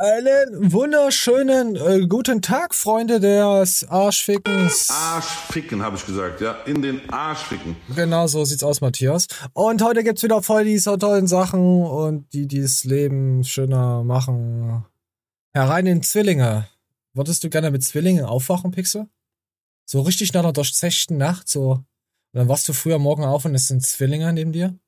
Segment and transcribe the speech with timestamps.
[0.00, 4.88] Einen wunderschönen äh, guten Tag, Freunde des Arschfickens.
[4.90, 6.52] Arschficken, habe ich gesagt, ja.
[6.66, 7.74] In den Arschficken.
[7.96, 9.26] Genau so sieht's aus, Matthias.
[9.54, 14.84] Und heute gibt's wieder voll diese tollen Sachen und die, die das Leben schöner machen.
[15.52, 16.68] Herein in Zwillinge.
[17.12, 19.08] Würdest du gerne mit Zwillingen aufwachen, Pixel?
[19.84, 21.70] So richtig nach einer durchzechten Nacht, so.
[21.72, 21.84] Und
[22.34, 24.78] dann wachst du früher morgen auf und es sind Zwillinge neben dir?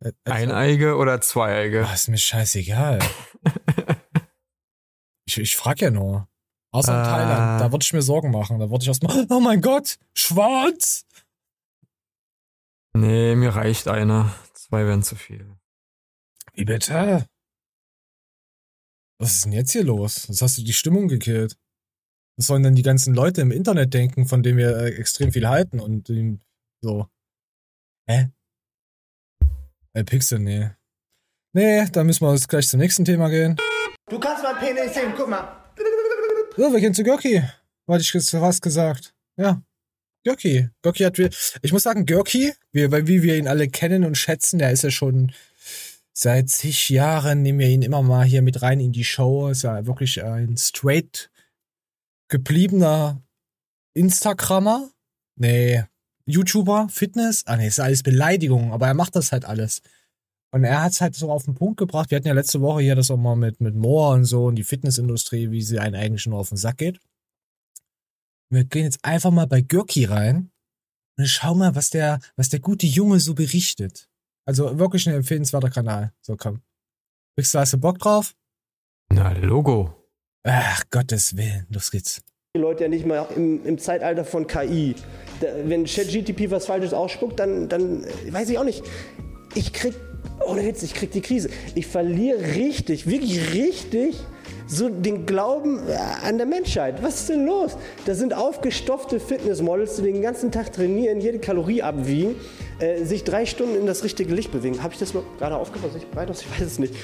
[0.00, 1.86] Äh, Eineige oder Zweieige?
[1.86, 2.98] Ah, ist mir scheißegal.
[5.26, 6.28] ich, ich frag ja nur.
[6.72, 7.04] Außer in Ah.
[7.04, 8.58] Thailand, da würde ich mir Sorgen machen.
[8.58, 11.06] Da würde ich erstmal, oh mein Gott, schwarz!
[12.94, 14.34] Nee, mir reicht einer.
[14.52, 15.56] Zwei wären zu viel.
[16.54, 17.26] Wie bitte?
[19.18, 20.28] Was ist denn jetzt hier los?
[20.28, 21.58] Was hast du die Stimmung gekillt?
[22.38, 25.48] Was sollen denn die ganzen Leute im Internet denken, von denen wir äh, extrem viel
[25.48, 26.40] halten und ähm,
[26.82, 27.06] so?
[28.08, 28.30] Hä?
[29.96, 30.68] Äh, Pixel, nee.
[31.54, 33.56] Nee, dann müssen wir jetzt gleich zum nächsten Thema gehen.
[34.10, 35.72] Du kannst meinen Penis sehen, guck mal.
[36.54, 37.42] So, wir gehen zu Görki.
[37.88, 39.14] Hatte ich was gesagt.
[39.38, 39.62] Ja.
[40.22, 40.68] Görki.
[40.82, 41.30] Görki hat wir.
[41.62, 44.90] Ich muss sagen, Görki, weil wie wir ihn alle kennen und schätzen, der ist ja
[44.90, 45.32] schon
[46.12, 49.48] seit zig Jahren, nehmen wir ihn immer mal hier mit rein in die Show.
[49.48, 51.30] Ist ja wirklich ein straight
[52.28, 53.22] gebliebener
[53.94, 54.90] Instagrammer.
[55.36, 55.84] Nee,
[56.26, 57.44] YouTuber, Fitness.
[57.46, 59.80] Ah, nee, ist alles Beleidigung, aber er macht das halt alles.
[60.52, 62.10] Und er hat es halt so auf den Punkt gebracht.
[62.10, 64.56] Wir hatten ja letzte Woche hier das auch mal mit, mit Moore und so und
[64.56, 67.00] die Fitnessindustrie, wie sie einen eigentlich nur auf den Sack geht.
[68.50, 70.50] Wir gehen jetzt einfach mal bei Görki rein
[71.18, 74.08] und schau mal, was der, was der gute Junge so berichtet.
[74.46, 76.12] Also wirklich ein empfehlenswerter Kanal.
[76.22, 76.62] So, komm.
[77.36, 78.34] Pixel, hast du Bock drauf?
[79.12, 80.08] Na, Logo.
[80.44, 81.66] Ach, Gottes Willen.
[81.70, 82.22] Los geht's.
[82.56, 84.94] Die Leute ja nicht mal im, im Zeitalter von KI.
[85.40, 88.82] Da, wenn ChatGTP was Falsches ausspuckt, dann, dann weiß ich auch nicht.
[89.54, 89.92] Ich krieg,
[90.46, 91.50] ohne Witz, ich krieg die Krise.
[91.74, 94.16] Ich verliere richtig, wirklich richtig
[94.66, 97.02] so den Glauben äh, an der Menschheit.
[97.02, 97.76] Was ist denn los?
[98.06, 102.36] Da sind aufgestopfte Fitnessmodels, die den ganzen Tag trainieren, jede Kalorie abwiegen,
[102.78, 104.82] äh, sich drei Stunden in das richtige Licht bewegen.
[104.82, 105.96] Habe ich das mal gerade aufgepasst?
[105.96, 106.28] Ich breit?
[106.30, 106.94] Ich weiß es nicht.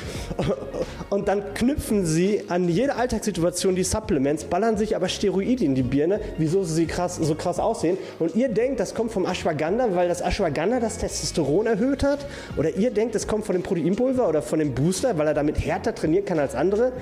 [1.11, 5.83] Und dann knüpfen sie an jede Alltagssituation die Supplements, ballern sich aber Steroide in die
[5.83, 7.97] Birne, wieso sie krass, so krass aussehen.
[8.19, 12.27] Und ihr denkt, das kommt vom Ashwagandha, weil das Ashwagandha das Testosteron erhöht hat?
[12.57, 15.59] Oder ihr denkt, das kommt von dem Proteinpulver oder von dem Booster, weil er damit
[15.59, 16.93] härter trainieren kann als andere?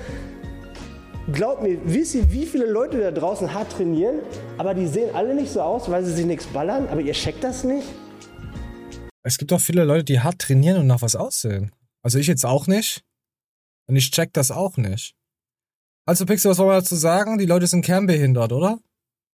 [1.33, 4.19] Glaubt mir, wisst ihr, wie viele Leute da draußen hart trainieren,
[4.57, 7.43] aber die sehen alle nicht so aus, weil sie sich nichts ballern, aber ihr checkt
[7.43, 7.87] das nicht?
[9.23, 11.71] Es gibt auch viele Leute, die hart trainieren und nach was aussehen.
[12.03, 13.03] Also ich jetzt auch nicht.
[13.87, 15.15] Und ich check das auch nicht.
[16.07, 17.37] Also Pixel, was wollen wir dazu sagen?
[17.37, 18.79] Die Leute sind kernbehindert, oder?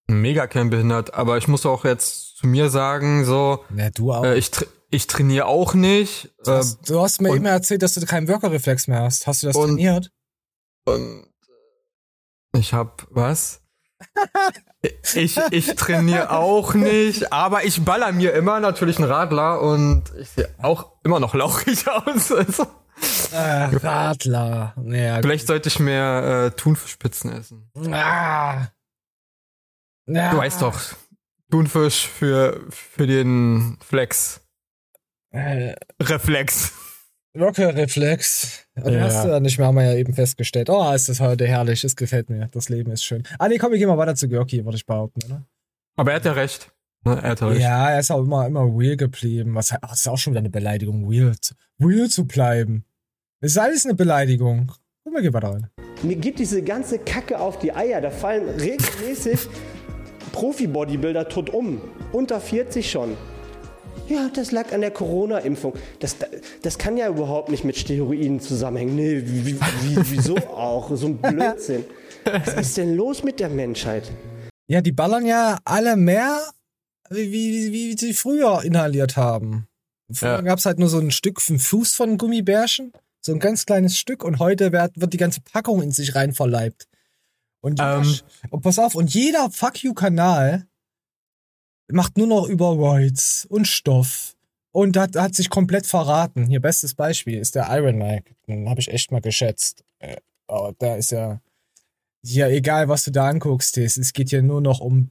[0.09, 1.13] Mega kernbehindert.
[1.13, 4.23] Aber ich muss auch jetzt zu mir sagen, so, Ja, du auch.
[4.25, 6.33] äh, ich, tra ich trainiere auch nicht.
[6.45, 9.27] du, Äh, hast, du hast mir immer erzählt, dass du keinen Workerreflex mehr hast.
[9.27, 10.11] Hast du das Und- trainiert?
[10.85, 11.27] und
[12.55, 13.61] ich hab, was?
[15.15, 20.29] Ich, ich trainiere auch nicht, aber ich baller mir immer natürlich einen Radler und ich
[20.29, 22.31] sehe auch immer noch lauchig aus.
[22.31, 22.67] Also,
[23.33, 24.73] Äh, Radler.
[24.77, 27.69] Naja, vielleicht sollte ich mehr äh, Thunfischspitzen essen.
[27.91, 28.67] Ah.
[30.05, 30.31] Ja.
[30.31, 30.79] Du weißt doch,
[31.51, 34.41] Thunfisch für, für den Flex.
[35.31, 36.73] Äh, Reflex.
[37.39, 38.67] Workerreflex.
[38.75, 39.01] Den Ja.
[39.01, 40.69] hast du ja nicht mehr, haben wir ja eben festgestellt.
[40.69, 41.83] Oh, ist das heute herrlich.
[41.83, 42.47] Es gefällt mir.
[42.51, 43.23] Das Leben ist schön.
[43.39, 45.45] Ah, nee, komm, wir gehen mal weiter zu Görki, würde ich behaupten, oder?
[45.95, 46.71] Aber er hat ja recht.
[47.05, 47.61] Ne, Er hat ja recht.
[47.61, 49.55] Ja, er ist auch immer, immer real geblieben.
[49.55, 52.85] Was, ach, das ist auch schon wieder eine Beleidigung, real, zu- real zu bleiben.
[53.41, 54.71] Das ist alles eine Beleidigung.
[55.03, 55.67] Guck mal, geh weiter rein.
[56.03, 58.01] Mir geht diese ganze Kacke auf die Eier.
[58.01, 59.47] Da fallen regelmäßig
[60.33, 61.81] Profi-Bodybuilder tot um.
[62.11, 63.15] Unter 40 schon.
[64.07, 65.73] Ja, das lag an der Corona-Impfung.
[65.99, 66.15] Das,
[66.61, 68.95] das kann ja überhaupt nicht mit Steroiden zusammenhängen.
[68.95, 70.95] Nee, wie, wie, wieso auch?
[70.95, 71.83] So ein Blödsinn.
[72.25, 74.09] Was ist denn los mit der Menschheit?
[74.67, 76.39] Ja, die ballern ja alle mehr,
[77.09, 79.67] wie, wie, wie sie früher inhaliert haben.
[80.11, 80.41] Früher Ja.
[80.41, 82.93] gab's halt nur so ein Stück vom Fuß von Gummibärchen.
[83.21, 84.23] So ein ganz kleines Stück.
[84.23, 86.87] Und heute wird, wird die ganze Packung in sich rein verleibt.
[87.61, 88.15] Und, Ähm.
[88.49, 90.65] Und pass auf, und jeder Fuck You-Kanal
[91.89, 94.35] macht nur noch über Roids und Stoff.
[94.71, 96.45] Und hat, hat sich komplett verraten.
[96.45, 98.35] Hier, bestes Beispiel ist der Iron Mike.
[98.47, 99.83] Den habe ich echt mal geschätzt.
[99.99, 100.17] Äh,
[100.47, 101.41] aber da ist ja,
[102.21, 105.09] ja egal, was du da anguckst, es, es geht hier nur noch um,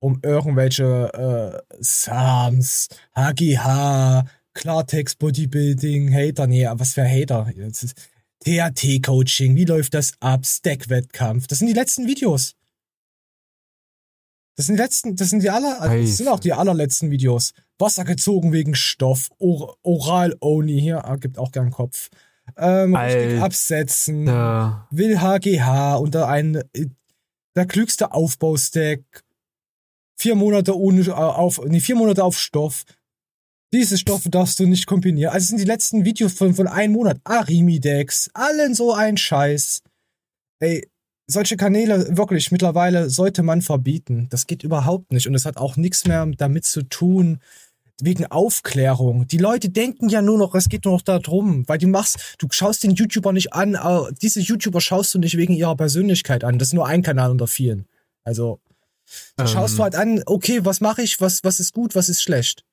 [0.00, 4.24] um irgendwelche äh, Sams, HGH,
[4.54, 6.46] Klartext, Bodybuilding, Hater.
[6.46, 7.52] Nee, was für Hater?
[8.44, 10.44] THT-Coaching, wie läuft das ab?
[10.44, 11.46] Stack-Wettkampf.
[11.46, 12.54] Das sind die letzten Videos.
[14.56, 17.52] Das sind die letzten, das sind die aller, das sind auch die allerletzten Videos.
[17.78, 22.08] Wasser gezogen wegen Stoff, Or Oral only hier, ah, gibt auch gern Kopf.
[22.56, 24.26] ähm, richtig absetzen,
[24.90, 26.86] will HGH unter ein äh,
[27.56, 29.00] der klügste Aufbaustack,
[30.16, 32.84] vier Monate ohne äh, auf, nee, vier Monate auf Stoff.
[33.72, 35.32] Diese Stoffe darfst du nicht kombinieren.
[35.32, 37.18] Also es sind die letzten Videos von, von einem Monat.
[37.24, 39.82] Arimidex, allen so ein Scheiß.
[40.60, 40.88] Ey,
[41.26, 44.26] solche Kanäle wirklich mittlerweile sollte man verbieten.
[44.30, 45.26] Das geht überhaupt nicht.
[45.26, 47.38] Und es hat auch nichts mehr damit zu tun,
[48.00, 49.26] wegen Aufklärung.
[49.28, 52.48] Die Leute denken ja nur noch, es geht nur noch darum, weil du machst, du
[52.50, 56.58] schaust den YouTuber nicht an, aber diese YouTuber schaust du nicht wegen ihrer Persönlichkeit an.
[56.58, 57.86] Das ist nur ein Kanal unter vielen.
[58.24, 58.60] Also,
[59.36, 59.48] da Ähm.
[59.48, 62.64] schaust du halt an, okay, was mache ich, was, was ist gut, was ist schlecht.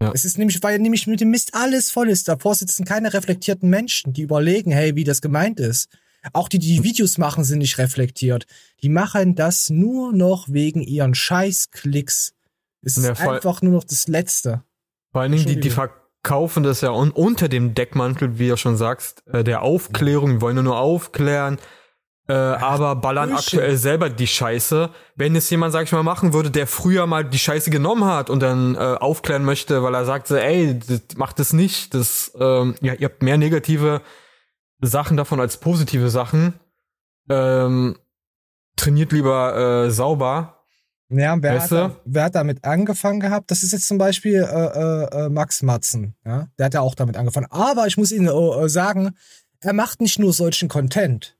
[0.00, 0.12] Ja.
[0.14, 2.28] Es ist nämlich, weil nämlich mit dem Mist alles voll ist.
[2.28, 5.88] Davor sitzen keine reflektierten Menschen, die überlegen, hey, wie das gemeint ist.
[6.32, 8.46] Auch die, die Videos machen, sind nicht reflektiert.
[8.82, 12.32] Die machen das nur noch wegen ihren Scheißklicks.
[12.82, 13.36] Es ist Ja, voll.
[13.36, 14.62] einfach nur noch das Letzte.
[15.12, 18.76] Vor allen Dingen, die, die verkaufen das ja un unter dem Deckmantel, wie du schon
[18.76, 21.58] sagst, äh, der Aufklärung, die wollen nur, nur aufklären,
[22.28, 23.54] äh, aber ballern Bullshit.
[23.54, 24.90] aktuell selber die Scheiße.
[25.16, 28.28] Wenn es jemand, sag ich mal, machen würde, der früher mal die Scheiße genommen hat
[28.28, 32.32] und dann äh, aufklären möchte, weil er sagt, so, ey, das, macht das nicht, das,
[32.38, 34.02] ähm, ja, ihr habt mehr negative
[34.80, 36.54] Sachen davon als positive Sachen.
[37.30, 37.96] Ähm,
[38.76, 40.54] trainiert lieber äh, sauber.
[41.10, 43.50] Ja, wer, Weißt hat, da- wer hat damit angefangen gehabt?
[43.50, 46.14] Das ist jetzt zum Beispiel äh, äh, äh, Max Matzen.
[46.24, 46.48] Ja?
[46.58, 47.46] Der hat ja auch damit angefangen.
[47.50, 49.14] Aber ich muss Ihnen äh, äh, sagen,
[49.60, 51.36] er macht nicht nur solchen Content.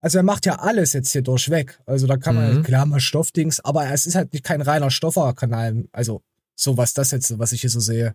[0.00, 1.80] Also er macht ja alles jetzt hier durchweg.
[1.84, 2.62] Also da kann man, Mhm.
[2.62, 5.84] klar mal Stoffdings, aber es ist halt nicht kein reiner Stoffer-Kanal.
[5.92, 6.22] Also
[6.54, 8.14] so was das jetzt, was ich hier so sehe.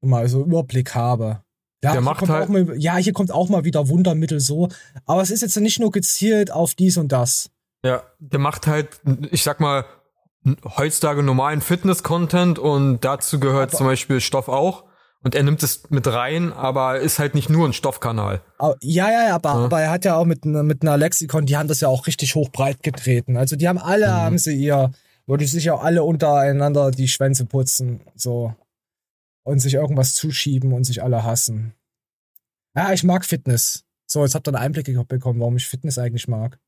[0.00, 1.42] Mal so Überblick habe.
[1.82, 4.40] Ja, Der hier macht kommt halt- auch mal, ja, hier kommt auch mal wieder Wundermittel
[4.40, 4.68] so.
[5.06, 7.50] Aber es ist jetzt nicht nur gezielt auf dies und das.
[7.84, 9.84] Ja, der macht halt, ich sag mal,
[10.76, 14.84] heutzutage normalen Fitness-Content und dazu gehört Aber- zum Beispiel Stoff auch.
[15.22, 18.40] Und er nimmt es mit rein, aber ist halt nicht nur ein Stoffkanal.
[18.80, 19.64] Ja, ja, ja, aber, Ja.
[19.64, 22.06] aber er hat ja auch mit, ne- mit einer Lexikon, die haben das ja auch
[22.06, 23.36] richtig hoch breit getreten.
[23.36, 24.12] Also die haben alle, Mhm.
[24.12, 24.92] haben sie ihr,
[25.26, 28.54] wo die sich auch alle untereinander die Schwänze putzen, so.
[29.48, 31.72] Und sich irgendwas zuschieben und sich alle hassen.
[32.76, 33.86] Ja, ich mag Fitness.
[34.04, 36.58] So, jetzt habt ihr einen Einblick bekommen, warum ich Fitness eigentlich mag.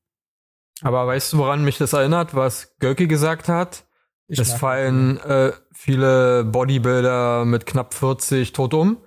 [0.81, 3.85] Aber weißt du, woran mich das erinnert, was Göcki gesagt hat?
[4.27, 8.97] Ich es fallen äh, viele Bodybuilder mit knapp 40 tot um.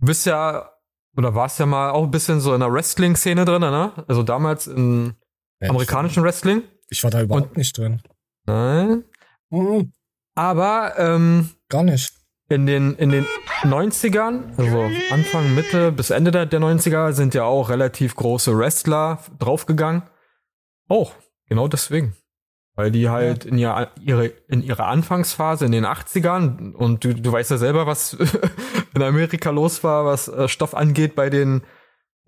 [0.00, 0.70] Du bist ja,
[1.16, 4.04] oder warst ja mal auch ein bisschen so in der Wrestling-Szene drin, ne?
[4.06, 5.14] Also damals im
[5.60, 6.62] Ja, amerikanischen Wrestling.
[6.90, 8.02] Ich war da überhaupt nicht drin.
[8.44, 9.04] Nein.
[9.48, 9.92] Mhm,
[10.34, 12.12] Aber ähm, gar nicht.
[12.48, 13.26] In den, in den
[13.62, 19.20] 90ern, also Anfang, Mitte bis Ende der, der 90er, sind ja auch relativ große Wrestler
[19.38, 20.02] draufgegangen.
[20.88, 21.14] Auch,
[21.48, 22.14] genau deswegen.
[22.76, 27.32] Weil die halt in, ihr, ihre, in ihrer Anfangsphase in den 80ern, und du, du
[27.32, 28.14] weißt ja selber, was
[28.94, 31.62] in Amerika los war, was äh, Stoff angeht bei den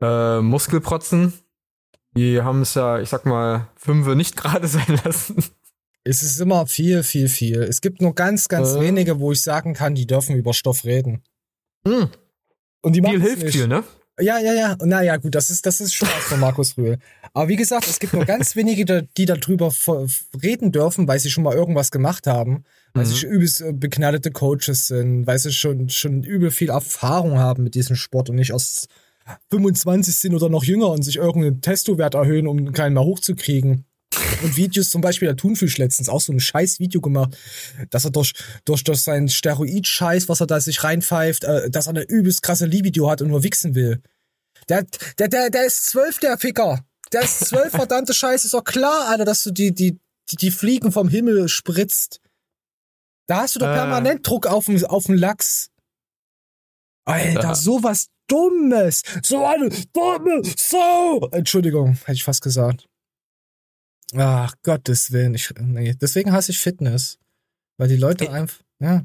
[0.00, 1.32] äh, Muskelprotzen.
[2.16, 5.44] Die haben es ja, ich sag mal, Fünfe nicht gerade sein lassen.
[6.08, 7.62] Es ist immer viel, viel, viel.
[7.62, 8.80] Es gibt nur ganz, ganz Äh.
[8.80, 11.22] wenige, wo ich sagen kann, die dürfen über Stoff reden.
[11.86, 12.08] Hm,
[12.82, 13.52] Und die viel hilft nicht.
[13.56, 13.82] viel, ne?
[14.20, 14.76] Ja, ja, ja.
[14.82, 16.98] Naja, gut, das ist, das ist Spaß von Markus Rühl.
[17.34, 19.70] Aber wie gesagt, es gibt nur ganz wenige, die- darüber
[20.42, 22.64] reden dürfen, weil sie schon mal irgendwas gemacht haben,
[22.94, 23.10] weil Mhm.
[23.10, 27.74] sie übelst äh, beknallete Coaches sind, weil sie schon, schon übel viel Erfahrung haben mit
[27.74, 28.86] diesem Sport und nicht aus
[29.50, 33.85] 25 sind oder noch jünger und sich irgendeinen Testowert erhöhen, um keinen mehr hochzukriegen.
[34.42, 37.36] Und Videos zum Beispiel, der Thunfisch letztens auch so ein scheiß Video gemacht,
[37.90, 38.32] dass er durch,
[38.64, 42.66] durch, durch seinen Steroid-Scheiß, was er da sich reinpfeift, äh, dass er eine übelst krasse
[42.66, 44.02] Libido hat und nur wichsen will.
[44.68, 44.84] Der,
[45.18, 46.84] der, der, der ist zwölf, der Ficker.
[47.12, 48.46] Der ist zwölf, verdammte Scheiße.
[48.46, 49.98] Ist doch klar, Alter, dass du die, die,
[50.30, 52.20] die, die Fliegen vom Himmel spritzt.
[53.28, 53.74] Da hast du doch Äh.
[53.74, 55.70] permanent Druck auf dem, auf dem Lachs.
[57.04, 57.54] Alter, Ja.
[57.54, 59.02] sowas Dummes.
[59.22, 61.28] So eine dumme Sau.
[61.30, 62.88] Entschuldigung, hätte ich fast gesagt.
[64.14, 65.34] Ach, Gottes Willen.
[65.34, 67.18] Ich, nee, deswegen hasse ich Fitness.
[67.78, 69.04] Weil die Leute einfach, ja.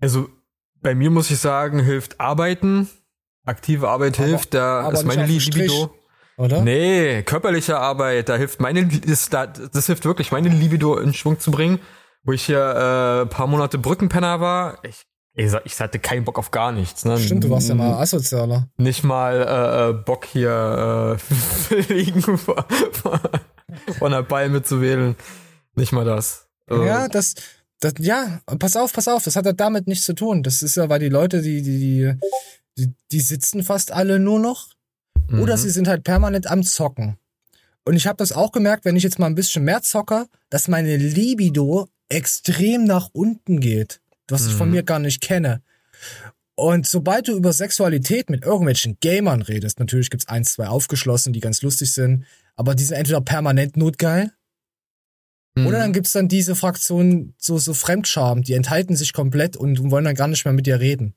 [0.00, 0.28] Also
[0.80, 2.88] bei mir muss ich sagen, hilft Arbeiten.
[3.44, 5.26] Aktive Arbeit Aber- hilft, da ist meine.
[5.26, 5.94] Libido.
[6.36, 6.62] Oder?
[6.62, 11.40] Nee, körperliche Arbeit, da hilft meine, ist, da, das hilft wirklich, meine Libido in Schwung
[11.40, 11.80] zu bringen.
[12.22, 16.70] Wo ich hier äh, paar Monate Brückenpenner war, ich, ich hatte keinen Bock auf gar
[16.72, 17.04] nichts.
[17.04, 17.18] Ne?
[17.18, 18.68] Stimmt, du warst ja mal asozialer.
[18.76, 21.18] Nicht mal äh, äh, Bock hier
[21.70, 22.22] äh, liegen
[23.86, 25.16] vor, vor einer Ball mitzuwählen.
[25.74, 26.48] Nicht mal das.
[26.70, 27.34] Äh, Ja, das,
[27.80, 30.42] das, ja, pass auf, pass auf, das hat ja damit nichts zu tun.
[30.42, 32.14] Das ist ja, weil die Leute, die, die,
[32.76, 34.68] die, die, sitzen fast alle nur noch
[35.32, 35.60] oder mhm.
[35.60, 37.18] sie sind halt permanent am Zocken.
[37.84, 40.68] Und ich habe das auch gemerkt, wenn ich jetzt mal ein bisschen mehr zocke, dass
[40.68, 44.74] meine Libido extrem nach unten geht, was ich von Mhm.
[44.74, 45.62] mir gar nicht kenne.
[46.54, 51.40] Und sobald du über Sexualität mit irgendwelchen Gamern redest, natürlich gibt's eins, zwei aufgeschlossen, die
[51.40, 52.24] ganz lustig sind,
[52.58, 54.32] aber die sind entweder permanent notgeil,
[55.66, 60.04] oder dann gibt's dann diese Fraktion, so, so Fremdscham, die enthalten sich komplett und wollen
[60.04, 61.14] dann gar nicht mehr mit dir reden.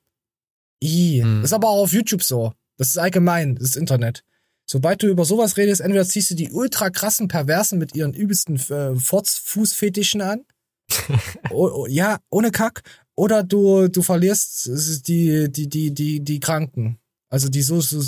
[0.83, 1.21] I.
[1.23, 1.41] Mhm.
[1.41, 2.53] Das ist aber auch auf YouTube so.
[2.77, 4.23] Das ist allgemein, das ist Internet.
[4.65, 8.55] Sobald du über sowas redest, entweder ziehst du die ultra krassen Perversen mit ihren übelsten
[8.55, 10.45] äh, Fußfetischen an.
[11.51, 12.81] o, ja, ohne Kack.
[13.15, 16.97] Oder du, du verlierst die, die, die, die, die Kranken.
[17.29, 18.01] Also die so, so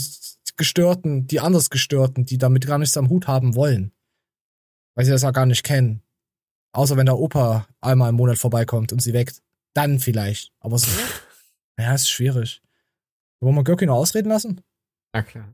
[0.58, 3.92] Gestörten, die anders Gestörten, die damit gar nichts am Hut haben wollen.
[4.96, 6.02] Weil sie das ja gar nicht kennen.
[6.74, 9.42] Außer wenn der Opa einmal im Monat vorbeikommt und sie weckt.
[9.74, 10.52] Dann vielleicht.
[10.60, 10.88] Aber so.
[11.80, 12.62] ja, ist schwierig.
[13.42, 14.62] Wollen wir Görki noch ausreden lassen?
[15.16, 15.54] Ja, klar.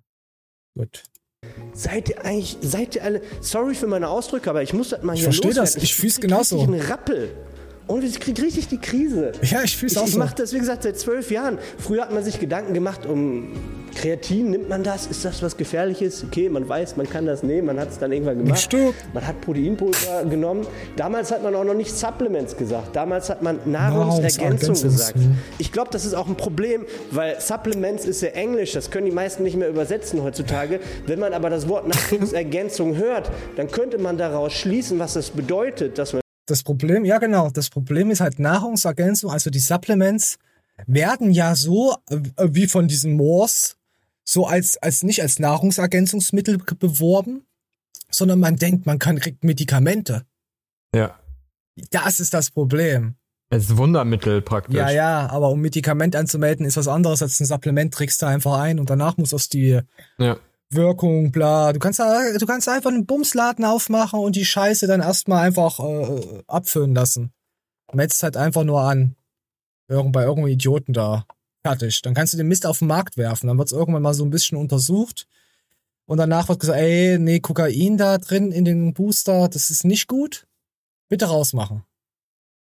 [0.78, 1.04] Gut.
[1.74, 5.14] Seid ihr eigentlich, seid ihr alle, sorry für meine Ausdrücke, aber ich muss das mal
[5.14, 5.84] Ich hier versteh das, loswerden.
[5.84, 6.58] ich fühl's genauso.
[6.58, 7.38] richtig einen Rappel.
[7.90, 9.32] Und ich krieg richtig die Krise.
[9.42, 10.20] Ja, ich fühl's Ich, auch ich so.
[10.20, 11.58] mache das, wie gesagt, seit zwölf Jahren.
[11.80, 13.48] Früher hat man sich Gedanken gemacht, um
[13.96, 15.08] Kreatin, nimmt man das?
[15.08, 16.24] Ist das was Gefährliches?
[16.24, 18.62] Okay, man weiß, man kann das nehmen, man hat es dann irgendwann gemacht.
[18.62, 18.94] Stimmt.
[19.16, 20.68] Man hat Proteinpulver genommen.
[20.98, 22.96] Damals hat man auch noch nicht Supplements gesagt.
[22.96, 25.16] Damals hat man Nahrungsergänzung Nahrungsergänzungs- gesagt.
[25.58, 29.12] Ich glaube, das ist auch ein Problem, weil Supplements ist ja Englisch, das können die
[29.12, 30.80] meisten nicht mehr übersetzen heutzutage.
[31.08, 31.88] Wenn man aber das Wort
[32.22, 37.20] Nahrungsergänzung hört, dann könnte man daraus schließen, was das bedeutet, dass man Das Problem, ja
[37.20, 40.38] genau, das Problem ist halt Nahrungsergänzung, also die Supplements
[40.88, 42.18] werden ja so, äh,
[42.50, 43.78] wie von diesen Moors,
[44.24, 47.46] so als, als nicht als Nahrungsergänzungsmittel be- beworben,
[48.10, 50.24] sondern man denkt, man kann, kriegt Medikamente.
[50.96, 51.20] Ja.
[51.92, 53.16] Das ist das Problem.
[53.52, 54.76] Als Wundermittel praktisch.
[54.76, 58.60] Ja, ja, aber um Medikament anzumelden, ist was anderes als ein Supplement, trägst du einfach
[58.60, 59.82] ein und danach muss aus die
[60.18, 60.38] Ja.
[60.72, 61.74] Wirkung, bla.
[61.74, 66.44] Du kannst, du kannst einfach einen Bumsladen aufmachen und die Scheiße dann erstmal einfach äh,
[66.48, 67.32] abfüllen lassen.
[67.92, 69.16] Metzt halt einfach nur an.
[69.88, 71.26] Irgend, bei irgendeinem Idioten da.
[71.64, 72.02] Fertig.
[72.04, 73.48] Dann kannst du den Mist auf den Markt werfen.
[73.48, 75.28] Dann wird's irgendwann mal so ein bisschen untersucht.
[76.06, 80.08] Und danach wird gesagt, ey, nee, Kokain da drin in den Booster, das ist nicht
[80.08, 80.48] gut.
[81.08, 81.84] Bitte rausmachen.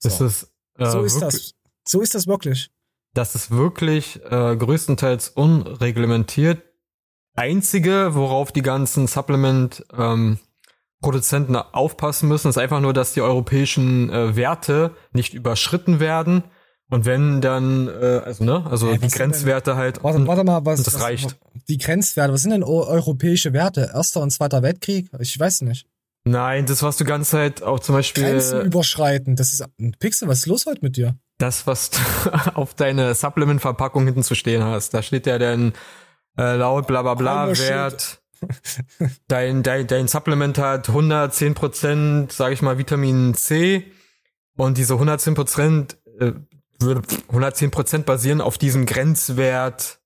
[0.03, 1.55] Das So, ist, äh, so ist das.
[1.87, 2.71] So ist das wirklich.
[3.15, 6.63] Das ist wirklich äh, größtenteils unreglementiert.
[7.35, 10.39] Einzige, worauf die ganzen Supplement ähm,
[11.01, 16.45] Produzenten aufpassen müssen, ist einfach nur, dass die europäischen äh, Werte nicht überschritten werden.
[16.91, 20.05] Und wenn dann, äh, also ne, also Ey, die sind denn- Grenzwerte halt.
[20.05, 21.37] Warte, warte mal, was, das was, reicht.
[21.69, 23.91] Die Grenzwerte, was sind denn eu- europäische Werte?
[23.95, 25.09] Erster und Zweiter Weltkrieg?
[25.19, 25.87] Ich weiß nicht.
[26.25, 29.35] Nein, das was du ganze Zeit auch zum Beispiel Grenzen überschreiten.
[29.35, 29.65] Das ist
[29.99, 31.17] Pixel, was ist los heute mit dir?
[31.39, 31.99] das, was du
[32.55, 34.95] auf deine Supplement-Verpackung hinten zu stehen hast.
[34.95, 35.73] Da steht ja dann
[36.39, 37.69] äh, laut bla bla bla Armer Shit.
[37.69, 38.23] Wert.
[39.29, 43.85] dein, dein, dein Supplement hat 110 Prozent, sage ich mal, Vitamin C.
[44.57, 46.33] Und diese 110 Prozent, äh,
[46.81, 50.01] würde 110 Prozent basieren auf diesem Grenzwert,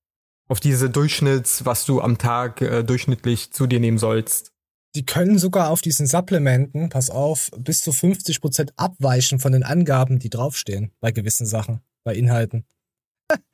[0.48, 4.52] auf diese Durchschnitts, was du am Tag äh, durchschnittlich zu dir nehmen sollst.
[4.94, 10.18] Die können sogar auf diesen Supplementen, pass auf, bis zu 50% abweichen von den Angaben,
[10.18, 12.64] die draufstehen bei gewissen Sachen, bei Inhalten.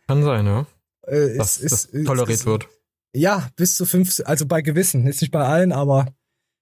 [0.07, 0.67] Kann sein, ja.
[1.07, 2.69] Äh, Dass ist- das ist- toleriert ist, wird.
[3.15, 6.07] Ja, bis zu 50, also bei gewissen, jetzt nicht bei allen, aber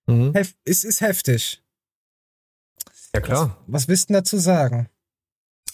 [0.06, 0.32] Mhm.
[0.34, 1.62] hef, es ist heftig.
[3.14, 3.56] Ja, klar.
[3.66, 4.88] Was, was willst du denn dazu sagen?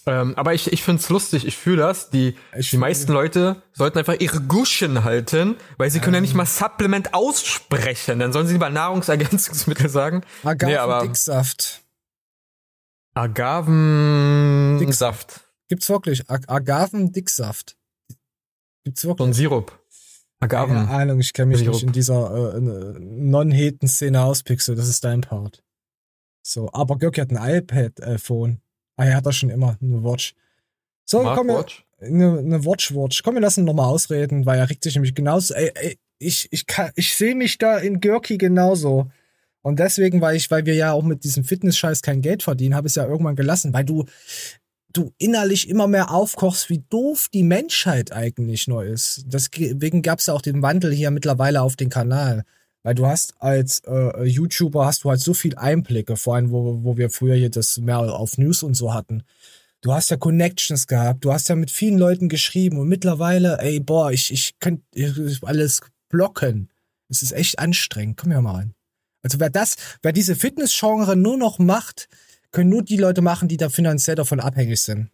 [0.08, 2.10] Ähm, aber ich, ich find's lustig, ich fühle das.
[2.10, 6.30] Die, Ich die meisten Leute sollten einfach ihre Guschen halten, weil sie können ja nicht
[6.32, 6.36] Ähm.
[6.36, 8.20] mal Supplement aussprechen.
[8.20, 10.22] Dann sollen sie lieber Nahrungsergänzungsmittel sagen.
[10.44, 11.82] Agaven aber- Dicksaft.
[13.14, 15.40] Agavensaft.
[15.68, 16.30] Gibt's wirklich.
[16.30, 16.44] Ag
[18.86, 19.26] Gibt's So wirklich.
[19.26, 19.76] ein Sirup.
[20.38, 20.76] Agaven.
[20.76, 21.74] Keine Ahnung, ich kenne mich Sirup.
[21.74, 22.60] nicht in dieser äh,
[23.00, 24.76] Non-Heten-Szene aus, Pixel.
[24.76, 25.64] Das ist dein Part.
[26.42, 28.60] So, aber Görki hat ein iPad-Phone.
[28.96, 30.34] Ah, er hat das schon immer, eine Watch.
[31.04, 31.84] So, komm, wir, Smartwatch.
[32.00, 33.24] eine, eine Watch-Watch.
[33.24, 35.52] Komm, wir lassen ihn nochmal ausreden, weil er regt sich nämlich genauso.
[35.54, 39.10] Ey, ey, ich, ich kann, ich sehe mich da in Görki genauso.
[39.62, 42.86] Und deswegen, weil ich, weil wir ja auch mit diesem Fitness-Scheiß kein Geld verdienen, habe
[42.86, 44.04] ich es ja irgendwann gelassen, weil du,
[44.96, 49.24] du innerlich immer mehr aufkochst, wie doof die Menschheit eigentlich nur ist.
[49.26, 52.44] Deswegen gab es ja auch den Wandel hier mittlerweile auf den Kanal.
[52.82, 56.84] Weil du hast als äh, YouTuber hast du halt so viel Einblicke, vor allem wo,
[56.84, 59.24] wo wir früher hier das mehr auf News und so hatten.
[59.80, 63.80] Du hast ja Connections gehabt, du hast ja mit vielen Leuten geschrieben und mittlerweile, ey,
[63.80, 64.84] boah, ich, ich könnte
[65.42, 66.70] alles blocken.
[67.08, 68.16] Es ist echt anstrengend.
[68.16, 68.74] Komm ja mal rein.
[69.22, 72.08] Also wer das, wer diese Fitness-Genre nur noch macht,
[72.56, 75.10] können nur die Leute machen, die da finanziell davon abhängig sind.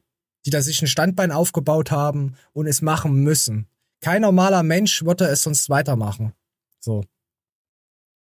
[0.46, 3.66] Die da sich ein Standbein aufgebaut haben und es machen müssen.
[4.00, 6.34] Kein normaler Mensch würde es sonst weitermachen.
[6.78, 7.02] So.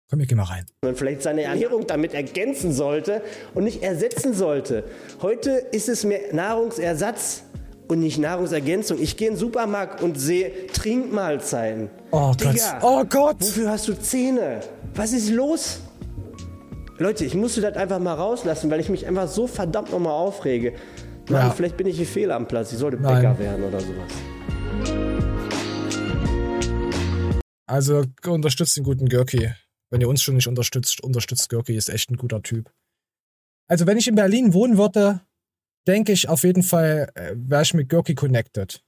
[0.09, 0.65] Komm, wir gehen mal rein.
[0.81, 3.21] man vielleicht seine Ernährung damit ergänzen sollte
[3.53, 4.85] und nicht ersetzen sollte.
[5.21, 7.43] Heute ist es mehr Nahrungsersatz
[7.87, 8.99] und nicht Nahrungsergänzung.
[8.99, 11.91] Ich gehe in den Supermarkt und sehe Trinkmahlzeiten.
[12.09, 12.81] Oh Digga, Gott.
[12.81, 13.35] Oh Gott.
[13.39, 14.61] Wofür hast du Zähne?
[14.95, 15.81] Was ist los?
[17.01, 20.73] Leute, ich musste das einfach mal rauslassen, weil ich mich einfach so verdammt nochmal aufrege.
[21.29, 21.49] Mann, Ja.
[21.49, 22.71] vielleicht bin ich hier fehl am Platz.
[22.71, 23.15] Ich sollte Nein.
[23.15, 24.11] Bäcker werden oder sowas.
[27.67, 29.51] Also unterstützt den guten Görki.
[29.89, 32.71] Wenn ihr uns schon nicht unterstützt, unterstützt Görki, ist echt ein guter Typ.
[33.67, 35.21] Also wenn ich in Berlin wohnen würde,
[35.87, 38.83] denke ich auf jeden Fall, äh, wäre ich mit Görki connected.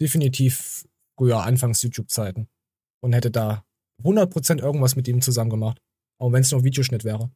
[0.00, 0.86] Definitiv
[1.18, 2.48] früher, anfangs YouTube-Zeiten.
[3.02, 3.64] Und hätte da
[4.02, 5.80] 100% irgendwas mit ihm zusammen gemacht.
[6.20, 7.30] Auch wenn es nur Videoschnitt wäre.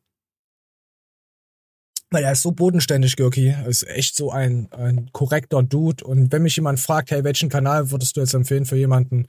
[2.12, 3.48] Weil er ist so bodenständig, Görki.
[3.48, 6.04] Er ist echt so ein, ein korrekter Dude.
[6.04, 9.26] Und wenn mich jemand fragt, hey, welchen Kanal würdest du jetzt empfehlen für jemanden,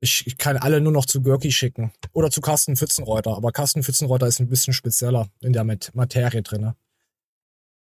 [0.00, 1.92] ich, ich kann alle nur noch zu Görki schicken.
[2.12, 3.36] Oder zu Carsten Pfützenreuter.
[3.36, 6.76] Aber Carsten Pfützenreuter ist ein bisschen spezieller in der Mat- Materie drinne.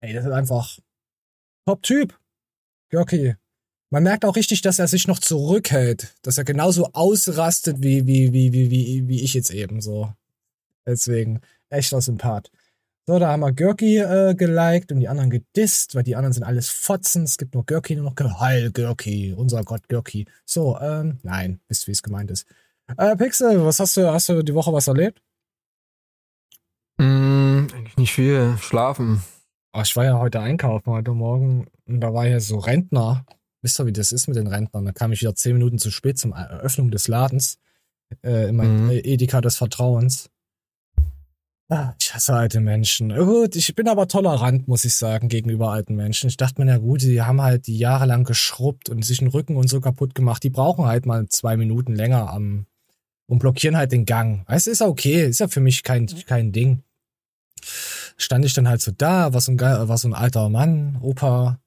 [0.00, 0.78] Ey, das ist einfach
[1.64, 2.18] Top-Typ.
[2.90, 3.36] Görki.
[3.90, 6.16] Man merkt auch richtig, dass er sich noch zurückhält.
[6.22, 10.12] Dass er genauso ausrastet wie, wie, wie, wie, wie, wie ich jetzt eben so.
[10.86, 12.50] Deswegen, echter Sympath.
[13.06, 16.42] So, da haben wir Görki äh, geliked und die anderen gedisst, weil die anderen sind
[16.44, 17.24] alles Fotzen.
[17.24, 20.26] Es gibt nur Görki, nur noch Heil Görki, unser Gott Görki.
[20.46, 22.46] So, ähm, nein, wisst wie es gemeint ist.
[22.96, 25.20] Äh, Pixel, was hast du, hast du die Woche was erlebt?
[26.98, 28.56] Mm, eigentlich nicht viel.
[28.58, 29.22] Schlafen.
[29.74, 33.26] Oh, ich war ja heute einkaufen, heute Morgen, und da war ja so Rentner.
[33.60, 34.84] Wisst ihr, wie das ist mit den Rentnern?
[34.84, 37.58] Da kam ich wieder zehn Minuten zu spät zum Eröffnung des Ladens.
[38.22, 38.90] Äh, in mein Mhm.
[38.90, 40.30] äh, Edeka des Vertrauens.
[41.70, 43.14] Ah, ich hasse alte Menschen.
[43.16, 46.28] Gut, ich bin aber tolerant, muss ich sagen, gegenüber alten Menschen.
[46.28, 49.56] Ich dachte mir, na gut, die haben halt die jahrelang geschrubbt und sich den Rücken
[49.56, 50.42] und so kaputt gemacht.
[50.42, 52.66] Die brauchen halt mal zwei Minuten länger am
[53.26, 54.44] und blockieren halt den Gang.
[54.48, 56.82] Es ist ja okay, ist ja für mich kein, kein Ding.
[58.18, 61.58] Stand ich dann halt so da, war so ein, war so ein alter Mann, Opa.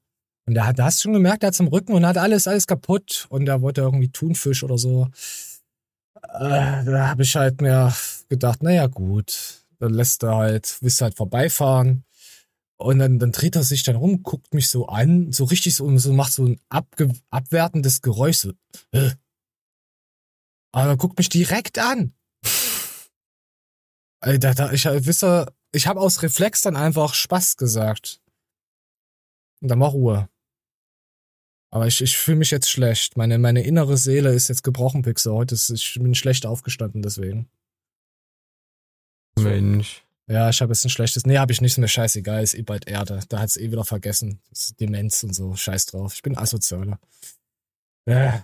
[0.46, 2.46] Und der hat, da hast du schon gemerkt, der hat zum Rücken und hat alles,
[2.46, 3.26] alles kaputt.
[3.30, 5.08] Und der wollte irgendwie Thunfisch oder so.
[6.22, 7.92] Äh, da habe ich halt mir
[8.28, 9.57] gedacht, naja, gut.
[9.78, 12.04] Dann lässt er halt, willst du halt vorbeifahren.
[12.80, 15.98] Und dann, dann dreht er sich dann rum, guckt mich so an, so richtig so,
[15.98, 18.38] so macht so ein abge, abwertendes Geräusch.
[18.38, 18.52] So.
[20.72, 22.14] Aber er guckt mich direkt an.
[24.20, 28.20] Alter, da, ich, wisst ihr, ich habe aus Reflex dann einfach Spaß gesagt.
[29.60, 30.28] Und dann war Ruhe.
[31.70, 33.16] Aber ich, ich fühle mich jetzt schlecht.
[33.16, 35.32] Meine, meine innere Seele ist jetzt gebrochen, Pixel.
[35.32, 37.50] Heute ist, ich bin schlecht aufgestanden deswegen.
[39.44, 40.04] Mensch.
[40.30, 41.24] Ja, ich habe jetzt ein schlechtes.
[41.24, 41.72] Nee, habe ich nicht.
[41.72, 42.42] Ist mir scheißegal.
[42.42, 43.20] Ist eh bald Erde.
[43.28, 44.40] Da hat's eh wieder vergessen.
[44.50, 45.54] Das ist Demenz und so.
[45.56, 46.12] Scheiß drauf.
[46.14, 46.98] Ich bin asozialer.
[48.06, 48.40] Äh.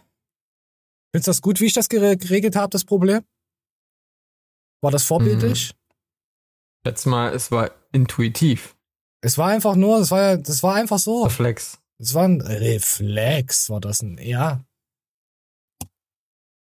[1.13, 3.23] Findest du das gut, wie ich das gere- geregelt habe, das Problem?
[4.83, 5.75] War das vorbildlich?
[6.85, 8.77] Letztes Mal, es war intuitiv.
[9.23, 11.23] Es war einfach nur, das war ja, das war einfach so.
[11.25, 11.79] Reflex.
[11.99, 14.65] Es war ein Reflex, war das ein, ja.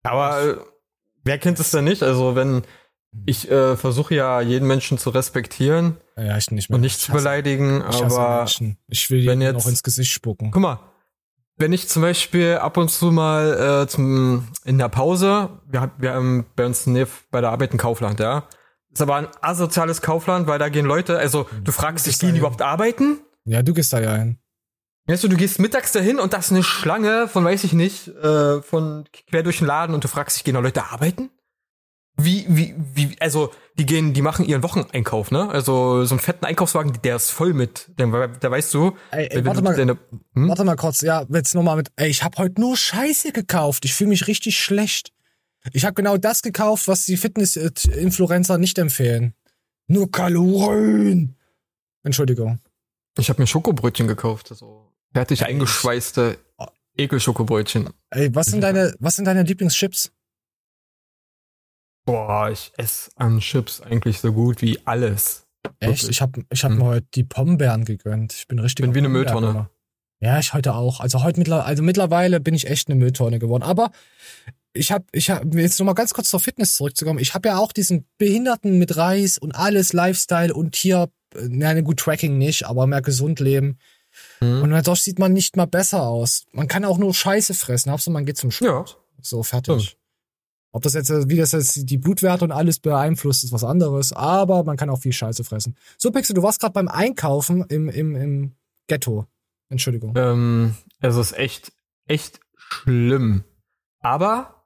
[0.04, 0.58] Aber äh,
[1.24, 2.04] wer kennt es denn nicht?
[2.04, 2.64] Also wenn
[3.26, 6.76] ich äh, versuche ja jeden Menschen zu respektieren Ja, ich nicht mehr.
[6.76, 8.46] und nicht Ich zu beleidigen, Ich aber.
[8.88, 10.52] Ich will wenn dir jetzt- noch ins Gesicht spucken.
[10.52, 10.80] guck mal,
[11.58, 15.92] wenn ich zum Beispiel ab und zu mal äh, zum, in der Pause, wir, haben-
[16.00, 18.48] wir haben bei uns Nähe bei der Arbeit ein Kaufland, ja.
[18.92, 22.62] Ist aber ein asoziales Kaufland, weil da gehen Leute, also du fragst dich, die überhaupt
[22.62, 23.20] arbeiten?
[23.46, 24.38] Ja, du gehst da ja hin.
[25.08, 28.08] Weißt du, du gehst mittags dahin und da ist eine Schlange von, weiß ich nicht,
[28.08, 31.30] äh, von quer durch den Laden und du fragst dich, gehen da Leute arbeiten?
[32.16, 35.50] Wie, wie, wie, also, die gehen, die machen ihren Wocheneinkauf, ne?
[35.50, 39.38] Also, so einen fetten Einkaufswagen, der ist voll mit, der, der weißt du, Ey, ey,
[39.38, 39.76] wenn warte du mal.
[39.76, 39.98] deine,
[40.36, 40.48] hm?
[40.50, 43.86] Warte mal kurz, ja, jetzt nochmal mit, ey, ich habe heute nur Scheiße gekauft.
[43.86, 45.12] Ich fühle mich richtig schlecht.
[45.72, 49.34] Ich habe genau das gekauft, was die Fitness-Influencer nicht empfehlen.
[49.88, 51.36] Nur Kalorien.
[52.04, 52.60] Entschuldigung.
[53.18, 56.38] ich habe mir Schokobrötchen gekauft, so fertig Ey, eingeschweißte
[56.98, 57.90] Ekelschokobräutchen.
[58.12, 60.12] Ey, was sind deine, was sind deine Lieblingschips?
[62.06, 65.48] Boah, ich esse an Chips eigentlich so gut wie alles.
[65.80, 65.82] Echt?
[65.82, 66.10] Wirklich?
[66.10, 66.78] Ich habe ich hab Hm.
[66.80, 68.34] mir heute die Pombeeren gegönnt.
[68.34, 68.84] Ich bin richtig.
[68.84, 69.70] Bin wie eine Mülltonne.
[70.20, 71.00] Ja, ich heute auch.
[71.00, 73.64] Also heute mittlerweile, also mittlerweile bin ich echt eine Mülltonne geworden.
[73.64, 73.92] Aber
[74.74, 77.20] ich habe, ich habe jetzt noch mal ganz kurz zur Fitness zurückzukommen.
[77.20, 81.80] Ich habe ja auch diesen Behinderten mit Reis und alles Lifestyle und hier, äh, na
[81.82, 83.78] gut Tracking nicht, aber mehr gesund leben.
[84.40, 84.62] Hm.
[84.64, 86.46] Und dadurch sieht man nicht mal besser aus.
[86.52, 87.92] Man kann auch nur Scheiße fressen.
[87.92, 89.00] Hauptsache man geht zum Sport.
[89.22, 89.84] So fertig.
[89.84, 90.03] Stimmt.
[90.74, 94.12] Ob das jetzt, äh, wie das jetzt die Blutwerte und alles beeinflusst, ist was anderes.
[94.12, 95.78] Aber man kann auch viel Scheiße fressen.
[95.98, 98.56] So, Pixel, du warst gerade beim Einkaufen im, im, im
[98.88, 99.28] Ghetto.
[99.70, 100.14] Entschuldigung.
[100.18, 101.72] Ähm, es ist echt,
[102.08, 103.44] echt schlimm.
[104.00, 104.66] Aber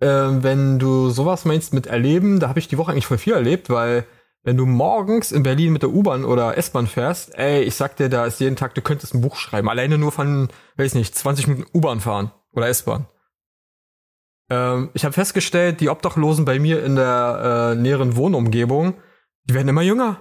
[0.00, 3.34] ähm, wenn du sowas meinst mit erleben, da habe ich die Woche eigentlich voll viel
[3.34, 4.06] erlebt, weil
[4.42, 8.08] wenn du morgens in Berlin mit der U-Bahn oder S-Bahn fährst, ey, ich sag dir,
[8.08, 9.68] da ist jeden Tag, du könntest ein Buch schreiben.
[9.68, 13.06] Alleine nur von, weiß nicht, 20 Minuten U-Bahn fahren oder S-Bahn.
[14.50, 18.94] Ähm, ich habe festgestellt, die Obdachlosen bei mir in der äh, näheren Wohnumgebung,
[19.44, 20.20] die werden immer jünger.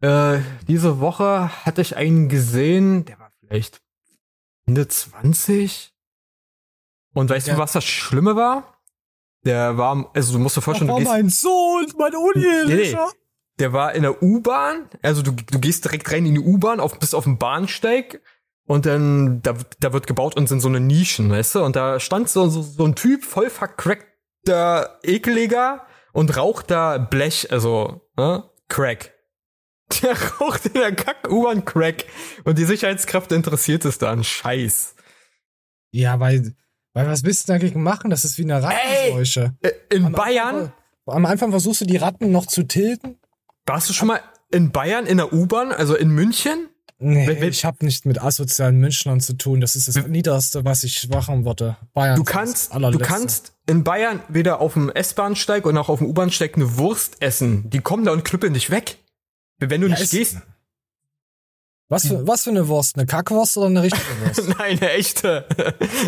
[0.00, 3.80] Äh, diese Woche hatte ich einen gesehen, der war vielleicht
[4.66, 5.94] Ende 20.
[7.14, 7.54] Und weißt Ja.
[7.54, 8.78] du, was das Schlimme war?
[9.44, 12.98] Der war, also du musst dir vorstellen, du oh, gehst, mein Sohn, mein Uneheliche.
[13.58, 16.98] der war in der U-Bahn, also du, du gehst direkt rein in die U-Bahn, auf,
[16.98, 18.20] bist auf dem Bahnsteig
[18.66, 21.64] und dann, da, da wird gebaut und sind so eine Nischen, weißt du?
[21.64, 27.50] Und da stand so, so, so ein Typ, voll vercrackter Ekeliger und raucht da Blech,
[27.50, 28.44] also, ne?
[28.68, 29.12] Crack.
[30.02, 32.06] Der raucht in der Kack-U-Bahn Crack
[32.44, 34.94] und die Sicherheitskräfte interessiert es da an Scheiß.
[35.90, 36.54] Ja, weil,
[36.94, 38.08] weil was willst du dagegen machen?
[38.08, 39.54] Das ist wie eine Rattenseuche.
[39.60, 40.72] Äh, In Am Bayern, Anfang-
[41.06, 43.18] Am Anfang versuchst du die Ratten noch zu tilgen.
[43.66, 44.20] warst du schon mal
[44.50, 46.68] in Bayern in der U-Bahn, also in München?
[47.02, 49.60] Nee, Wenn- wenn- ich habe nicht mit asozialen Münchnern zu tun.
[49.60, 51.76] Das ist das Niederste, was ich machen würde.
[51.94, 56.08] Bayern Du kannst, du kannst in Bayern weder auf dem S-Bahnsteig und auch auf dem
[56.08, 57.68] U-Bahnsteig eine Wurst essen.
[57.70, 58.98] Die kommen da und knüppeln dich weg.
[59.58, 60.38] Wenn du Ja, nicht gehst.
[61.88, 62.96] Was für, was für eine Wurst?
[62.96, 64.48] Eine Kackwurst oder eine richtige Wurst?
[64.58, 65.44] Nein, eine echte.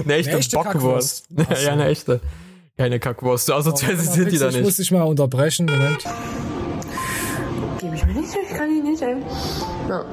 [0.05, 1.29] Eine echte, echte Bockwurst.
[1.29, 1.59] Kackwurst.
[1.59, 1.65] So.
[1.67, 2.21] Ja, eine echte.
[2.79, 3.47] Keine Kackwurst.
[3.47, 4.79] So asozial sind die da Ich muss nicht.
[4.79, 5.67] dich mal unterbrechen.
[5.67, 6.03] Moment.
[7.81, 9.23] Gebe ich mir nicht, ich kann ihn nicht ein.
[9.89, 10.05] Ja.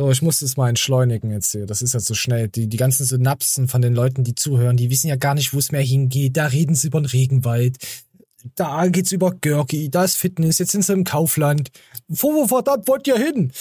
[0.00, 1.66] So, ich muss es mal entschleunigen jetzt hier.
[1.66, 2.48] Das ist jetzt so schnell.
[2.48, 5.58] Die, die ganzen Synapsen von den Leuten, die zuhören, die wissen ja gar nicht, wo
[5.58, 6.38] es mehr hingeht.
[6.38, 7.76] Da reden sie über den Regenwald.
[8.54, 9.90] Da geht's über Görki.
[9.90, 10.56] Da ist Fitness.
[10.56, 11.70] Jetzt sind sie im Kaufland.
[12.08, 13.52] Wo, wo verdammt wollt ihr hin?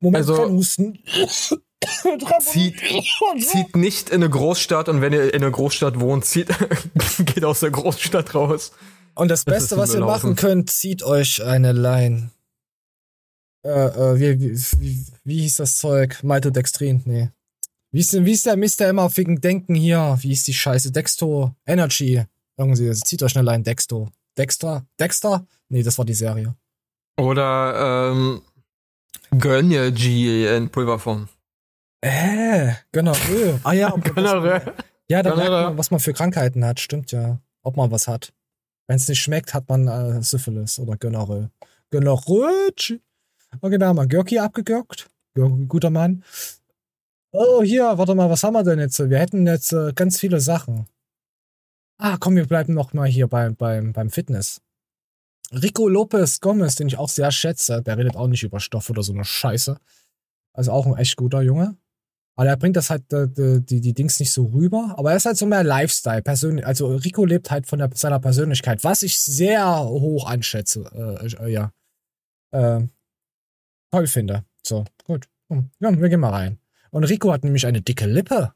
[0.00, 1.00] Moment, Also- Husten.
[2.40, 2.80] Zieht,
[3.40, 6.48] zieht nicht in eine Großstadt und wenn ihr in einer Großstadt wohnt, zieht,
[7.26, 8.72] geht aus der Großstadt raus.
[9.14, 12.30] Und das Das Beste, was ihr machen könnt, zieht euch eine Line.
[13.68, 16.22] Äh, äh, wie, wie, wie, wie hieß das Zeug?
[16.22, 17.02] Maltodextrin?
[17.04, 17.28] Nee.
[17.90, 20.16] Wie ist, denn, wie ist der Mister immer wegen Denken hier?
[20.20, 20.90] Wie ist die Scheiße?
[20.90, 22.24] Dexto, Energy.
[22.56, 24.08] Irgendwie, zieht euch eine Line Dexto.
[24.36, 24.86] Dexter?
[24.98, 25.46] Dexter?
[25.68, 26.54] Nee, das war die Serie.
[27.18, 28.42] Oder ähm,
[29.38, 31.28] Gönnergy in Pulverform.
[32.00, 33.60] Äh, Gonorrhoe.
[33.64, 34.74] Ah ja, Gonorrhoe.
[35.08, 36.80] ja, da merkt man, was man für Krankheiten hat.
[36.80, 37.38] Stimmt ja.
[37.62, 38.32] Ob man was hat.
[38.86, 41.50] Wenn es nicht schmeckt, hat man äh, Syphilis oder Gonorrhoe.
[41.90, 43.00] Gonorrhoe.
[43.60, 45.10] Okay, da haben wir Görki abgegürkt.
[45.34, 46.24] Görki, guter Mann.
[47.32, 48.98] Oh, hier, warte mal, was haben wir denn jetzt?
[48.98, 50.86] Wir hätten jetzt äh, ganz viele Sachen.
[51.98, 54.60] Ah, komm, wir bleiben noch mal hier beim, beim, beim Fitness.
[55.52, 59.02] Rico Lopez Gomez, den ich auch sehr schätze, der redet auch nicht über Stoff oder
[59.02, 59.78] so eine Scheiße.
[60.52, 61.76] Also auch ein echt guter Junge.
[62.36, 64.94] Aber er bringt das halt äh, die, die, die Dings nicht so rüber.
[64.96, 66.22] Aber er ist halt so mehr Lifestyle.
[66.22, 70.84] Persönlich, also Rico lebt halt von der, seiner Persönlichkeit, was ich sehr hoch anschätze.
[71.20, 71.72] Äh, äh, ja.
[72.52, 72.86] Äh,
[73.90, 74.44] toll finde.
[74.66, 75.28] So, gut.
[75.50, 76.58] Hm, Ja, wir gehen mal rein.
[76.90, 78.52] Und Rico hat nämlich eine dicke Lippe.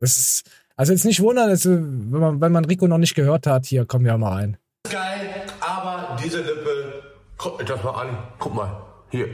[0.00, 3.46] Das ist, also jetzt nicht wundern, also, wenn, man, wenn man Rico noch nicht gehört
[3.46, 4.56] hat, hier kommen wir mal rein.
[4.90, 7.02] geil, aber diese Lippe.
[7.38, 8.18] Guck mir das mal an.
[8.38, 8.82] Guck mal.
[9.10, 9.26] Hier.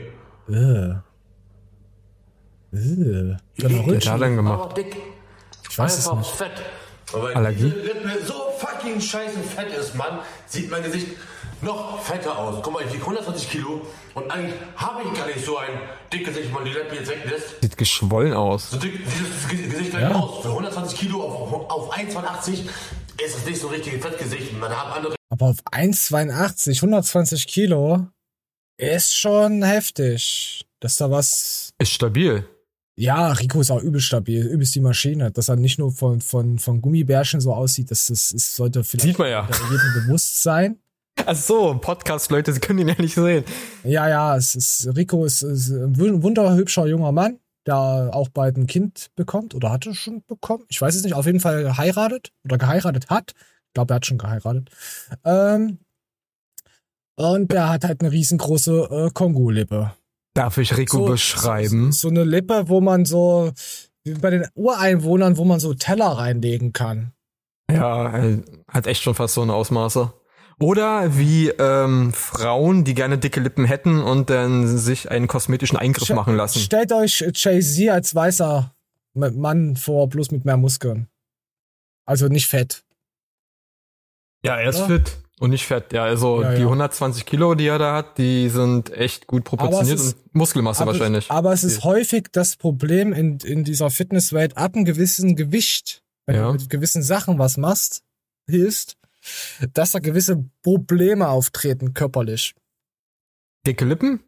[0.49, 0.95] Äh.
[2.73, 3.37] Äh.
[3.57, 4.61] Was hat denn gemacht?
[4.65, 4.95] Aber dick.
[5.69, 6.31] ich weiß es Einfach nicht.
[6.31, 6.51] fett.
[7.13, 7.63] Wenn Allergie?
[7.71, 11.07] diese Lippe so fucking scheiße fett ist, Mann, sieht mein Gesicht
[11.63, 12.59] noch fetter aus.
[12.63, 13.81] Guck mal, ich wiege 120 Kilo
[14.13, 15.69] und eigentlich habe ich gar nicht so ein
[16.11, 17.61] dickes Gesicht, wenn man die Lippe jetzt weglässt.
[17.61, 18.71] Sieht geschwollen aus.
[18.71, 20.15] So dick sieht das Ge- Gesicht gleich Ja.
[20.15, 20.41] aus.
[20.43, 22.65] Für 120 Kilo auf, auf 1,82
[23.23, 24.57] ist es nicht so richtig ein Fettgesicht.
[24.59, 28.07] Man hat andere Aber auf 1,82, 120 Kilo
[28.77, 30.65] ist schon heftig.
[30.79, 31.69] Dass da was.
[31.79, 32.45] Ist stabil.
[32.95, 35.31] Ja, Rico ist auch übel stabil, übelst die Maschine.
[35.31, 39.07] Dass er nicht nur von, von, von Gummibärchen so aussieht, das, das, das sollte vielleicht
[39.07, 39.47] Sieht man ja.
[39.71, 40.77] jedem bewusst sein.
[41.25, 43.43] Ach so, Podcast-Leute, sie können ihn ja nicht sehen.
[43.83, 48.57] Ja, ja, es ist, Rico ist, ist ein wun- wunderhübscher junger Mann, der auch bald
[48.57, 50.65] ein Kind bekommt oder hatte schon bekommen.
[50.67, 53.31] Ich weiß es nicht, auf jeden Fall geheiratet oder geheiratet hat.
[53.35, 54.69] Ich glaube, er hat schon geheiratet.
[55.23, 55.79] Ähm,
[57.15, 59.93] und der hat halt eine riesengroße äh, Kongo-Lippe.
[60.33, 61.91] Darf ich Rico beschreiben?
[61.91, 63.51] So, so eine Lippe, wo man so,
[64.03, 67.13] wie bei den Ureinwohnern, wo man so Teller reinlegen kann.
[67.71, 70.11] Ja, äh, hat echt schon fast so eine Ausmaße.
[70.63, 76.05] Oder wie ähm, Frauen, die gerne dicke Lippen hätten und dann sich einen kosmetischen Eingriff
[76.05, 76.59] Ste- machen lassen.
[76.59, 78.73] Stellt euch Jay-Z als weißer
[79.13, 81.07] Mann vor, bloß mit mehr Muskeln.
[82.05, 82.83] Also nicht fett.
[84.45, 84.87] Ja, er ist Ja.
[84.87, 85.93] fit und nicht fett.
[85.93, 86.67] Ja, also Ja, die ja.
[86.67, 90.91] 120 Kilo, die er da hat, die sind echt gut proportioniert ist- und Muskelmasse aber,
[90.93, 91.29] wahrscheinlich.
[91.31, 96.35] aber es ist häufig das Problem in, in dieser Fitnesswelt, ab einem gewissen Gewicht, wenn
[96.35, 96.47] Ja.
[96.47, 98.03] du mit gewissen Sachen was machst,
[98.49, 98.97] hilfst,
[99.73, 102.53] dass da gewisse Probleme auftreten, körperlich.
[103.65, 104.21] Dicke Lippen?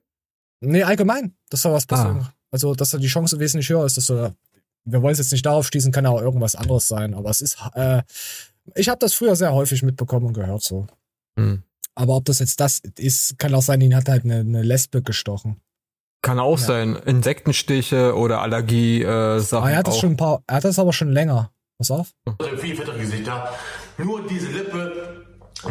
[0.61, 1.35] Nee, allgemein.
[1.49, 2.19] Das soll was passieren.
[2.21, 2.33] Ah.
[2.51, 4.33] Also, dass da die Chance wesentlich höher ist, dass du.
[4.87, 7.57] Wir wollen es jetzt nicht darauf schließen, kann auch irgendwas anderes sein, aber es ist.
[7.73, 8.03] Äh,
[8.75, 10.87] ich habe das früher sehr häufig mitbekommen und gehört so.
[11.37, 11.63] Hm.
[11.95, 15.01] Aber ob das jetzt das ist, kann auch sein, ihn hat halt eine, eine Lesbe
[15.01, 15.61] gestochen.
[16.21, 16.65] Kann auch Ja.
[16.65, 16.95] sein.
[16.95, 19.63] Insektenstiche oder Allergie äh, Sachen.
[19.63, 19.99] Aber er hat das auch.
[20.01, 20.43] schon ein paar.
[20.47, 21.51] Er hat das aber schon länger.
[21.77, 22.11] Pass auf.
[22.59, 23.53] Viel fettere Gesichter.
[23.97, 24.84] Nur diese Lippe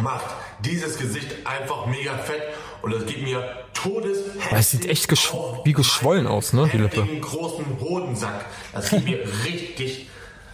[0.01, 0.25] macht
[0.59, 2.41] dieses Gesicht einfach mega fett
[2.81, 4.19] und das gibt mir Todes.
[4.51, 7.03] Es sieht echt geschw wie geschwollen aus, ne, die Lippe.
[7.03, 8.45] Den großen Hodensack.
[8.73, 10.07] Das gibt mir richtig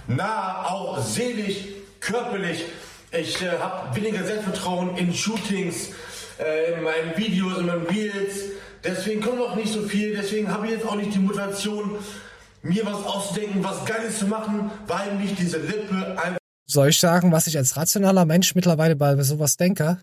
[0.08, 1.58] nah, auch seelisch,
[2.00, 2.66] körperlich.
[3.12, 5.90] Ich äh, habe weniger Selbstvertrauen in Shootings,
[6.40, 8.44] äh, in meinen Videos, in meinen Reels.
[8.84, 10.16] Deswegen kommt auch nicht so viel.
[10.16, 11.98] Deswegen habe ich jetzt auch nicht die Motivation,
[12.64, 16.41] mir was auszudenken, was Geiles zu machen, weil mich diese Lippe einfach
[16.72, 20.02] Soll ich sagen, was ich als rationaler Mensch mittlerweile bei sowas denke?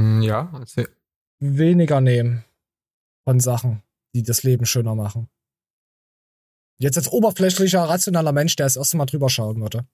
[0.00, 0.88] Hm, Ja, erzähl.
[1.40, 2.42] Weniger nehmen
[3.28, 3.82] von Sachen,
[4.14, 5.28] die das Leben schöner machen.
[6.78, 9.84] Jetzt als oberflächlicher, rationaler Mensch, der das erste Mal drüber schauen würde.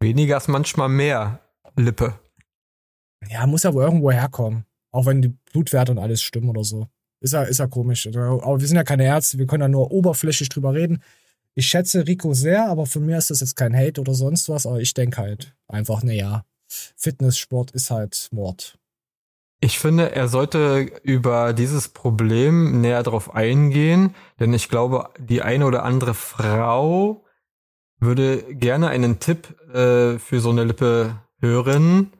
[0.00, 1.40] weniger ist manchmal mehr
[1.74, 2.16] Lippe.
[3.28, 4.64] Ja, muss ja wohl irgendwo herkommen.
[4.92, 6.86] Auch wenn die Blutwerte und alles stimmen oder so.
[7.20, 8.06] Ist ja, ist ja komisch.
[8.06, 11.02] Aber wir sind ja keine Ärzte, wir können ja nur oberflächlich drüber reden.
[11.58, 14.64] Ich schätze Rico sehr, aber von mir ist das jetzt kein Hate oder sonst was,
[14.64, 18.78] aber ich denke halt einfach, naja, Fitnesssport ist halt Mord.
[19.58, 25.66] Ich finde, er sollte über dieses Problem näher drauf eingehen, denn ich glaube, die eine
[25.66, 27.24] oder andere Frau
[27.98, 32.12] würde gerne einen Tipp äh, für so eine Lippe hören,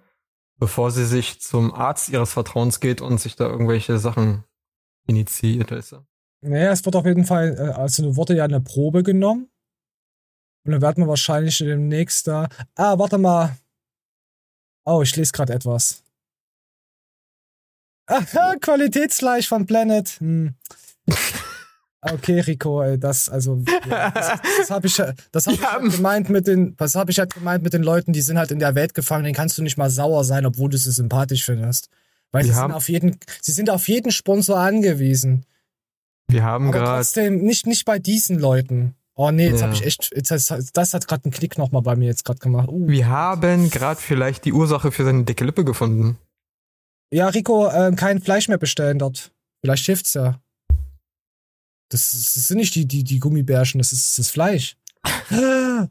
[0.56, 4.42] bevor sie sich zum Arzt ihres Vertrauens geht und sich da irgendwelche Sachen
[5.06, 5.70] initiiert.
[5.70, 6.07] Weißt du?
[6.40, 9.48] Naja, es wird auf jeden Fall, äh, also wurde ja eine Probe genommen.
[10.64, 12.48] Und dann werden wir wahrscheinlich demnächst da.
[12.74, 13.56] Ah, warte mal.
[14.84, 16.02] Oh, ich lese gerade etwas.
[18.06, 20.08] Aha, Qualitätsgleich von Planet.
[20.20, 20.54] Hm.
[22.00, 25.72] Okay, Rico, ey, das, also, ja, das, das habe ich, das hab ich Ja.
[25.72, 28.52] halt gemeint mit den, das habe ich halt gemeint mit den Leuten, die sind halt
[28.52, 31.44] in der Welt gefangen, denen kannst du nicht mal sauer sein, obwohl du sie sympathisch
[31.44, 31.88] findest.
[32.30, 35.44] Weil sie sind auf jeden, sie sind auf jeden Sponsor angewiesen.
[36.28, 38.94] Wir haben gerade trotzdem, nicht, nicht bei diesen Leuten.
[39.14, 39.66] Oh nee, jetzt Ja.
[39.66, 42.38] habe ich echt, jetzt, das, das hat gerade einen Klick nochmal bei mir jetzt gerade
[42.38, 42.68] gemacht.
[42.68, 42.86] Uh.
[42.86, 46.18] wir haben gerade vielleicht die Ursache für seine dicke Lippe gefunden.
[47.12, 49.32] Ja, Rico, äh, kein Fleisch mehr bestellen dort.
[49.60, 50.40] Vielleicht hilft's ja.
[51.90, 54.76] Das, das sind nicht die, die, die Gummibärchen, das ist das Fleisch.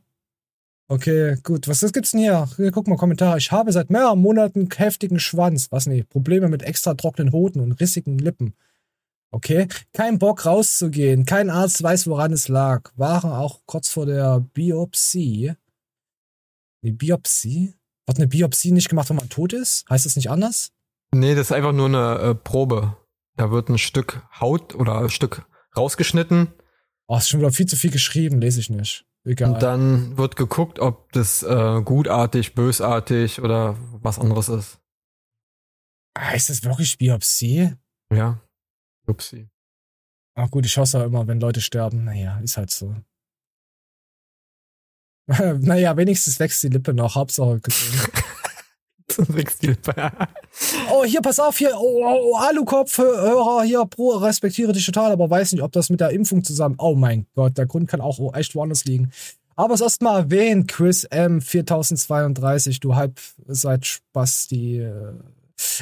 [0.89, 1.67] Okay, gut.
[1.67, 2.47] Was gibt's denn hier?
[2.56, 3.36] Hier, Guck mal, Kommentar.
[3.36, 5.69] Ich habe seit mehreren Monaten heftigen Schwanz.
[5.69, 6.04] Was nee?
[6.04, 8.54] Probleme mit extra trockenen Hoden und rissigen Lippen.
[9.38, 9.67] Okay.
[9.93, 11.26] Kein Bock rauszugehen.
[11.26, 12.91] Kein Arzt weiß, woran es lag.
[12.95, 15.54] Waren auch kurz vor der Biopsie.
[16.84, 17.76] Die Biopsie?
[18.08, 19.86] Wird eine Biopsie nicht gemacht, wenn man tot ist?
[19.89, 20.71] Heißt das nicht anders?
[21.13, 22.97] Nee, das ist einfach nur eine äh, Probe.
[23.36, 25.45] Da wird ein Stück Haut oder ein Stück
[25.76, 26.54] rausgeschnitten
[27.10, 29.06] Oh, ist schon wieder viel zu viel geschrieben, lese ich nicht.
[29.23, 29.54] Egal.
[29.54, 34.80] und dann wird geguckt, ob das äh, gutartig, bösartig oder was anderes ist.
[36.17, 37.76] heißt das wirklich Biopsie?
[38.13, 38.41] Ja.
[39.08, 39.50] Upsi.
[40.36, 42.04] Ach gut, ich hasse ja immer, wenn Leute sterben.
[42.04, 42.96] Naja, ist halt so.
[45.28, 47.15] naja, wenigstens wächst die Lippe noch.
[47.15, 48.12] Hauptsache gesund.
[49.08, 49.78] Zum Sechstil.
[50.91, 51.72] oh, hier, pass auf, hier.
[51.76, 53.86] Oh, oh, oh Alukopf-Hörer hier.
[53.86, 56.76] Pro, respektiere dich total, aber weiß nicht, ob das mit der Impfung zusammen.
[56.78, 59.12] Oh mein Gott, der Grund kann auch echt woanders liegen.
[59.56, 61.41] Aber es erst mal erwähnt, Chris M.
[61.41, 65.13] 4032, du halbseit Spasti äh,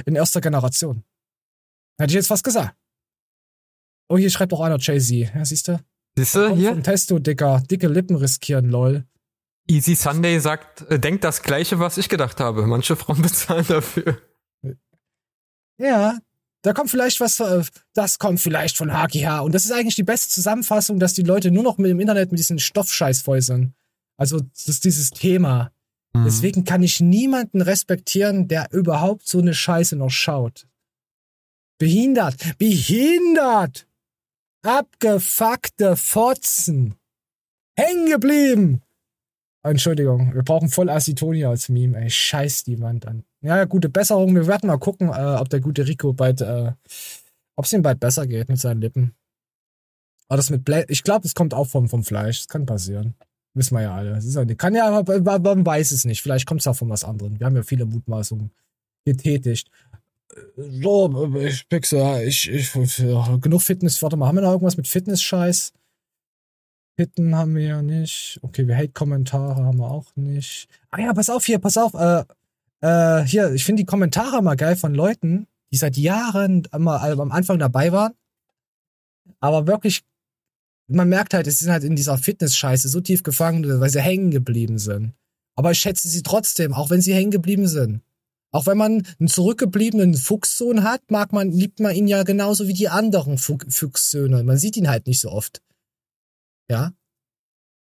[0.06, 1.04] in erster Generation.
[2.00, 2.74] Hätte ich jetzt fast gesagt.
[4.08, 5.34] Oh, hier schreibt auch einer Jay-Z.
[5.34, 5.80] Ja, siehst du?
[6.16, 6.82] Siehst du hier?
[6.82, 7.62] Testo, Dicker.
[7.70, 9.06] Dicke Lippen riskieren, lol.
[9.68, 12.68] Easy Sunday sagt, äh, denkt das Gleiche, was ich gedacht habe.
[12.68, 14.18] Manche Frauen bezahlen dafür.
[15.78, 16.20] Ja,
[16.62, 17.64] da kommt vielleicht was, äh,
[17.94, 19.40] das kommt vielleicht von HGH.
[19.42, 22.32] Und das ist eigentlich die beste Zusammenfassung, dass die Leute nur noch mit dem Internet
[22.32, 23.74] mit diesem Stoffscheiß sind.
[24.18, 25.72] Also, das ist dieses Thema.
[26.14, 26.24] Mhm.
[26.26, 30.68] Deswegen kann ich niemanden respektieren, der überhaupt so eine Scheiße noch schaut.
[31.78, 32.58] Behindert.
[32.58, 33.88] Behindert.
[34.66, 36.96] Abgefuckte Fotzen.
[37.78, 38.82] Hängen geblieben.
[39.62, 42.10] Entschuldigung, wir brauchen voll Acetonia als Meme, ey.
[42.10, 43.24] Scheiß die Wand an.
[43.42, 44.34] Ja, gute Besserung.
[44.34, 46.72] Wir werden mal gucken, äh, ob der gute Rico bald, äh,
[47.56, 49.16] ob es ihm bald besser geht mit seinen Lippen.
[50.30, 52.40] Aber das mit Blä ich glaube, das kommt auch vom, vom Fleisch.
[52.40, 53.14] Das kann passieren.
[53.54, 54.14] Wissen wir ja alle.
[54.16, 56.24] Das ist ja, kann ja, aber man weiß es nicht.
[56.24, 57.40] Vielleicht kommt es auch von was anderem.
[57.40, 58.52] Wir haben ja viele Mutmaßungen
[59.06, 59.70] getätigt.
[60.58, 64.02] So, ich Pixel, ich, ich, ja, genug Fitness.
[64.02, 65.72] Warte mal, haben wir noch irgendwas mit Fitness-Scheiß?
[66.98, 68.40] Hitten haben wir ja nicht.
[68.42, 70.68] Okay, wir Hate-Kommentare haben wir auch nicht.
[70.92, 71.94] Ah ja, pass auf hier, pass auf.
[71.94, 72.24] Äh,
[72.82, 77.32] äh, hier, ich finde die Kommentare mal geil von Leuten, die seit Jahren immer am
[77.32, 78.14] Anfang dabei waren.
[79.40, 80.04] Aber wirklich,
[80.88, 84.32] man merkt halt, es sind halt in dieser Fitness-Scheiße so tief gefangen, weil sie hängen
[84.32, 85.14] geblieben sind.
[85.56, 88.02] Aber ich schätze sie trotzdem, auch wenn sie hängen geblieben sind.
[88.56, 92.74] Auch wenn man einen zurückgebliebenen Fuchssohn hat, mag man, liebt man ihn ja genauso wie
[92.74, 94.44] die anderen Fu Fuchssöhne.
[94.44, 95.62] Man sieht ihn halt nicht so oft.
[96.70, 96.94] Ja.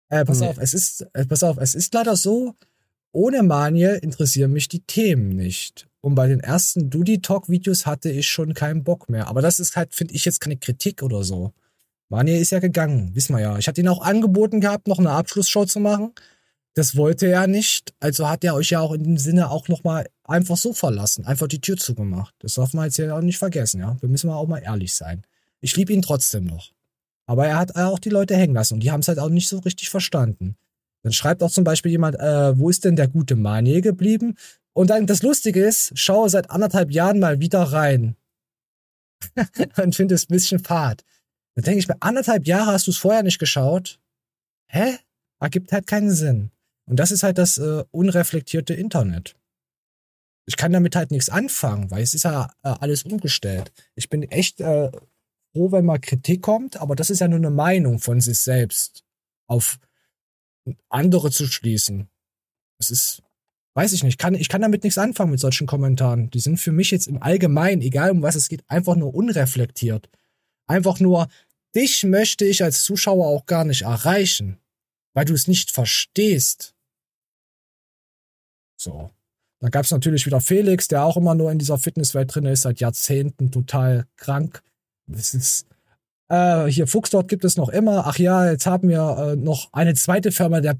[0.07, 0.47] Äh, pass Nee.
[0.47, 2.55] auf, es ist, äh, pass auf, es ist leider so,
[3.11, 5.89] ohne Manie interessieren mich die Themen nicht.
[5.99, 9.27] Und bei den ersten Doody Talk Videos hatte ich schon keinen Bock mehr.
[9.27, 11.51] Aber das ist halt, finde ich jetzt keine Kritik oder so.
[12.07, 13.57] Manie ist ja gegangen, wissen wir ja.
[13.57, 16.13] Ich hatte ihn auch angeboten gehabt, noch eine Abschlussshow zu machen.
[16.73, 17.93] Das wollte er nicht.
[17.99, 21.25] Also hat er euch ja auch in dem Sinne auch nochmal einfach so verlassen.
[21.25, 22.33] Einfach die Tür zugemacht.
[22.39, 23.97] Das darf man jetzt ja auch nicht vergessen, ja.
[23.99, 25.23] Wir müssen auch mal ehrlich sein.
[25.59, 26.71] Ich liebe ihn trotzdem noch.
[27.25, 29.47] Aber er hat auch die Leute hängen lassen und die haben es halt auch nicht
[29.47, 30.55] so richtig verstanden.
[31.03, 34.35] Dann schreibt auch zum Beispiel jemand, äh, wo ist denn der gute Manier geblieben?
[34.73, 38.15] Und dann das Lustige ist, schaue seit anderthalb Jahren mal wieder rein.
[39.77, 41.03] und finde es ein bisschen fad.
[41.55, 43.99] Dann denke ich mir, anderthalb Jahre hast du es vorher nicht geschaut?
[44.67, 44.97] Hä?
[45.39, 46.51] Ergibt halt keinen Sinn.
[46.91, 49.37] Und das ist halt das äh, unreflektierte Internet.
[50.45, 53.71] Ich kann damit halt nichts anfangen, weil es ist ja äh, alles umgestellt.
[53.95, 54.91] Ich bin echt äh,
[55.53, 59.05] froh, wenn mal Kritik kommt, aber das ist ja nur eine Meinung von sich selbst
[59.47, 59.79] auf
[60.89, 62.09] andere zu schließen.
[62.77, 63.23] Es ist,
[63.73, 66.29] weiß ich nicht, kann, ich kann damit nichts anfangen mit solchen Kommentaren.
[66.29, 70.09] Die sind für mich jetzt im Allgemeinen, egal um was es geht, einfach nur unreflektiert.
[70.67, 71.29] Einfach nur,
[71.73, 74.57] dich möchte ich als Zuschauer auch gar nicht erreichen,
[75.13, 76.75] weil du es nicht verstehst.
[78.81, 79.11] So.
[79.59, 82.61] Da gab es natürlich wieder Felix, der auch immer nur in dieser Fitnesswelt drin ist,
[82.61, 84.63] seit Jahrzehnten total krank.
[85.05, 85.67] Das ist,
[86.29, 88.07] äh, hier Fuchsdort gibt es noch immer.
[88.07, 90.77] Ach ja, jetzt haben wir äh, noch eine zweite Firma, der,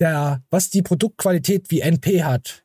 [0.00, 2.62] der, was die Produktqualität wie NP hat.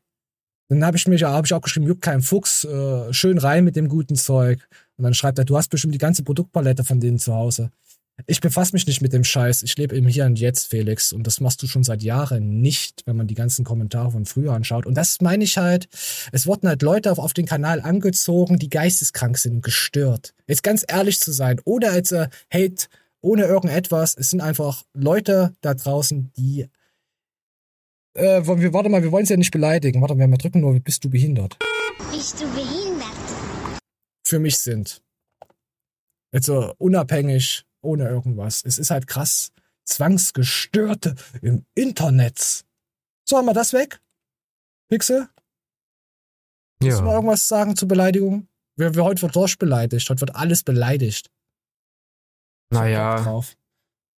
[0.68, 3.88] Dann habe ich mich, ich auch geschrieben, juckt kein Fuchs, äh, schön rein mit dem
[3.88, 4.68] guten Zeug.
[4.98, 7.72] Und dann schreibt er, du hast bestimmt die ganze Produktpalette von denen zu Hause.
[8.28, 9.64] Ich befasse mich nicht mit dem Scheiß.
[9.64, 11.12] Ich lebe im Hier und Jetzt, Felix.
[11.12, 14.54] Und das machst du schon seit Jahren nicht, wenn man die ganzen Kommentare von früher
[14.54, 14.86] anschaut.
[14.86, 15.90] Und das meine ich halt.
[16.32, 20.34] Es wurden halt Leute auf, auf den Kanal angezogen, die geisteskrank sind und gestört.
[20.48, 22.88] Jetzt ganz ehrlich zu sein, ohne als äh, Hate,
[23.20, 24.16] ohne irgendetwas.
[24.18, 26.70] Es sind einfach Leute da draußen, die.
[28.14, 30.00] Äh, wir, warte mal, wir wollen es ja nicht beleidigen.
[30.00, 31.58] Warte mal, wir drücken nur, bist du behindert?
[32.14, 33.12] Bist du behindert?
[34.26, 35.02] Für mich sind.
[36.32, 38.64] Also unabhängig, ohne irgendwas.
[38.66, 39.52] Es ist halt krass.
[39.86, 42.66] Zwangsgestörte im Internet.
[43.24, 44.00] So, haben wir das weg?
[44.90, 45.30] Pixel?
[46.80, 47.16] Willst du mal Ja.
[47.16, 48.48] irgendwas sagen zur Beleidigung?
[48.78, 50.10] Wir, wir, heute wird Dorsch beleidigt.
[50.10, 51.30] Heute wird alles beleidigt.
[52.72, 53.44] Naja.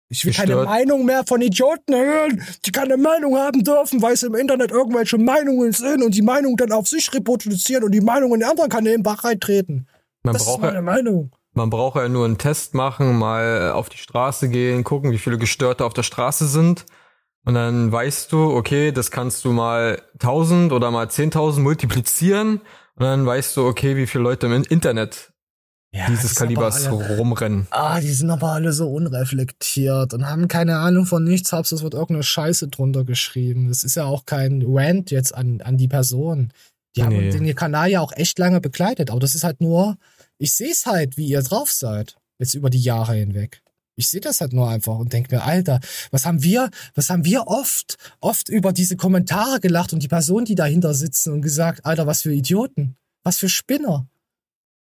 [0.09, 0.69] Ich will keine Gestört.
[0.69, 5.19] Meinung mehr von Idioten hören, die keine Meinung haben dürfen, weil es im Internet irgendwelche
[5.19, 9.03] Meinungen sind und die Meinung dann auf sich reproduzieren und die Meinungen der anderen Kanälen
[9.03, 9.89] Bach reintreten.
[10.23, 11.33] man das ist braucht, meine ja, Meinung.
[11.57, 15.39] Man braucht ja nur einen Test machen, mal auf die Straße gehen, gucken, wie viele
[15.39, 16.87] Gestörte auf der Straße sind.
[17.45, 22.57] Und dann weißt du, okay, das kannst du mal 1000 oder mal 10.000 multiplizieren.
[22.97, 25.33] Und dann weißt du, okay, wie viele Leute im Internet
[25.93, 27.67] Ja, die dieses aber Kalibers alle- rumrennen.
[27.71, 31.53] Ah, die sind aber alle so unreflektiert und haben keine Ahnung von nichts.
[31.53, 33.69] Hauptsache es wird irgendeine Scheiße drunter geschrieben.
[33.69, 36.53] Das ist ja auch kein Rant jetzt an, an die Person.
[36.97, 37.31] Die haben Nee.
[37.31, 39.11] den Kanal ja auch echt lange begleitet.
[39.11, 39.97] Aber das ist halt nur,
[40.39, 42.17] ich sehe es halt, wie ihr drauf seid.
[42.39, 43.63] Jetzt über die Jahre hinweg.
[43.99, 47.25] Ich sehe das halt nur einfach und denke mir, Alter, was haben wir, was haben
[47.25, 51.87] wir oft, oft über diese Kommentare gelacht und die Personen, die dahinter sitzen und gesagt,
[51.87, 54.07] Alter, was für Idioten, was für Spinner.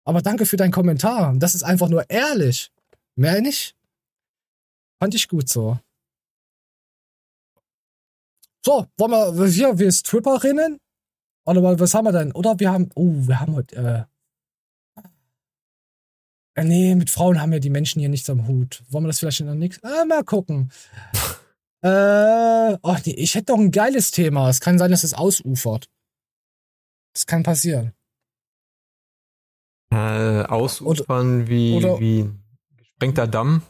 [0.04, 1.34] Aber danke für deinen Kommentar.
[1.36, 2.72] Das ist einfach nur ehrlich.
[3.14, 3.76] Mehr nicht.
[4.98, 5.78] Fand ich gut so.
[8.64, 10.78] So, wollen wir hier, wir Stripperinnen?
[11.44, 12.32] Oder wa- was haben wir denn?
[12.32, 14.15] Oder wir haben, oh, wir haben heute, äh,
[16.64, 18.82] nee, mit Frauen haben ja die Menschen hier nichts am Hut.
[18.90, 20.70] Wollen wir das vielleicht in der nächsten, äh, mal gucken.
[21.82, 24.48] äh, oh nee, ich hätte doch ein geiles Thema.
[24.48, 25.88] Es kann sein, dass es ausufert.
[27.14, 27.92] Das kann passieren.
[29.92, 32.28] Äh, ausufern wie, oder- wie
[32.76, 33.62] gesprengter Damm.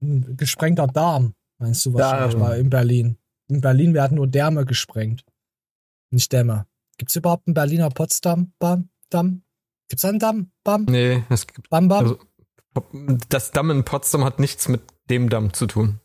[0.00, 2.40] Ein gesprengter Darm, meinst du wahrscheinlich Darm.
[2.42, 3.18] mal in Berlin.
[3.48, 5.24] In Berlin werden nur Därme gesprengt.
[6.10, 6.66] Nicht Dämme.
[6.98, 8.52] Gibt's überhaupt einen Berliner Potsdam?
[8.58, 9.42] Bam, Damm?
[9.88, 10.52] Gibt's da einen Damm?
[10.64, 11.98] Bam, Nee, es gibt, bam, bam?
[12.04, 12.18] also,
[13.28, 16.00] das Damm in Potsdam hat nichts mit dem Damm zu tun.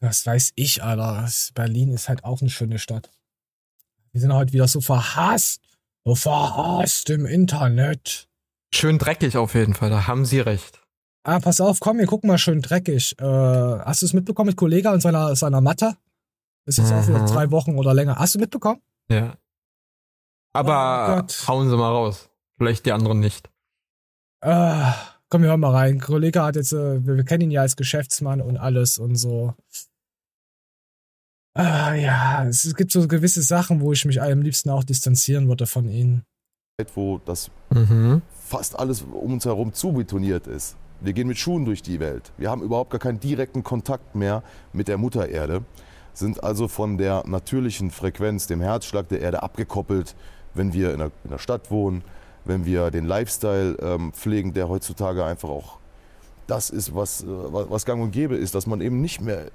[0.00, 1.22] Was weiß ich, Alter.
[1.22, 3.10] Das- Berlin ist halt auch eine schöne Stadt.
[4.12, 5.60] Wir sind heute wieder so verhasst.
[6.04, 8.28] So verhasst im Internet.
[8.74, 10.80] Schön dreckig auf jeden Fall, da haben sie recht.
[11.26, 13.18] Ah, pass auf, komm, wir gucken mal schön dreckig.
[13.18, 15.96] Äh, hast du es mitbekommen mit Kollega und seiner, seiner Matte?
[16.66, 17.26] Ist jetzt auch wieder Mhm.
[17.26, 18.16] drei Wochen oder länger.
[18.16, 18.82] Hast du mitbekommen?
[19.10, 19.32] Ja.
[19.32, 21.44] Oh Aber Gott.
[21.48, 22.28] hauen sie mal raus.
[22.58, 23.48] Vielleicht die anderen nicht.
[24.42, 24.94] Ah,
[25.34, 25.98] komm, wir hören mal rein.
[25.98, 29.54] Kollege hat jetzt, äh, wir, wir kennen ihn ja als Geschäftsmann und alles und so.
[31.54, 35.66] Ah, ja, es gibt so gewisse Sachen, wo ich mich am liebsten auch distanzieren würde
[35.66, 36.22] von ihnen.
[36.94, 38.22] wo das Mhm.
[38.46, 40.76] fast alles um uns herum zubetoniert ist.
[41.00, 42.30] Wir gehen mit Schuhen durch die Welt.
[42.38, 45.64] Wir haben überhaupt gar keinen direkten Kontakt mehr mit der Mutter Erde,
[46.12, 50.14] sind also von der natürlichen Frequenz, dem Herzschlag der Erde abgekoppelt,
[50.54, 52.04] wenn wir in der, in der Stadt wohnen,
[52.44, 55.78] wenn wir den Lifestyle ähm, pflegen, der heutzutage einfach auch
[56.46, 59.46] das ist, was, äh, was gang und gäbe ist, dass man eben nicht mehr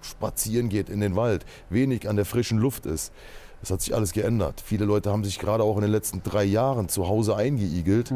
[0.00, 3.12] spazieren geht in den Wald, wenig an der frischen Luft ist.
[3.60, 4.62] Das hat sich alles geändert.
[4.64, 8.12] Viele Leute haben sich gerade auch in den letzten drei Jahren zu Hause eingeigelt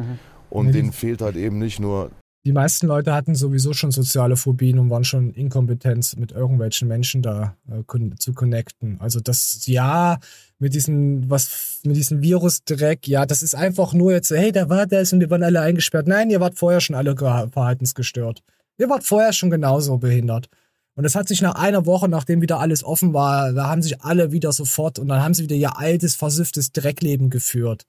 [0.50, 2.10] und Ja, die- denen fehlt halt eben nicht nur
[2.44, 7.22] Die meisten Leute hatten sowieso schon soziale Phobien und waren schon inkompetent, mit irgendwelchen Menschen
[7.22, 9.00] da äh, zu connecten.
[9.00, 10.18] Also das, ja,
[10.58, 14.86] mit diesem, was, mit diesem Virusdreck, ja, das ist einfach nur jetzt, hey, da war
[14.88, 16.08] das und wir waren alle eingesperrt.
[16.08, 18.42] Nein, ihr wart vorher schon alle ge- verhaltensgestört.
[18.76, 20.48] Ihr wart vorher schon genauso behindert.
[20.96, 24.02] Und das hat sich nach einer Woche, nachdem wieder alles offen war, da haben sich
[24.02, 27.86] alle wieder sofort und dann haben sie wieder ihr altes, versüfftes Dreckleben geführt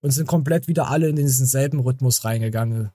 [0.00, 2.90] und sind komplett wieder alle in diesen selben Rhythmus reingegangen.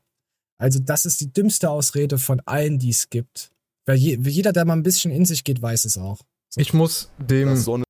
[0.62, 3.49] Also das ist die dümmste Ausrede von allen, die es gibt.
[3.86, 6.20] Weil je, jeder, der mal ein bisschen in sich geht, weiß es auch.
[6.55, 7.84] Ich muss dem,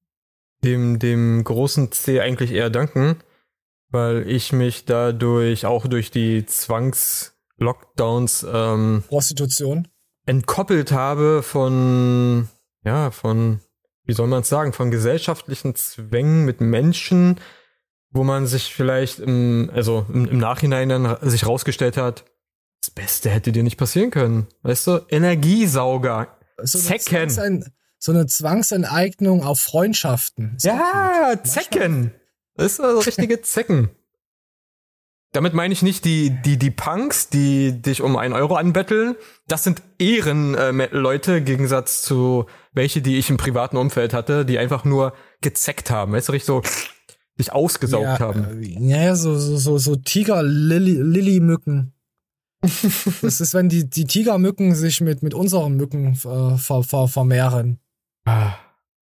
[0.63, 3.17] dem, dem großen C eigentlich eher danken,
[3.89, 9.89] weil ich mich dadurch auch durch die Zwangs-Lockdowns ähm, Prostitution.
[10.25, 12.47] entkoppelt habe von,
[12.85, 13.59] ja, von,
[14.05, 17.37] wie soll man es sagen, von gesellschaftlichen Zwängen mit Menschen,
[18.11, 22.23] wo man sich vielleicht im, also im, im Nachhinein dann sich rausgestellt hat,
[22.91, 24.47] das Beste hätte dir nicht passieren können.
[24.63, 24.99] Weißt du?
[25.09, 26.37] Energiesauger.
[26.61, 27.65] So Zecken.
[27.97, 30.55] So eine Zwangsenteignung auf Freundschaften.
[30.57, 32.11] Ist Ja, Zecken.
[32.55, 33.91] Das ist also richtige Zecken.
[35.31, 39.15] Damit meine ich nicht die, die, die Punks, die dich um einen Euro anbetteln.
[39.47, 44.83] Das sind Ehrenleute, im Gegensatz zu welche, die ich im privaten Umfeld hatte, die einfach
[44.83, 46.11] nur gezeckt haben.
[46.11, 46.61] Weißt du, richtig so
[47.39, 48.61] dich ausgesaugt ja, haben.
[48.61, 51.93] äh, Ja, so, so, so, so Tiger-Lilly-Mücken.
[53.21, 57.79] das ist, wenn die, die Tigermücken sich mit, mit unseren Mücken äh, ver, ver, vermehren.
[58.25, 58.53] Ah.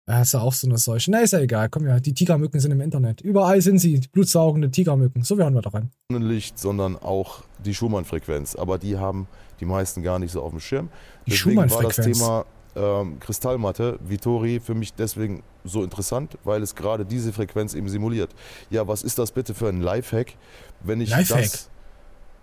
[0.06, 1.10] Da ist ja auch so eine Seuche.
[1.10, 1.68] Na, ist ja egal.
[1.68, 3.20] Komm ja, die Tigermücken sind im Internet.
[3.20, 5.22] Überall sind sie, die blutsaugende Tigermücken.
[5.22, 5.90] So, wir hören wir daran.
[6.10, 8.56] Sonnenlicht, sondern auch die Schumann-Frequenz.
[8.56, 9.28] Aber die haben
[9.60, 10.88] die meisten gar nicht so auf dem Schirm.
[11.26, 12.18] Die Deswegen war das Schumann-Frequenz.
[12.18, 12.44] Thema
[12.76, 18.30] ähm, Kristallmatte, Vittori, für mich deswegen so interessant, weil es gerade diese Frequenz eben simuliert.
[18.70, 20.34] Ja, was ist das bitte für ein Lifehack,
[20.82, 21.42] wenn ich Lifehack?
[21.42, 21.70] das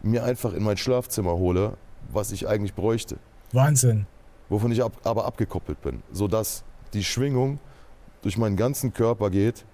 [0.01, 1.73] mir einfach in mein Schlafzimmer hole,
[2.11, 3.17] was ich eigentlich bräuchte,
[3.51, 4.05] Wahnsinn.
[4.49, 7.59] wovon ich ab, aber abgekoppelt bin, sodass die Schwingung
[8.21, 9.65] durch meinen ganzen Körper geht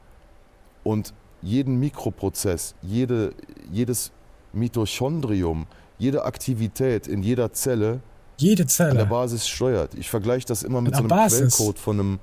[0.84, 3.34] und jeden Mikroprozess, jede,
[3.72, 4.12] jedes
[4.54, 5.66] Mitochondrium,
[5.98, 8.02] jede Aktivität in jeder Zelle
[8.38, 9.06] Jede an der Zelle.
[9.06, 9.94] Basis steuert.
[9.94, 11.56] Ich vergleiche das immer mit so einem Basis.
[11.56, 12.20] Quellcode von einem.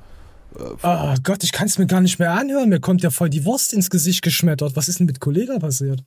[0.59, 2.69] Äh, Oh Gott, ich kann es mir gar nicht mehr anhören.
[2.69, 4.75] Mir kommt ja voll die Wurst ins Gesicht geschmettert.
[4.75, 6.03] Was ist denn mit Kollega passiert?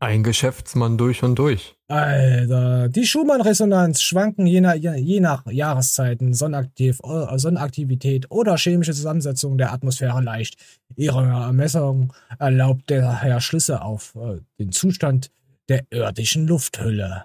[0.00, 1.74] Ein Geschäftsmann durch und durch.
[1.88, 9.58] Alter, die Schumann-Resonanz schwanken je nach, je nach Jahreszeiten, Sonnenaktiv, äh, Sonnenaktivität oder chemische Zusammensetzung
[9.58, 10.56] der Atmosphäre leicht.
[10.94, 15.32] Ihre Ermessung erlaubt daher Schlüsse auf äh, den Zustand
[15.68, 17.24] der irdischen Lufthülle.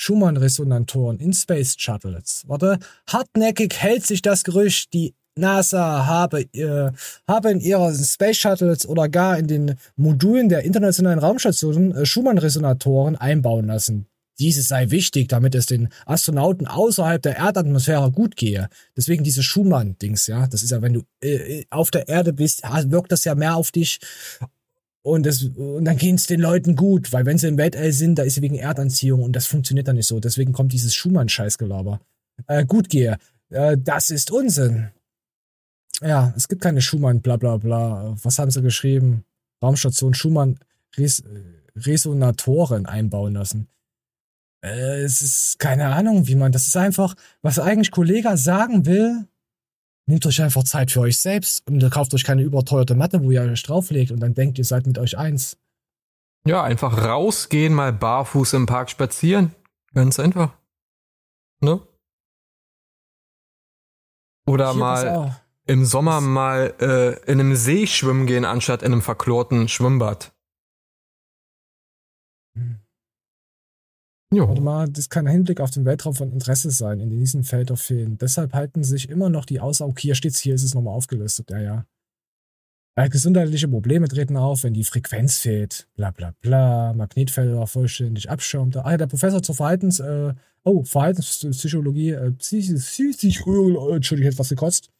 [0.00, 2.44] Schumann-Resonantoren in Space Shuttles.
[2.46, 6.90] Warte, hartnäckig hält sich das Gerücht, die NASA habe, äh,
[7.26, 13.16] habe in ihren Space Shuttles oder gar in den Modulen der internationalen Raumstationen äh, Schumann-Resonatoren
[13.16, 14.06] einbauen lassen.
[14.38, 18.68] Dieses sei wichtig, damit es den Astronauten außerhalb der Erdatmosphäre gut gehe.
[18.96, 20.46] Deswegen diese Schumann-Dings, ja.
[20.46, 23.70] Das ist ja, wenn du äh, auf der Erde bist, wirkt das ja mehr auf
[23.70, 23.98] dich.
[25.02, 28.22] Und, das, und dann geht's den Leuten gut, weil wenn sie im Weltall sind, da
[28.22, 30.20] ist sie wegen Erdanziehung und das funktioniert dann nicht so.
[30.20, 32.00] Deswegen kommt dieses Schumann-Scheißgelaber.
[32.46, 33.18] Äh, gut gehe.
[33.50, 34.90] Äh, das ist Unsinn.
[36.00, 38.14] Ja, es gibt keine Schumann, bla bla bla.
[38.22, 39.24] Was haben sie geschrieben?
[39.62, 40.58] Raumstation Schumann
[40.96, 41.22] Res
[41.76, 43.68] Resonatoren einbauen lassen.
[44.64, 49.26] Äh, es ist keine Ahnung, wie man, das ist einfach, was eigentlich Kollega sagen will,
[50.06, 53.42] nehmt euch einfach Zeit für euch selbst und kauft euch keine überteuerte Matte, wo ihr
[53.42, 55.56] euch drauflegt und dann denkt, ihr seid mit euch eins.
[56.46, 59.54] Ja, einfach rausgehen, mal barfuß im Park spazieren.
[59.94, 60.52] Ganz einfach.
[61.60, 61.80] Ne?
[64.46, 65.40] Oder Hier, mal.
[65.70, 70.32] Im Sommer mal äh, in einem See schwimmen gehen, anstatt in einem verklorten Schwimmbad.
[72.56, 72.80] Hm.
[74.32, 74.60] Warte Jo.
[74.60, 78.18] mal, das kann ein Hinblick auf den Weltraum von Interesse sein, in diesen Felder fehlen.
[78.18, 81.50] Deshalb halten sich immer noch die Außer, okay, hier steht's, hier ist es nochmal aufgelistet,
[81.50, 81.84] ja, ja.
[82.96, 85.86] Weil gesundheitliche Probleme treten auf, wenn die Frequenz fehlt.
[85.94, 86.92] Bla bla bla.
[86.94, 88.76] Magnetfelder vollständig abschirmt.
[88.76, 94.32] Ah, ja, der Professor zur Verhaltens, äh, oh, Verhaltenspsychologie, äh, Psych Psychologie, äh, Entschuldigung, ich
[94.32, 94.90] hätte was gekotzt.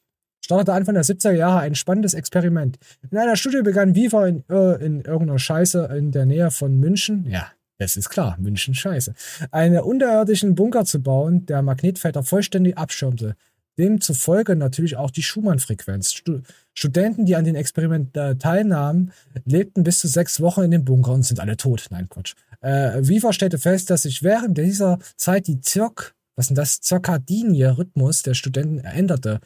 [0.40, 2.78] Startete Anfang der 70er Jahre ein spannendes Experiment.
[3.10, 7.26] In einer Studie begann Viva in, äh, in irgendeiner Scheiße in der Nähe von München.
[7.28, 9.14] Ja, es ist klar, München Scheiße.
[9.50, 13.36] Einen unterirdischen Bunker zu bauen, der Magnetfelder vollständig abschirmte.
[13.78, 16.12] Demzufolge natürlich auch die Schumann-Frequenz.
[16.12, 16.40] Stu
[16.74, 19.12] Studenten, die an den Experiment äh, teilnahmen,
[19.44, 21.86] lebten bis zu sechs Wochen in dem Bunker und sind alle tot.
[21.90, 22.34] Nein, Quatsch.
[22.60, 27.78] Äh, Viva stellte fest, dass sich während dieser Zeit die Zirk, was denn das, zirkadinie
[27.78, 29.40] Rhythmus der Studenten änderte.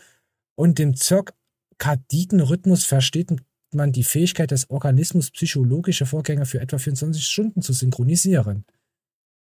[0.57, 3.31] Und dem zirkadiden Rhythmus versteht
[3.73, 8.65] man die Fähigkeit des Organismus, psychologische Vorgänge für etwa 24 Stunden zu synchronisieren.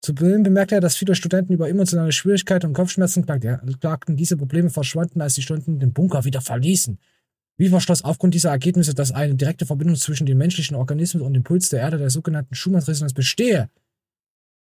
[0.02, 4.16] Zu Beginn bemerkte er, dass viele Studenten über emotionale Schwierigkeiten und Kopfschmerzen klagten.
[4.16, 6.98] Diese Probleme verschwanden, als die Studenten den Bunker wieder verließen.
[7.56, 11.42] Wie schloss aufgrund dieser Ergebnisse, dass eine direkte Verbindung zwischen dem menschlichen Organismus und dem
[11.42, 13.70] Puls der Erde, der sogenannten Schumann-Resonanz, bestehe.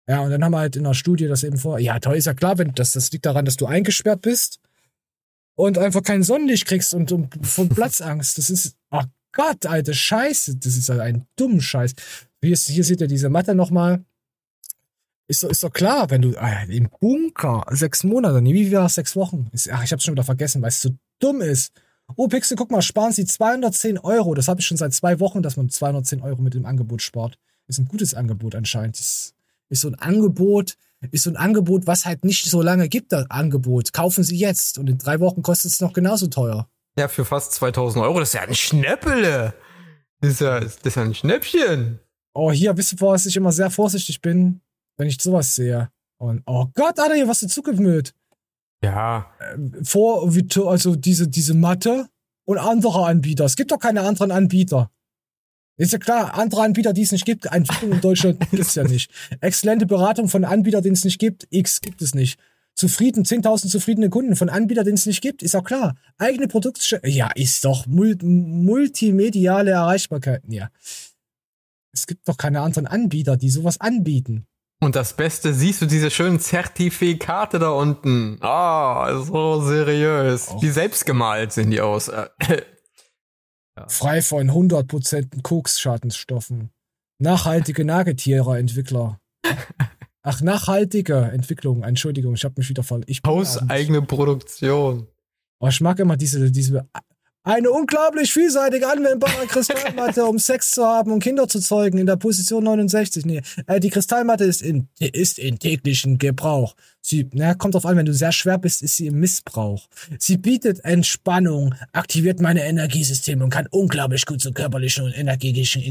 [0.06, 1.78] Ja, und dann haben wir halt in der Studie das eben vor.
[1.78, 4.60] Ja, toll, ist ja klar, wenn das, das liegt daran, dass du eingesperrt bist
[5.56, 8.38] und einfach kein Sonnenlicht kriegst und, und von Platzangst.
[8.38, 9.02] Das ist, oh
[9.32, 10.56] Gott, alte Scheiße.
[10.56, 11.94] Das ist halt ein dummer Scheiß.
[12.42, 14.04] Hier, hier seht ihr diese Matte nochmal.
[15.28, 18.86] Ist doch, ist doch klar, wenn du ah, im Bunker sechs Monate, nee, wie war
[18.86, 19.48] es, sechs Wochen?
[19.52, 21.72] Ist, ach, ich hab's schon wieder vergessen, weil es so dumm ist.
[22.14, 24.34] Oh, Pixel, guck mal, sparen Sie 210 Euro.
[24.34, 27.38] Das habe ich schon seit zwei Wochen, dass man 210 Euro mit dem Angebot spart.
[27.66, 29.00] Ist ein gutes Angebot anscheinend.
[29.00, 29.34] Ist,
[29.68, 30.76] ist so ein Angebot,
[31.10, 33.92] ist so ein Angebot, was halt nicht so lange gibt, das Angebot.
[33.92, 36.68] Kaufen Sie jetzt und in drei Wochen kostet es noch genauso teuer.
[36.98, 39.54] Ja, für fast 2000 Euro, das ist ja ein Schnäppele.
[40.20, 42.00] Das ist ja, das ist ja ein Schnäppchen.
[42.34, 44.60] Oh, hier, wisst ihr, was ich immer sehr vorsichtig bin?
[44.96, 45.90] wenn ich sowas sehe.
[46.18, 48.14] Und oh Gott, Alter, hier was dazu gemüht.
[48.82, 49.30] Ja.
[49.82, 50.30] Vor,
[50.66, 52.08] also diese, diese Matte
[52.44, 53.44] und andere Anbieter.
[53.44, 54.90] Es gibt doch keine anderen Anbieter.
[55.78, 59.10] Ist ja klar, andere Anbieter, die es nicht gibt, Entwicklung in Deutschland gibt's ja nicht.
[59.40, 62.38] Exzellente Beratung von Anbietern, den es nicht gibt, X gibt es nicht.
[62.74, 65.96] Zufrieden, 10.000 zufriedene Kunden von Anbietern, den es nicht gibt, ist auch klar.
[66.18, 70.68] Eigene Produkte, ja, ist doch multimediale Erreichbarkeiten, ja.
[71.92, 74.46] Es gibt doch keine anderen Anbieter, die sowas anbieten.
[74.80, 78.36] Und das Beste, siehst du diese schönen Zertifikate da unten?
[78.42, 80.48] Ah, so seriös.
[80.50, 80.60] Oh.
[80.60, 82.10] Wie selbst gemalt sehen die aus.
[83.76, 83.88] Ja.
[83.88, 86.70] Frei von 100% Koks-Schadensstoffen.
[87.18, 89.18] Nachhaltige Nagetiere-Entwickler.
[90.22, 91.84] Ach, nachhaltige Entwicklung.
[91.84, 93.20] Entschuldigung, ich habe mich wieder verletzt.
[93.24, 95.06] Hauseigene Produktion.
[95.60, 96.88] Oh, ich mag immer diese, diese
[97.46, 102.16] eine unglaublich vielseitig anwendbare Kristallmatte, um Sex zu haben und Kinder zu zeugen in der
[102.16, 103.24] Position 69.
[103.24, 106.74] Nee, äh, die Kristallmatte ist in, ist in täglichen Gebrauch.
[107.00, 109.86] Sie, na, kommt drauf an, wenn du sehr schwer bist, ist sie im Missbrauch.
[110.18, 115.82] Sie bietet Entspannung, aktiviert meine Energiesysteme und kann unglaublich gut zur körperlichen und energetischen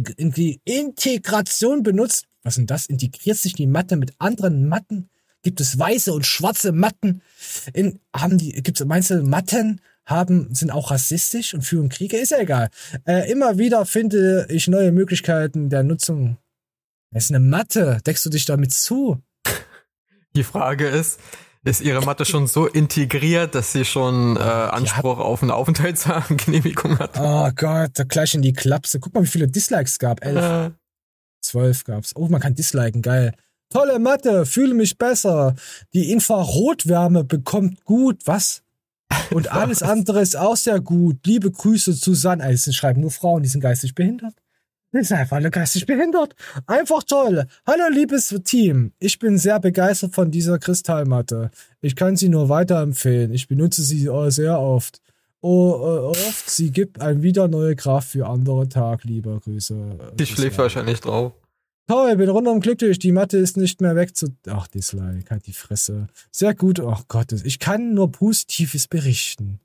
[0.65, 2.25] Integration benutzt.
[2.43, 2.87] Was sind das?
[2.87, 5.09] Integriert sich die Matte mit anderen Matten?
[5.41, 7.21] Gibt es weiße und schwarze Matten?
[7.71, 9.79] In, haben die, gibt es, meinst du, Matten?
[10.05, 12.69] Haben, sind auch rassistisch und führen Kriege, ist ja egal.
[13.05, 16.37] Äh, immer wieder finde ich neue Möglichkeiten der Nutzung.
[17.11, 17.99] Es ist eine Matte.
[18.05, 19.21] Deckst du dich damit zu?
[20.35, 21.19] Die Frage ist,
[21.63, 27.17] ist ihre Matte schon so integriert, dass sie schon äh, Anspruch auf eine Aufenthaltsgenehmigung hat?
[27.19, 28.99] Oh Gott, da gleich in die Klapse.
[28.99, 30.23] Guck mal, wie viele Dislikes es gab.
[30.23, 30.43] Elf.
[30.43, 30.71] Äh.
[31.41, 32.15] Zwölf gab's.
[32.15, 33.33] Oh, man kann disliken, geil.
[33.69, 35.55] Tolle Matte, fühle mich besser.
[35.93, 38.61] Die Infrarotwärme bekommt gut, was?
[39.31, 41.17] Und alles andere ist auch sehr gut.
[41.25, 42.51] Liebe Grüße, Susanne.
[42.51, 44.33] Es schreiben nur Frauen, die sind geistig behindert.
[44.93, 46.35] Die sind einfach alle geistig behindert.
[46.67, 47.45] Einfach toll.
[47.67, 48.93] Hallo, liebes Team.
[48.99, 51.51] Ich bin sehr begeistert von dieser Kristallmatte.
[51.81, 53.33] Ich kann sie nur weiterempfehlen.
[53.33, 55.01] Ich benutze sie sehr oft.
[55.41, 56.49] Oh, äh, oft.
[56.49, 59.03] Sie gibt ein wieder neue Kraft für andere Tag.
[59.03, 60.13] Liebe Grüße.
[60.15, 61.33] Die schläft wahrscheinlich drauf.
[61.87, 62.97] Toll, bin rundum glücklich.
[62.97, 64.35] Die Matte ist nicht mehr weg zu.
[64.47, 66.07] Ach, Dislike, halt die Fresse.
[66.31, 66.79] Sehr gut.
[66.79, 69.59] Ach Gott, ich kann nur Positives berichten.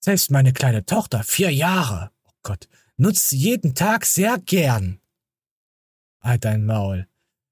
[0.00, 5.00] Selbst meine kleine Tochter, vier Jahre, oh Gott, nutzt sie jeden Tag sehr gern.
[6.20, 7.08] Halt dein Maul.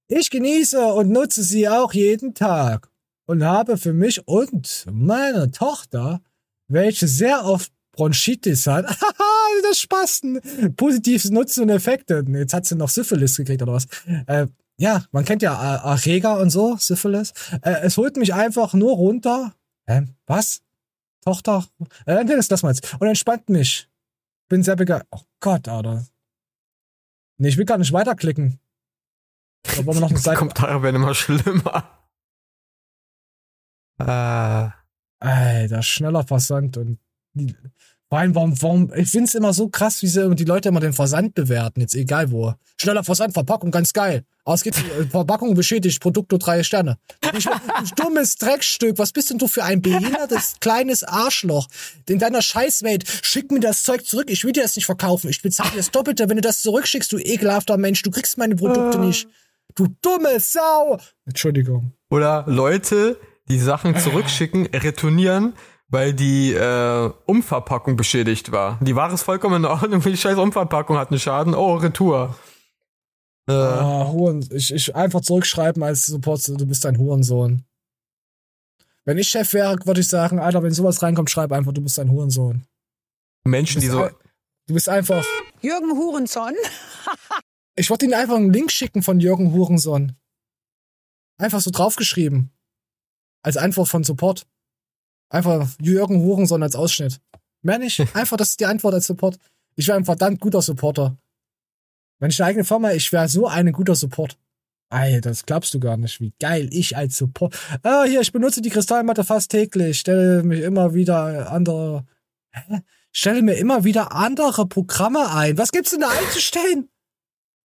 [0.07, 2.91] Ich genieße und nutze sie auch jeden Tag
[3.25, 6.21] und habe für mich und meine Tochter,
[6.69, 8.87] welche sehr oft Bronchitis hat.
[9.63, 10.41] das Spasten.
[10.77, 12.25] Positives Nutzen und Effekte.
[12.29, 13.87] Jetzt hat sie noch Syphilis gekriegt oder was.
[14.27, 14.47] Äh,
[14.79, 17.33] ja, man kennt ja Erreger und so, Syphilis.
[17.63, 19.55] Äh, es holt mich einfach nur runter.
[19.87, 20.63] Äh, was?
[21.25, 21.67] Tochter?
[22.07, 22.95] Äh, nee, das lass mal jetzt.
[22.99, 23.89] Und entspannt mich.
[24.49, 25.09] Bin sehr begeistert.
[25.11, 26.05] Oh Gott, Alter.
[27.39, 28.59] Nee, ich will gar nicht weiterklicken.
[29.63, 30.39] Da wollen wir noch eine Seite.
[30.39, 31.89] Kommentare werden immer schlimmer.
[33.99, 34.71] Äh.
[35.21, 36.99] Alter, schneller Versand und
[38.13, 40.93] Vor allem, warum, warum, ich find's immer so krass, wie sie die Leute immer den
[40.93, 42.53] Versand bewerten, jetzt egal wo.
[42.79, 44.25] Schneller Versand, Verpackung, ganz geil.
[44.45, 46.99] Aber es geht, äh, Verpackung beschädigt, Produkt nur drei Sterne.
[47.35, 51.69] Ich, du dummes Dreckstück, was bist denn du für ein behindertes, kleines Arschloch?
[52.07, 55.41] In deiner Scheißwelt, schick mir das Zeug zurück, ich will dir das nicht verkaufen, ich
[55.41, 58.99] bezahle dir das Doppelte, wenn du das zurückschickst, du ekelhafter Mensch, du kriegst meine Produkte
[58.99, 59.27] nicht.
[59.75, 60.99] Du dumme Sau!
[61.25, 61.93] Entschuldigung.
[62.11, 63.19] Oder Leute,
[63.49, 65.55] die Sachen zurückschicken, retournieren,
[65.93, 68.79] weil die äh, Umverpackung beschädigt war.
[68.81, 71.55] Die Ware ist vollkommen in Ordnung, die scheiß Umverpackung hat einen Schaden.
[71.55, 72.35] Oh, Retour.
[73.47, 77.65] Äh, Ah, Huren, ich, ich einfach zurückschreiben als Support, du bist ein Hurensohn.
[79.05, 81.99] Wenn ich Chef wäre, würde ich sagen, Alter, wenn sowas reinkommt, schreib einfach, du bist
[81.99, 82.65] ein Hurensohn.
[83.45, 84.09] Menschen, die so.
[84.69, 85.25] Du bist einfach.
[85.61, 86.55] Jürgen Hurenson.
[87.75, 90.15] Ich wollte ihnen einfach einen Link schicken von Jürgen Hurensohn.
[91.39, 92.51] Einfach so draufgeschrieben.
[93.43, 94.47] Als Antwort von Support.
[95.33, 97.21] Einfach Jürgen Hurensohn als Ausschnitt.
[97.63, 98.01] Mehr nicht.
[98.15, 99.39] Einfach, das ist die Antwort als Support.
[99.77, 101.17] Ich wäre ein verdammt guter Supporter.
[102.19, 104.39] Wenn ich eine eigene Firma, ich wäre so ein guter Support.
[104.91, 107.59] Alter, das glaubst du gar nicht, wie geil ich als Support.
[107.83, 112.05] Ah, hier, ich benutze die Kristallmatte fast täglich, stelle mich immer wieder andere.
[112.51, 112.83] Hä?
[113.11, 115.57] Stelle mir immer wieder andere Programme ein.
[115.57, 116.91] Was gibt's denn da einzustellen?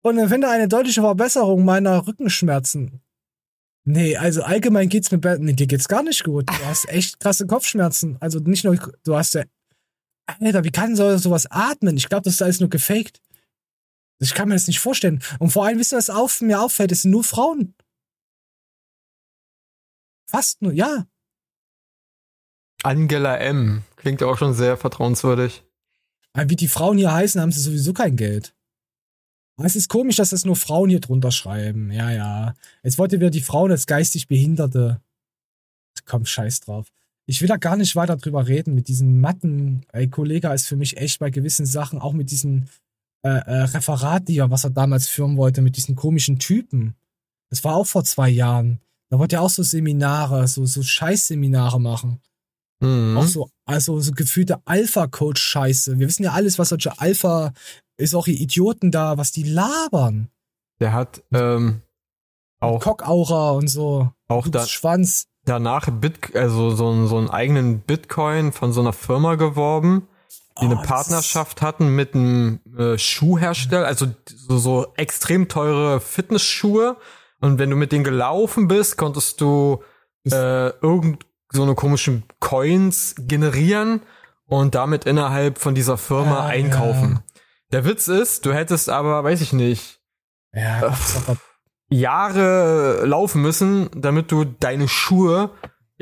[0.03, 3.01] Und empfinde eine deutliche Verbesserung meiner Rückenschmerzen.
[3.89, 5.39] Nee, also allgemein geht's mir besser.
[5.39, 6.49] Nee, dir geht's gar nicht gut.
[6.49, 8.17] Du hast echt krasse Kopfschmerzen.
[8.19, 8.75] Also nicht nur,
[9.05, 9.45] du hast ja.
[10.25, 11.95] Alter, wie kann so sowas atmen?
[11.95, 13.21] Ich glaube, das ist alles nur gefaked.
[14.19, 15.23] Ich kann mir das nicht vorstellen.
[15.39, 17.75] Und vor allem, wisst ihr, was auf, mir auffällt, es sind nur Frauen.
[20.29, 21.07] Fast nur, ja.
[22.83, 23.83] Angela M.
[23.95, 25.63] Klingt ja auch schon sehr vertrauenswürdig.
[26.33, 28.53] Aber Wie die Frauen hier heißen, haben sie sowieso kein Geld.
[29.63, 31.91] Es ist komisch, dass das nur Frauen hier drunter schreiben.
[31.91, 32.53] Ja, ja.
[32.83, 35.01] Jetzt wollt ihr wieder die Frauen als geistig Behinderte.
[36.05, 36.87] Komm, scheiß drauf.
[37.25, 39.81] Ich will da gar nicht weiter drüber reden mit diesen Matten.
[39.91, 42.69] Ey, Kollege ist für mich echt bei gewissen Sachen, auch mit diesen
[43.23, 46.95] äh, äh, Referat, die er, was er damals führen wollte, mit diesen komischen Typen.
[47.49, 48.79] Das war auch vor zwei Jahren.
[49.09, 52.21] Da wollte er auch so Seminare, so, so Scheißseminare machen.
[52.79, 53.17] Mhm.
[53.17, 55.99] Auch so, also so gefühlte Alpha-Coach-Scheiße.
[55.99, 57.53] Wir wissen ja alles, was solche Alpha,
[57.97, 60.29] ist auch die Idioten da, was die labern.
[60.79, 61.81] Der hat ähm,
[62.59, 64.11] auch, Cockaura und so.
[64.27, 65.25] auch da, Schwanz.
[65.45, 70.07] danach Bit, also so, einen- so einen eigenen Bitcoin von so einer Firma geworben,
[70.61, 76.97] die Oh, eine Partnerschaft hatten mit einem äh, Schuhhersteller, also so, so extrem teure Fitnessschuhe.
[77.39, 79.83] Und wenn du mit denen gelaufen bist, konntest du
[80.31, 84.01] äh, irgend so eine komischen Coins generieren
[84.47, 87.19] und damit innerhalb von dieser Firma Ah, einkaufen.
[87.19, 87.23] ja.
[87.71, 89.99] Der Witz ist, du hättest aber, weiß ich nicht,
[90.53, 91.37] Ja, aber-
[91.89, 95.51] Jahre laufen müssen, damit du deine Schuhe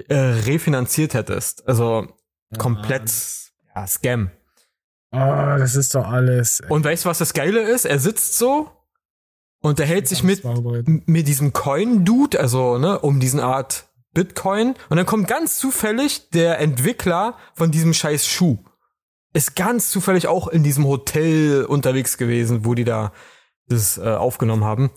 [0.07, 1.67] äh, refinanziert hättest.
[1.67, 2.07] Also
[2.57, 3.11] komplett
[3.75, 4.31] ja, Scam.
[5.11, 5.17] oh,
[5.57, 6.61] das ist doch alles.
[6.69, 7.85] Und weißt du, was das Geile ist?
[7.85, 8.71] Er sitzt so
[9.61, 10.43] und er hält sich mit,
[11.07, 14.75] mit diesem Coin-Dude, also ne, um diesen Art Bitcoin.
[14.89, 18.57] Und dann kommt ganz zufällig der Entwickler von diesem scheiß Schuh.
[19.35, 23.11] Ist ganz zufällig auch in diesem Hotel unterwegs gewesen, wo die da
[23.67, 24.91] das äh, aufgenommen haben.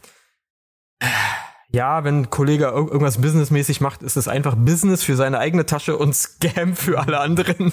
[1.72, 5.66] Ja, wenn ein Kollege ir irgendwas businessmäßig macht, ist es einfach Business für seine eigene
[5.66, 7.72] Tasche und Scam für alle anderen.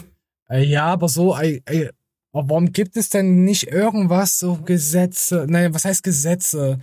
[0.49, 1.61] Äh, Ja, aber so, ey,
[2.33, 5.45] aber warum gibt es denn nicht irgendwas, so Gesetze?
[5.47, 6.79] Nein, was heißt Gesetze?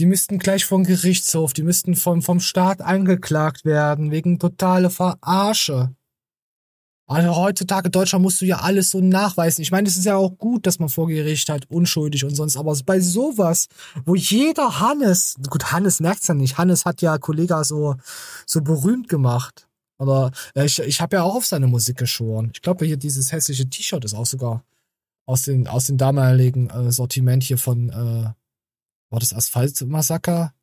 [0.00, 5.94] Die müssten gleich vom Gerichtshof, die müssten vom, vom Staat angeklagt werden, wegen totale Verarsche.
[7.10, 9.62] Also heutzutage Deutschland musst du ja alles so nachweisen.
[9.62, 12.56] Ich meine, es ist ja auch gut, dass man vor Gericht halt unschuldig und sonst,
[12.56, 13.66] aber bei sowas,
[14.04, 16.56] wo jeder Hannes, gut, Hannes merkt's ja nicht.
[16.56, 17.96] Hannes hat ja Kollega so,
[18.46, 19.66] so berühmt gemacht.
[19.98, 22.52] Aber äh, ich, ich habe ja auch auf seine Musik geschworen.
[22.54, 24.62] Ich glaube, hier dieses hässliche T-Shirt ist auch sogar
[25.26, 28.32] aus den, aus dem damaligen äh, Sortiment hier von, äh,
[29.10, 30.54] war das Asphalt-Massaker?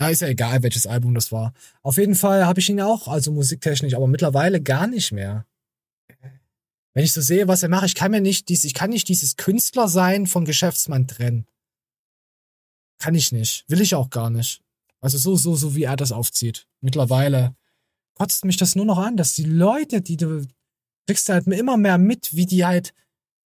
[0.00, 1.52] Ja, ist ja egal, welches Album das war.
[1.82, 5.44] Auf jeden Fall habe ich ihn auch, also musiktechnisch, aber mittlerweile gar nicht mehr.
[6.94, 9.08] Wenn ich so sehe, was er macht, ich kann mir nicht dies, ich kann nicht
[9.08, 11.46] dieses Künstler sein von Geschäftsmann trennen.
[12.98, 13.64] Kann ich nicht.
[13.68, 14.62] Will ich auch gar nicht.
[15.00, 16.66] Also so, so, so wie er das aufzieht.
[16.80, 17.54] Mittlerweile
[18.14, 20.46] kotzt mich das nur noch an, dass die Leute, die du
[21.06, 22.92] kriegst halt immer mehr mit, wie die halt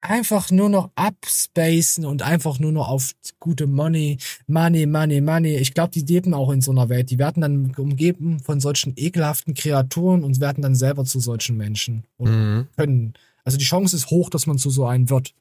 [0.03, 5.55] einfach nur noch abspacen und einfach nur noch auf gute Money, Money, Money, Money.
[5.55, 7.09] Ich glaube, die leben auch in so einer Welt.
[7.09, 12.03] Die werden dann umgeben von solchen ekelhaften Kreaturen und werden dann selber zu solchen Menschen
[12.17, 12.67] und Mhm.
[12.75, 13.13] können.
[13.45, 15.33] Also die Chance ist hoch, dass man zu so einem wird.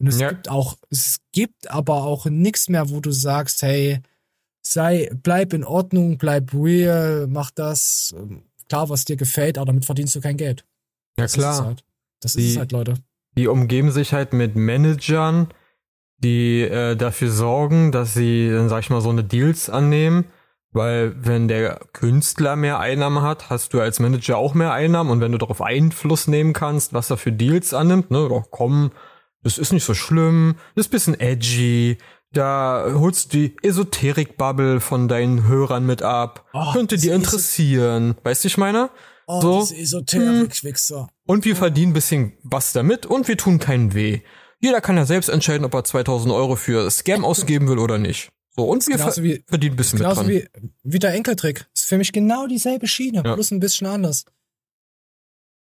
[0.00, 0.30] Und es Ja.
[0.30, 4.00] gibt auch, es gibt aber auch nichts mehr, wo du sagst, hey,
[4.62, 9.84] sei, bleib in Ordnung, bleib real, mach das, ähm, klar, was dir gefällt, aber damit
[9.84, 10.64] verdienst du kein Geld.
[11.18, 11.64] Ja Das ist klar.
[11.66, 11.84] halt.
[12.20, 12.94] Das Die- ist es halt, Leute.
[13.40, 15.48] Die umgeben sich halt mit Managern,
[16.18, 20.26] die äh, dafür sorgen, dass sie, dann sag ich mal, so eine Deals annehmen.
[20.72, 25.10] Weil wenn der Künstler mehr Einnahmen hat, hast du als Manager auch mehr Einnahmen.
[25.10, 28.90] Und wenn du darauf Einfluss nehmen kannst, was er für Deals annimmt, ne, doch komm,
[29.42, 31.96] das ist nicht so schlimm, das ist ein bisschen edgy,
[32.32, 36.46] da holst du die Esoterik-Bubble von deinen Hörern mit ab.
[36.52, 38.16] Oh, Könnte dir interessieren.
[38.22, 38.90] Weißt du, ich meine?
[39.40, 41.08] So, diese Esoterik-Wichser.
[41.26, 44.20] und wir verdienen ein bisschen was damit und wir tun keinen weh.
[44.60, 48.28] Jeder kann ja selbst entscheiden, ob er 2000 Euro für Scam ausgeben will oder nicht.
[48.56, 50.30] So, und wir ver wie- verdienen ein bisschen mit Genauso dran.
[50.30, 50.46] wie,
[50.82, 51.66] wie der Enkeltrick.
[51.74, 53.34] Ist für mich genau dieselbe Schiene, Ja.
[53.34, 54.24] bloß ein bisschen anders.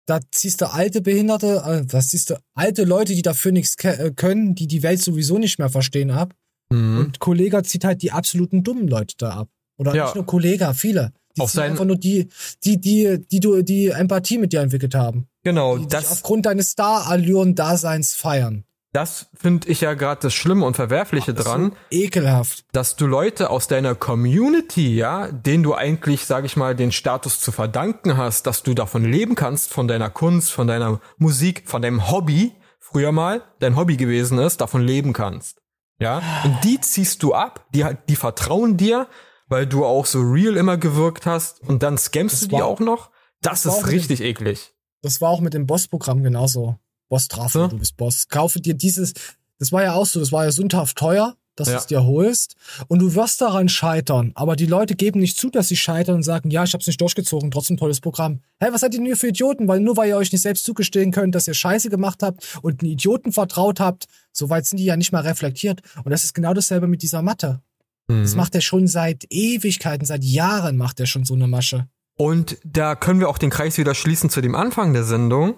[0.07, 4.12] Da ziehst du alte Behinderte, äh, das ziehst du alte Leute, die dafür nichts äh,
[4.14, 6.32] können, die die Welt sowieso nicht mehr verstehen, ab.
[6.70, 6.98] Mhm.
[6.98, 9.48] Und Kollega zieht halt die absoluten dummen Leute da ab.
[9.78, 10.04] Oder Ja.
[10.04, 11.12] nicht nur Kollega, viele.
[11.37, 12.28] Die Auf ziehen sein- einfach nur die,
[12.64, 15.28] die, die, die, du, die Empathie mit dir entwickelt haben.
[15.45, 18.64] Genau, Die dich das, aufgrund deines Star-Allüren-Daseins feiern.
[18.93, 22.64] das finde ich ja gerade das Schlimme und Verwerfliche ist dran, So ekelhaft.
[22.72, 27.39] dass du Leute aus deiner Community, ja, denen du eigentlich, sag ich mal, den Status
[27.41, 31.82] zu verdanken hast, dass du davon leben kannst, von deiner Kunst, von deiner Musik, von
[31.82, 35.61] deinem Hobby, früher mal dein Hobby gewesen ist, davon leben kannst.
[35.99, 39.07] Ja, und die ziehst du ab, die, die vertrauen dir,
[39.49, 42.80] weil du auch so real immer gewirkt hast und dann scammst Das du die auch
[42.80, 43.11] noch.
[43.42, 44.72] Das, das ist richtig eklig.
[45.03, 46.76] Das war auch mit dem Boss-Programm genauso.
[47.09, 47.66] Boss Trafo, So?
[47.68, 48.28] du bist Boss.
[48.28, 49.12] Kaufe dir dieses,
[49.59, 51.74] das war ja auch so, das war ja sündhaft teuer, dass Ja.
[51.74, 52.57] du es dir holst.
[52.88, 54.32] Und du wirst daran scheitern.
[54.34, 57.01] Aber die Leute geben nicht zu, dass sie scheitern und sagen, ja, ich hab's nicht
[57.01, 58.40] durchgezogen, trotzdem tolles Programm.
[58.61, 59.68] Hä, was seid ihr denn hier für Idioten?
[59.68, 62.82] Weil nur weil ihr euch nicht selbst zugestehen könnt, dass ihr Scheiße gemacht habt und
[62.82, 65.82] einen Idioten vertraut habt, so weit sind die ja nicht mal reflektiert.
[66.05, 67.61] Und das ist genau dasselbe mit dieser Mathe.
[68.09, 68.36] Das Mhm.
[68.36, 71.88] macht er schon seit Ewigkeiten, seit Jahren macht er schon so eine Masche.
[72.16, 75.54] Und da können wir auch den Kreis wieder schließen zu dem Anfang der Sendung,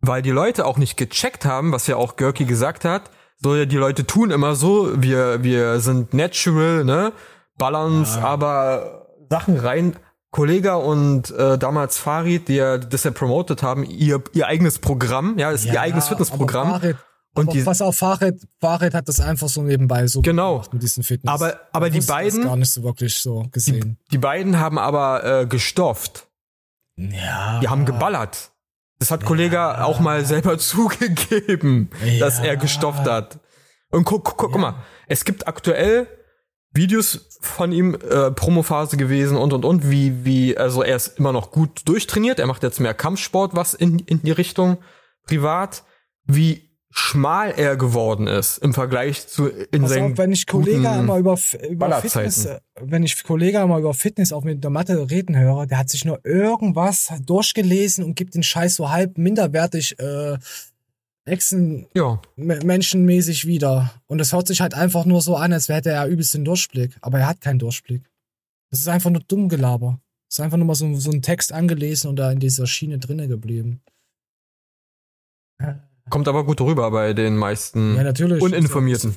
[0.00, 3.10] weil die Leute auch nicht gecheckt haben, was ja auch Görki gesagt hat.
[3.38, 7.12] So, ja, die Leute tun immer so, wir, wir sind natural, ne?
[7.58, 9.96] Balance, aber Sachen rein.
[10.30, 15.38] Kollega und äh, damals Farid, die ja das ja promotet haben, ihr, ihr eigenes Programm,
[15.38, 16.68] ja, ist ihr eigenes Fitnessprogramm.
[16.68, 16.96] Aber Farid,
[17.34, 20.54] Und die- pass auf, Farid, Farid hat das einfach so nebenbei so Genau.
[20.54, 21.32] gemacht mit diesen Fitness.
[21.32, 23.98] Aber- aber Er die wusste das beiden- gar nicht so wirklich so Die, gesehen.
[24.12, 26.26] die beiden haben aber äh, gestofft.
[26.96, 27.60] ja.
[27.60, 28.50] Die haben geballert.
[28.98, 33.40] Das hat Kollega auch mal selber zugegeben, dass er gestofft hat.
[33.90, 34.74] Und guck, guck, guck mal,
[35.08, 36.06] es gibt aktuell
[36.74, 41.32] Videos von ihm, äh, Promophase gewesen und und und, wie, wie, also er ist immer
[41.32, 44.78] noch gut durchtrainiert, er macht jetzt mehr Kampfsport, was in, in die Richtung
[45.26, 45.82] privat,
[46.24, 50.88] wie schmal er geworden ist im Vergleich zu in Pass seinen auf, wenn ich Kollege
[50.88, 51.38] einmal über,
[51.68, 52.00] über.
[52.00, 55.78] Fitness, äh, wenn ich Kollege einmal über Fitness auch mit der Mathe reden höre, der
[55.78, 60.38] hat sich nur irgendwas durchgelesen und gibt den Scheiß so halb minderwertig äh,
[61.24, 63.94] Echsen ja, me- menschenmäßig wieder.
[64.06, 66.96] Und es hört sich halt einfach nur so an, als hätte er übelst den Durchblick.
[67.00, 68.02] Aber er hat keinen Durchblick.
[68.70, 70.00] Das ist einfach nur dumm Gelaber.
[70.28, 72.98] Das ist einfach nur mal so, so ein Text angelesen und da in dieser Schiene
[72.98, 73.82] drinne geblieben.
[76.12, 78.42] Kommt aber gut rüber bei den meisten Ja, natürlich.
[78.42, 79.16] Uninformierten.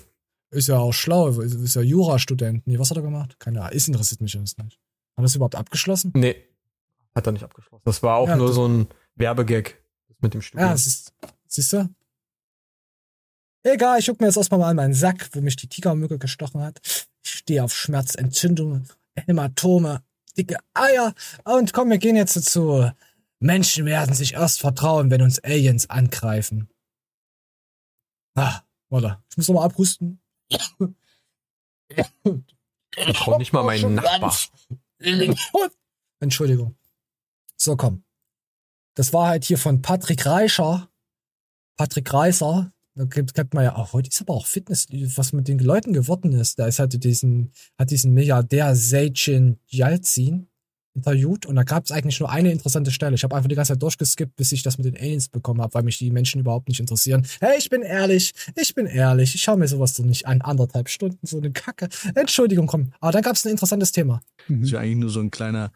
[0.51, 2.65] Ist ja auch schlau, ist, ja Jurastudent.
[2.65, 3.35] Nee, was hat er gemacht?
[3.37, 3.73] Keine Ahnung.
[3.73, 4.79] Ist interessiert mich alles nicht.
[4.79, 6.13] Hat er das überhaupt abgeschlossen?
[6.15, 6.37] Nee,
[7.13, 7.83] hat er nicht abgeschlossen.
[7.83, 9.75] Das war auch Ja, nur so ein Werbegag
[10.19, 10.69] mit dem Studium.
[10.69, 11.13] Ja, siehst,
[11.47, 11.89] siehst du?
[13.63, 16.61] Egal, ich guck mir jetzt erstmal mal an meinen Sack, wo mich die Tigermücke gestochen
[16.61, 16.79] hat.
[17.23, 20.01] Ich stehe auf Schmerzentzündungen, Hämatome,
[20.37, 21.13] dicke Eier.
[21.43, 22.89] Und komm, wir gehen jetzt zu
[23.39, 26.69] Menschen werden sich erst vertrauen, wenn uns Aliens angreifen.
[28.35, 29.23] Ah, warte.
[29.29, 30.21] Ich muss noch mal abhusten.
[31.87, 34.35] ich trau nicht mal meinen Nachbar.
[36.19, 36.75] Entschuldigung.
[37.57, 38.03] So, komm.
[38.95, 40.89] Das war halt hier von Patrick Reicher.
[41.77, 42.71] Patrick Reiser.
[42.97, 45.91] Da gibt, kennt man ja auch, heute ist aber auch Fitness, was mit den Leuten
[45.91, 46.59] geworden ist.
[46.59, 50.47] Da ist halt diesen, hat diesen Milliardär Sejin Yalzin
[50.95, 53.15] interviewt und da gab es eigentlich nur eine interessante Stelle.
[53.15, 55.73] Ich habe einfach die ganze Zeit durchgeskippt, bis ich das mit den Aliens bekommen habe,
[55.73, 57.27] weil mich die Menschen überhaupt nicht interessieren.
[57.41, 60.41] Hey, ich bin ehrlich, ich bin ehrlich, ich schaue mir sowas doch nicht an.
[60.41, 61.89] Anderthalb Stunden, so eine Kacke.
[62.15, 62.93] Entschuldigung, komm.
[63.01, 64.21] Aber dann gab es ein interessantes Thema.
[64.47, 65.71] dass wir eigentlich nur so ein kleiner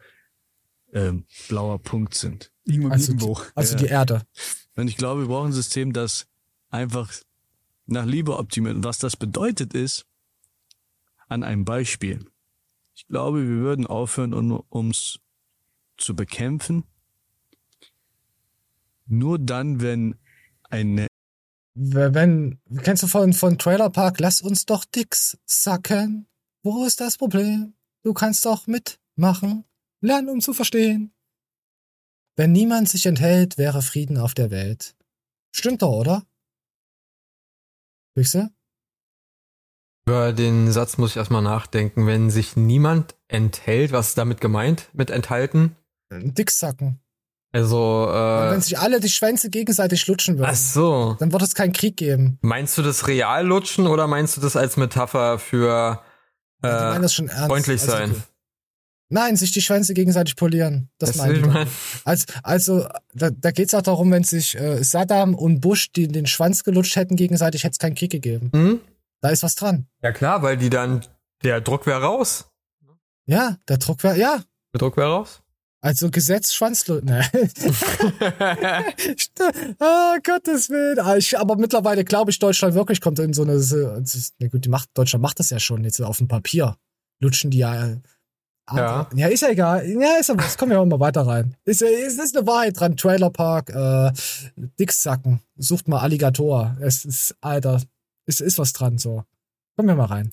[0.92, 2.50] ähm, blauer Punkt sind.
[2.64, 3.34] Irgendwo Also, irgendwo.
[3.34, 3.78] die, also Ja.
[3.78, 4.22] die Erde.
[4.76, 6.26] Und ich glaube, wir brauchen ein System, das
[6.70, 7.12] einfach
[7.86, 8.76] nach Liebe optimiert.
[8.76, 10.06] Und was das bedeutet ist,
[11.28, 12.24] an einem Beispiel.
[13.00, 15.20] Ich glaube, wir würden aufhören, um ums
[15.96, 16.84] zu bekämpfen.
[19.06, 20.18] Nur dann, wenn
[20.68, 21.06] eine
[21.74, 26.28] Wenn, kennst du von, von Trailer Park, lass uns doch Dicks sacken.
[26.62, 27.72] Wo ist das Problem?
[28.02, 29.64] Du kannst doch mitmachen.
[30.02, 31.14] Lern, um zu verstehen.
[32.36, 34.94] Wenn niemand sich enthält, wäre Frieden auf der Welt.
[35.52, 36.26] Stimmt doch, oder?
[38.14, 38.52] Ihr?
[40.10, 42.04] Über den Satz muss ich erstmal nachdenken.
[42.04, 45.76] Wenn sich niemand enthält, was ist damit gemeint mit enthalten?
[46.10, 46.98] Dicksacken.
[47.52, 51.16] Also, Und wenn äh, sich alle die Schwänze gegenseitig lutschen würden, ach so.
[51.20, 52.38] dann wird es keinen Krieg geben.
[52.42, 56.02] Meinst du das real lutschen oder meinst du das als Metapher für
[56.62, 57.46] äh, das schon ernst.
[57.46, 58.22] freundlich Also, sein?
[59.10, 60.88] Nein, sich die Schwänze gegenseitig polieren.
[60.98, 61.46] Das du, meine ich.
[61.46, 61.68] mein?
[62.04, 66.26] Also, also da, da geht's auch darum, wenn sich äh, Saddam und Bush die, den
[66.26, 68.50] Schwanz gelutscht hätten gegenseitig, hätte es keinen Krieg gegeben.
[68.52, 68.80] Hm?
[69.20, 69.86] Da ist was dran.
[70.02, 71.04] Ja klar, weil die dann,
[71.44, 72.46] der Druck wäre raus.
[73.26, 74.42] Ja, der Druck wäre, ja.
[74.74, 75.42] Der Druck wäre raus.
[75.82, 77.06] Also Gesetz Schwanzlutschen.
[77.08, 77.24] Ne.
[79.80, 80.98] oh, Gottes Willen.
[81.00, 83.58] Ah, ich, aber mittlerweile glaube ich, Deutschland wirklich kommt in so eine.
[83.60, 83.98] so-
[84.38, 86.76] Na gut, die macht, Deutschland macht das ja schon jetzt auf dem Papier.
[87.20, 87.86] Lutschen die ja.
[87.86, 87.96] äh,
[88.74, 89.08] Ja.
[89.14, 89.86] Ja, ist ja egal.
[89.86, 91.56] Ja, ist ja, es kommen ja auch mal weiter rein.
[91.64, 92.96] Ist, ist, ist eine Wahrheit dran.
[92.96, 94.12] Trailerpark, äh,
[94.78, 95.40] Dicksacken.
[95.56, 96.76] Sucht mal Alligator.
[96.80, 97.80] Es ist, Alter,
[98.30, 99.24] es ist was dran, so.
[99.76, 100.32] Kommen wir mal rein.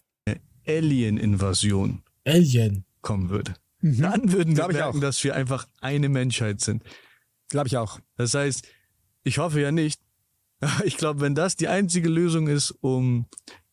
[0.67, 2.85] Alien-Invasion Alien.
[3.01, 3.55] kommen würde.
[3.79, 4.01] Mhm.
[4.01, 5.01] Dann würden wir Glaub ich merken, auch.
[5.01, 6.83] dass wir einfach eine Menschheit sind.
[7.49, 7.99] Glaube ich auch.
[8.17, 8.67] Das heißt,
[9.23, 10.01] ich hoffe ja nicht.
[10.59, 13.27] aber Ich glaube, wenn das die einzige Lösung ist, um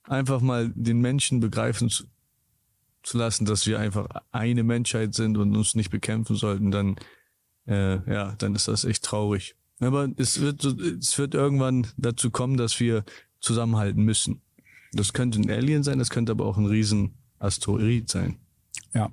[0.04, 2.04] einfach mal den Menschen begreifen zu,
[3.02, 6.96] zu lassen, dass wir einfach eine Menschheit sind und uns nicht bekämpfen sollten, dann
[7.66, 9.56] äh, ja, dann ist das echt traurig.
[9.80, 13.04] Aber es wird es wird irgendwann dazu kommen, dass wir
[13.44, 14.42] zusammenhalten müssen.
[14.92, 18.38] Das könnte ein Alien sein, das könnte aber auch ein riesen Asteroid sein.
[18.94, 19.10] Ja.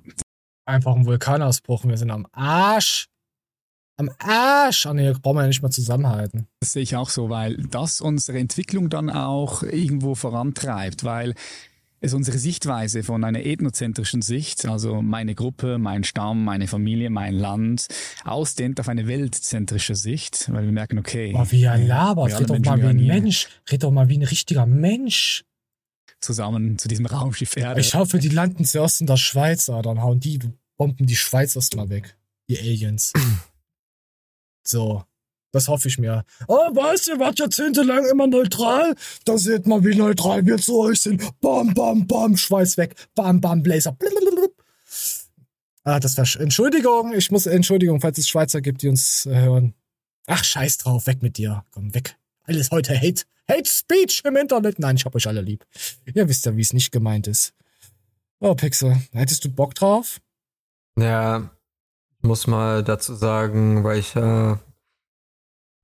[0.64, 1.84] Einfach ein Vulkanausbruch.
[1.84, 3.08] Wir sind am Arsch.
[3.96, 4.86] Am Arsch.
[4.86, 6.46] Ah, nee, brauchen wir ja nicht mal zusammenhalten.
[6.60, 11.34] Das sehe ich auch so, weil das unsere Entwicklung dann auch irgendwo vorantreibt, weil
[12.02, 17.34] es unsere Sichtweise von einer ethnozentrischen Sicht, also meine Gruppe, mein Stamm, meine Familie, mein
[17.34, 17.86] Land,
[18.24, 21.32] ausdehnt auf eine weltzentrische Sicht, weil wir merken, okay.
[21.36, 22.40] Oh, wie er wir- labert.
[22.40, 23.48] Red doch mal wie ein Mensch.
[23.70, 25.44] Red doch mal wie ein richtiger Mensch.
[26.20, 27.80] Zusammen zu diesem Raumschiff Erde.
[27.80, 30.40] Ich hoffe, die landen zuerst in der Schweiz, ah, dann hauen die,
[30.76, 32.16] bomben die Schweiz erstmal weg.
[32.48, 33.12] Die Aliens.
[34.66, 35.04] so.
[35.52, 36.24] Das hoffe ich mir.
[36.48, 38.94] Oh, weißt ihr, wart jahrzehntelang immer neutral?
[39.26, 41.22] Da seht mal, wie neutral wir zu euch sind.
[41.40, 42.94] Bam, bam, bam, Schweiß weg.
[43.14, 43.92] Bam, bam, Blazer.
[43.92, 44.48] Blablabla.
[45.84, 46.40] Ah, das war.
[46.40, 49.74] Entschuldigung, ich muss Entschuldigung, falls es Schweizer gibt, die uns äh, hören.
[50.26, 51.64] Ach, scheiß drauf, weg mit dir.
[51.72, 52.16] Komm, weg.
[52.44, 53.24] Alles heute Hate.
[53.50, 54.78] Hate Speech im Internet.
[54.78, 55.66] Nein, ich hab euch alle lieb.
[56.06, 57.52] Ihr wisst ja, wie es nicht gemeint ist.
[58.40, 60.20] Oh, Pixel, hättest du Bock drauf?
[60.98, 61.50] Ja,
[62.22, 64.56] muss mal dazu sagen, weil ich äh,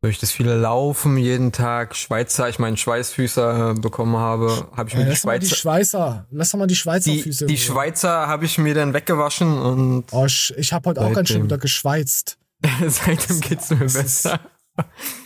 [0.01, 4.95] durch das viele Laufen jeden Tag Schweizer, ich meine Schweißfüße äh, bekommen habe, habe ich
[4.95, 7.47] mir Äh, die mal die Schweizer, Schweißer, lass doch mal die Schweizer die, Füße.
[7.47, 7.57] die.
[7.59, 11.37] Schweizer habe ich mir dann weggewaschen und Oh, ich, ich hab heute auch ganz schön
[11.39, 11.45] Seitdem.
[11.45, 12.39] wieder geschweizt.
[12.89, 14.41] seitdem geht's mir Das ist- besser.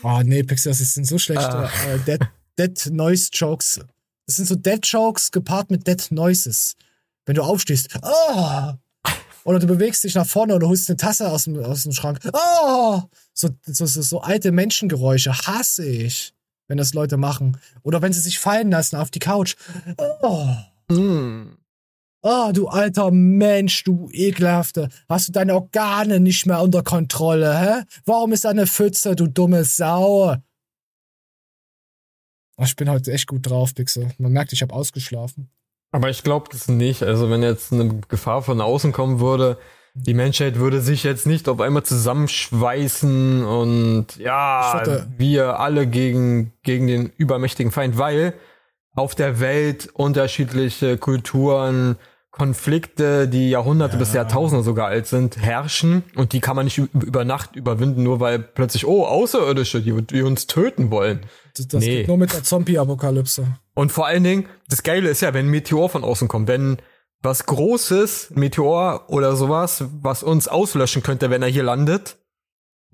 [0.03, 1.71] Oh, nee, Pixel, das sind so schlechte Ah.
[1.87, 2.21] äh, Dead,
[2.59, 3.81] Dead Noise Jokes.
[4.27, 6.75] Das sind so Dead Jokes gepaart mit Dead Noises.
[7.27, 8.73] Wenn du aufstehst, oh!
[9.45, 11.93] Oder du bewegst dich nach vorne und du holst eine Tasse aus dem, aus dem
[11.93, 12.21] Schrank.
[12.33, 13.03] Oh!
[13.35, 16.35] So, so, so, so alte Menschengeräusche hasse ich,
[16.69, 17.59] wenn das Leute machen.
[17.83, 19.57] Oder wenn sie sich fallen lassen auf die Couch.
[20.23, 20.49] Oh!
[20.91, 21.57] Hm.
[22.25, 24.89] Oh, du alter Mensch, du ekelhafte.
[25.09, 27.85] Hast du deine Organe nicht mehr unter Kontrolle, hä?
[28.05, 30.37] Warum ist da eine Pfütze, du dumme Sau?
[32.57, 34.13] Oh, ich bin heute echt gut drauf, Pixel.
[34.19, 35.51] Man merkt, ich habe ausgeschlafen.
[35.93, 37.03] Aber ich glaube das nicht.
[37.03, 39.59] Also wenn jetzt eine Gefahr von außen kommen würde,
[39.95, 46.53] die Menschheit würde sich jetzt nicht auf einmal zusammenschweißen und ja, hatte- wir alle gegen,
[46.63, 48.35] gegen den übermächtigen Feind, weil
[48.95, 51.97] auf der Welt unterschiedliche Kulturen,
[52.31, 57.27] Konflikte, die Jahrhunderte bis Jahrtausende sogar alt sind, herrschen und die kann man nicht über
[57.27, 61.21] Nacht überwinden, nur weil plötzlich, oh, Außerirdische, die, die uns töten wollen.
[61.55, 61.99] Das, das Nee.
[61.99, 63.47] geht nur mit der Zombie-Apokalypse.
[63.75, 66.79] Und vor allen Dingen, das Geile ist ja, wenn ein Meteor von außen kommt, wenn
[67.23, 72.19] was Großes, Meteor oder sowas, was uns auslöschen könnte, wenn er hier landet,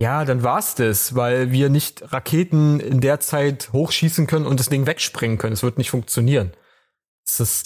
[0.01, 4.69] ja, dann war's das, weil wir nicht Raketen in der Zeit hochschießen können und das
[4.69, 5.55] Ding wegsprengen können.
[5.55, 6.53] Es wird nicht funktionieren.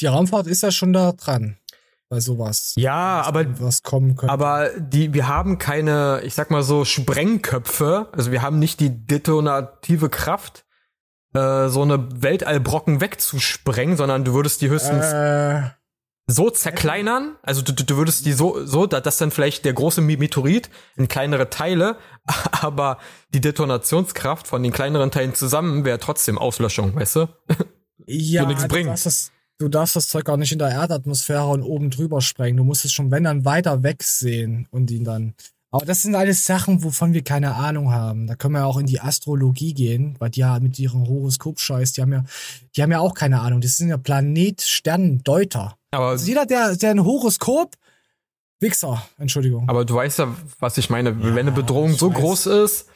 [0.00, 1.58] Die Raumfahrt ist ja schon da dran.
[2.08, 2.74] Bei sowas.
[2.76, 4.30] ja, aber Was kommen könnte.
[4.30, 8.08] Aber die, wir haben keine, ich sag mal so, Sprengköpfe.
[8.12, 10.66] Also wir haben nicht die detonative Kraft,
[11.34, 15.62] äh, so eine Weltallbrocken wegzusprengen, sondern du würdest die höchstens äh,
[16.26, 17.36] so zerkleinern.
[17.42, 21.08] Also du, du würdest die so, so, da- dass dann vielleicht der große Meteorit in
[21.08, 21.96] kleinere Teile,
[22.60, 22.98] aber
[23.34, 27.28] die Detonationskraft von den kleineren Teilen zusammen wäre trotzdem Auslöschung, weißt du?
[28.06, 28.88] ja, nichts du bringen.
[28.88, 32.56] darfst, das, du darfst das Zeug auch nicht in der Erdatmosphäre und oben drüber sprengen.
[32.56, 35.34] Du musst es schon, wenn dann, weiter wegsehen und ihn dann.
[35.74, 38.26] Aber das sind alles Sachen, wovon wir keine Ahnung haben.
[38.26, 42.02] Da können wir auch in die Astrologie gehen, weil die ja mit ihrem Horoskop-Scheiß, die
[42.02, 42.24] haben ja,
[42.76, 43.60] die haben ja auch keine Ahnung.
[43.62, 45.76] Das sind ja Planet-Sternendeuter.
[45.90, 47.74] Aber, Also jeder, der, der ein Horoskop,
[48.60, 49.68] Wichser, Entschuldigung.
[49.68, 51.20] aber du weißt ja, was ich meine.
[51.22, 52.16] Wenn eine Bedrohung so weiß.
[52.18, 52.86] groß ist,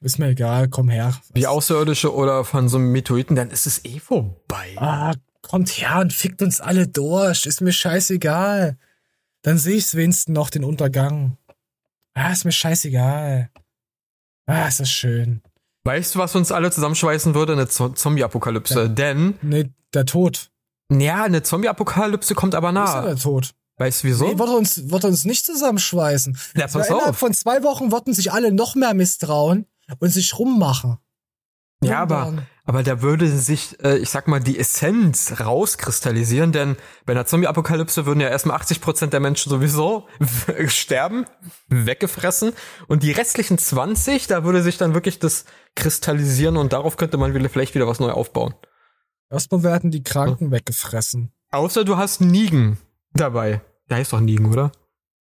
[0.00, 1.14] Ist mir egal, komm her.
[1.34, 4.76] wie Außerirdische oder von so einem Meteoriten, dann ist es eh vorbei.
[4.76, 7.44] Ah, kommt her und fickt uns alle durch.
[7.46, 8.76] Ist mir scheißegal.
[9.42, 11.36] Dann sehe ich's wenigstens noch, den Untergang.
[12.16, 13.50] Ah, ist mir scheißegal.
[14.46, 15.42] Ah, ist das schön.
[15.84, 17.52] Weißt du, was uns alle zusammenschweißen würde?
[17.52, 18.88] Eine Zo- Zombie-Apokalypse.
[18.90, 20.50] Denn, Nee, der Tod.
[20.90, 23.02] ja, eine Zombie-Apokalypse kommt aber Ist ja nah.
[23.02, 23.50] der Tod.
[23.78, 24.26] Weißt du wieso?
[24.26, 26.38] Nee, wird uns, wird uns nicht zusammenschweißen.
[26.56, 27.18] Ja, pass innerhalb auf.
[27.18, 29.66] von zwei Wochen würden sich alle noch mehr misstrauen
[29.98, 30.96] und sich rummachen.
[31.84, 32.38] Ja, Irgendwann.
[32.38, 32.46] aber
[32.82, 38.20] da würde sich, äh, ich sag mal, die Essenz rauskristallisieren, denn bei einer Zombie-Apokalypse würden
[38.20, 40.08] ja erstmal 80% der Menschen sowieso
[40.66, 41.26] sterben,
[41.68, 42.52] weggefressen
[42.88, 45.44] und die restlichen 20, da würde sich dann wirklich das
[45.76, 48.54] kristallisieren und darauf könnte man wieder, vielleicht wieder was neu aufbauen.
[49.30, 51.32] Erstmal werden die Kranken weggefressen.
[51.50, 52.78] Außer du hast Nigen
[53.12, 53.60] dabei.
[53.88, 54.72] Der heißt doch Nigen, oder?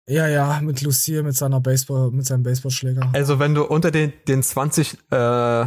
[0.08, 3.10] Ja, ja, mit Lucille, mit seiner Baseball, mit seinem Baseballschläger.
[3.14, 5.66] Also wenn du unter den, den 20 äh,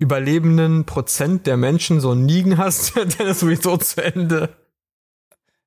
[0.00, 4.56] überlebenden Prozent der Menschen so einen Nigen hast, dann ist sowieso zu Ende.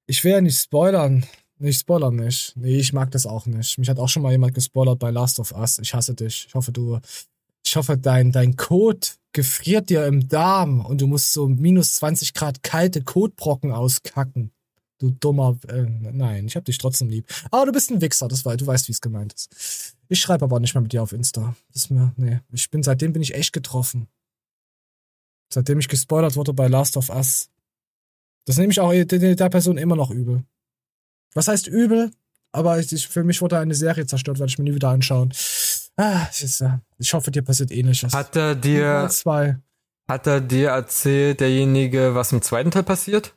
[0.07, 1.25] Ich will ja nicht spoilern.
[1.59, 2.53] Ich spoiler nicht.
[2.57, 3.77] Nee, ich mag das auch nicht.
[3.77, 5.79] Mich hat auch schon mal jemand gespoilert bei Last of Us.
[5.79, 6.47] Ich hasse dich.
[6.47, 6.99] Ich hoffe, du,
[7.65, 12.33] ich hoffe, dein, dein Kot gefriert dir im Darm und du musst so minus 20
[12.33, 14.51] Grad kalte Kotbrocken auskacken.
[14.97, 17.25] Du dummer, äh, nein, ich hab dich trotzdem lieb.
[17.51, 19.95] Aber du bist ein Wichser, das war, du weißt, wie es gemeint ist.
[20.09, 21.55] Ich schreibe aber nicht mehr mit dir auf Insta.
[21.71, 22.39] Das ist mir, nee.
[22.51, 24.07] Ich bin, seitdem bin ich echt getroffen.
[25.53, 27.49] Seitdem ich gespoilert wurde bei Last of Us.
[28.45, 30.43] Das nehme ich auch der, Person immer noch übel.
[31.33, 32.11] Was heißt übel?
[32.51, 35.33] Aber ich, für mich wurde eine Serie zerstört, werde ich mir nie wieder anschauen.
[35.95, 38.13] Ah, äh, ich hoffe, dir passiert ähnliches.
[38.13, 39.57] Hat er dir, zwei.
[40.07, 43.33] hat er dir erzählt, derjenige, was im zweiten Teil passiert?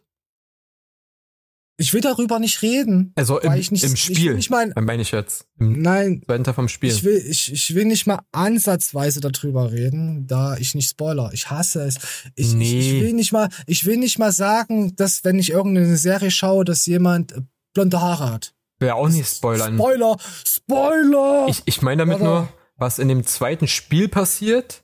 [1.79, 3.12] Ich will darüber nicht reden.
[3.16, 5.47] Also im, ich nicht- im ich Spiel, nicht mein- äh, meine ich jetzt.
[5.59, 6.91] Im Nein, Teil vom Spiel.
[6.91, 11.31] ich will, ich, ich will nicht mal ansatzweise darüber reden, da ich nicht spoiler.
[11.35, 11.97] Ich hasse es.
[12.35, 12.81] Ich, ich, Nee.
[12.81, 16.64] ich will nicht mal, ich will nicht mal sagen, dass wenn ich irgendeine Serie schaue,
[16.64, 17.43] dass jemand äh,
[17.74, 18.55] blonde Haare hat.
[18.79, 19.74] Will auch nicht spoilern.
[19.77, 20.16] Spoiler!
[20.47, 21.47] Spoiler!
[21.49, 22.24] Ich, ich meine damit Warte.
[22.24, 24.83] nur, was in dem zweiten Spiel passiert.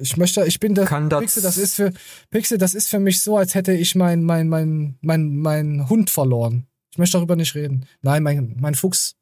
[0.00, 1.92] Ich möchte, ich bin der Kann das- Pixel, das ist für
[2.30, 6.08] Pixel, das ist für mich so, als hätte ich mein mein mein mein mein Hund
[6.10, 6.66] verloren.
[6.92, 7.86] Ich möchte darüber nicht reden.
[8.00, 9.16] Nein, mein mein Fuchs.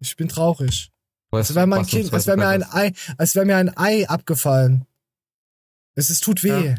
[0.00, 0.90] Ich bin traurig.
[1.32, 3.76] Weißt Als wäre mein was Kind, als wäre mir ein Ei, als wäre mir ein
[3.76, 4.86] Ei abgefallen.
[5.96, 6.66] Es ist, tut weh.
[6.66, 6.74] Ja.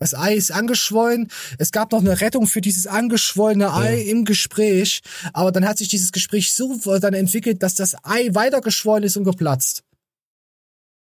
[0.00, 1.30] Das Ei ist angeschwollen.
[1.58, 5.02] Es gab noch eine Rettung für dieses angeschwollene Ei im Gespräch.
[5.32, 9.16] Aber dann hat sich dieses Gespräch so dann entwickelt, dass das Ei weiter geschwollen ist
[9.16, 9.84] und geplatzt.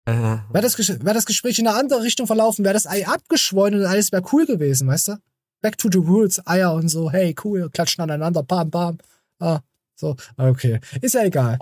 [0.10, 3.80] Äh, Wäre das, wär das Gespräch in eine andere Richtung verlaufen, wäre das Ei abgeschwollen
[3.80, 5.18] und alles wäre cool gewesen, weißt du?
[5.62, 8.98] Back to the rules, Eier und so, hey, cool, klatschen aneinander, bam, bam.
[9.40, 9.60] Ah,
[9.96, 10.80] so, okay.
[11.02, 11.60] Ist ja egal.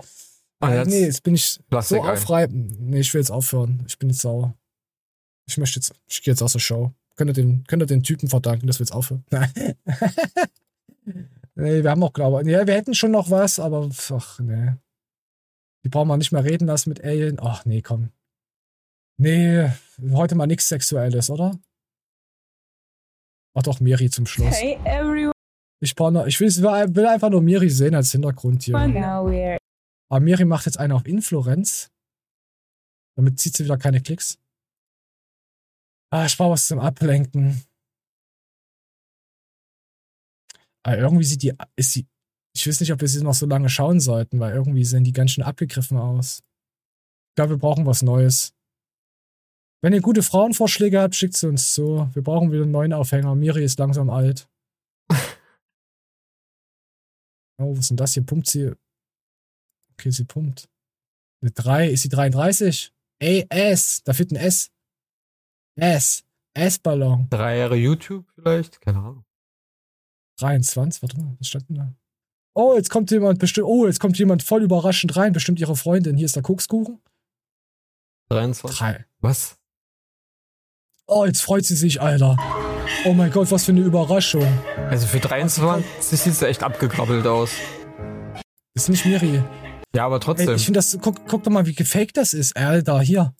[0.60, 2.10] Ah, jetzt nee, jetzt bin ich Plastik so ein.
[2.10, 2.76] aufreiben.
[2.78, 3.84] Nee, ich will jetzt aufhören.
[3.86, 4.54] Ich bin jetzt sauer.
[5.46, 6.92] Ich möchte jetzt, ich gehe jetzt aus der Show.
[7.16, 9.24] Könnt ihr den, könnt ihr den Typen verdanken, dass wir jetzt aufhören?
[9.30, 9.52] Nein.
[11.54, 14.74] nee, wir haben auch, glaube ich, ja, wir hätten schon noch was, aber, ach, nee.
[15.84, 17.38] Die brauchen wir nicht mehr reden lassen mit Alien.
[17.40, 18.10] Ach, nee, komm.
[19.20, 19.68] Nee,
[20.12, 21.58] heute mal nichts Sexuelles, oder?
[23.56, 24.54] Ach doch, Miri zum Schluss.
[24.54, 25.32] Hey everyone,
[25.80, 28.76] Ich, noch, ich will, will einfach nur Miri sehen als Hintergrund hier.
[28.76, 31.90] Aber Miri macht jetzt eine auf Influenz.
[33.16, 34.38] Damit zieht sie wieder keine Klicks.
[36.10, 37.64] Ah, ich brauche was zum Ablenken.
[40.84, 42.06] Aber irgendwie sieht die, ist sie,
[42.54, 45.12] ich weiß nicht, ob wir sie noch so lange schauen sollten, weil irgendwie sehen die
[45.12, 46.38] ganz schön abgegriffen aus.
[47.30, 48.54] Ich glaube, wir brauchen was Neues.
[49.80, 52.08] Wenn ihr gute Frauenvorschläge habt, schickt sie uns zu.
[52.12, 53.34] Wir brauchen wieder einen neuen Aufhänger.
[53.34, 54.48] Miri ist langsam alt.
[57.60, 58.24] Oh, was ist denn das hier?
[58.24, 58.70] Pumpt sie.
[59.94, 60.68] Okay, sie pumpt.
[61.42, 62.92] Eine 3, ist sie 33?
[63.20, 64.70] Ey, S, da fehlt ein S.
[65.74, 66.24] S.
[66.54, 67.26] S-Ballon.
[67.30, 68.80] drei Jahre YouTube vielleicht?
[68.80, 69.24] Keine Ahnung.
[70.38, 71.94] 23, warte mal, was stand denn da?
[72.54, 76.16] Oh, jetzt kommt jemand bestimmt, oh, jetzt kommt jemand voll überraschend rein, bestimmt ihre Freundin.
[76.16, 77.00] Hier ist der Kokskuchen.
[78.30, 78.78] 23.
[78.78, 79.04] Drei.
[79.18, 79.57] Was?
[81.10, 82.36] Oh, jetzt freut sie sich, Alter.
[83.06, 84.46] Oh mein Gott, was für eine Überraschung.
[84.90, 87.50] Also für 23 sieht es echt abgekrabbelt aus.
[88.74, 89.42] Das ist nicht Miri.
[89.96, 90.50] Ja, aber trotzdem.
[90.50, 92.56] Ey, ich finde das, guck, guck doch mal, wie gefaked das ist.
[92.58, 93.32] Alter, hier.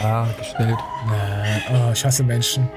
[0.00, 0.78] ah, gestellt.
[0.78, 2.68] Äh, oh, ich hasse Menschen.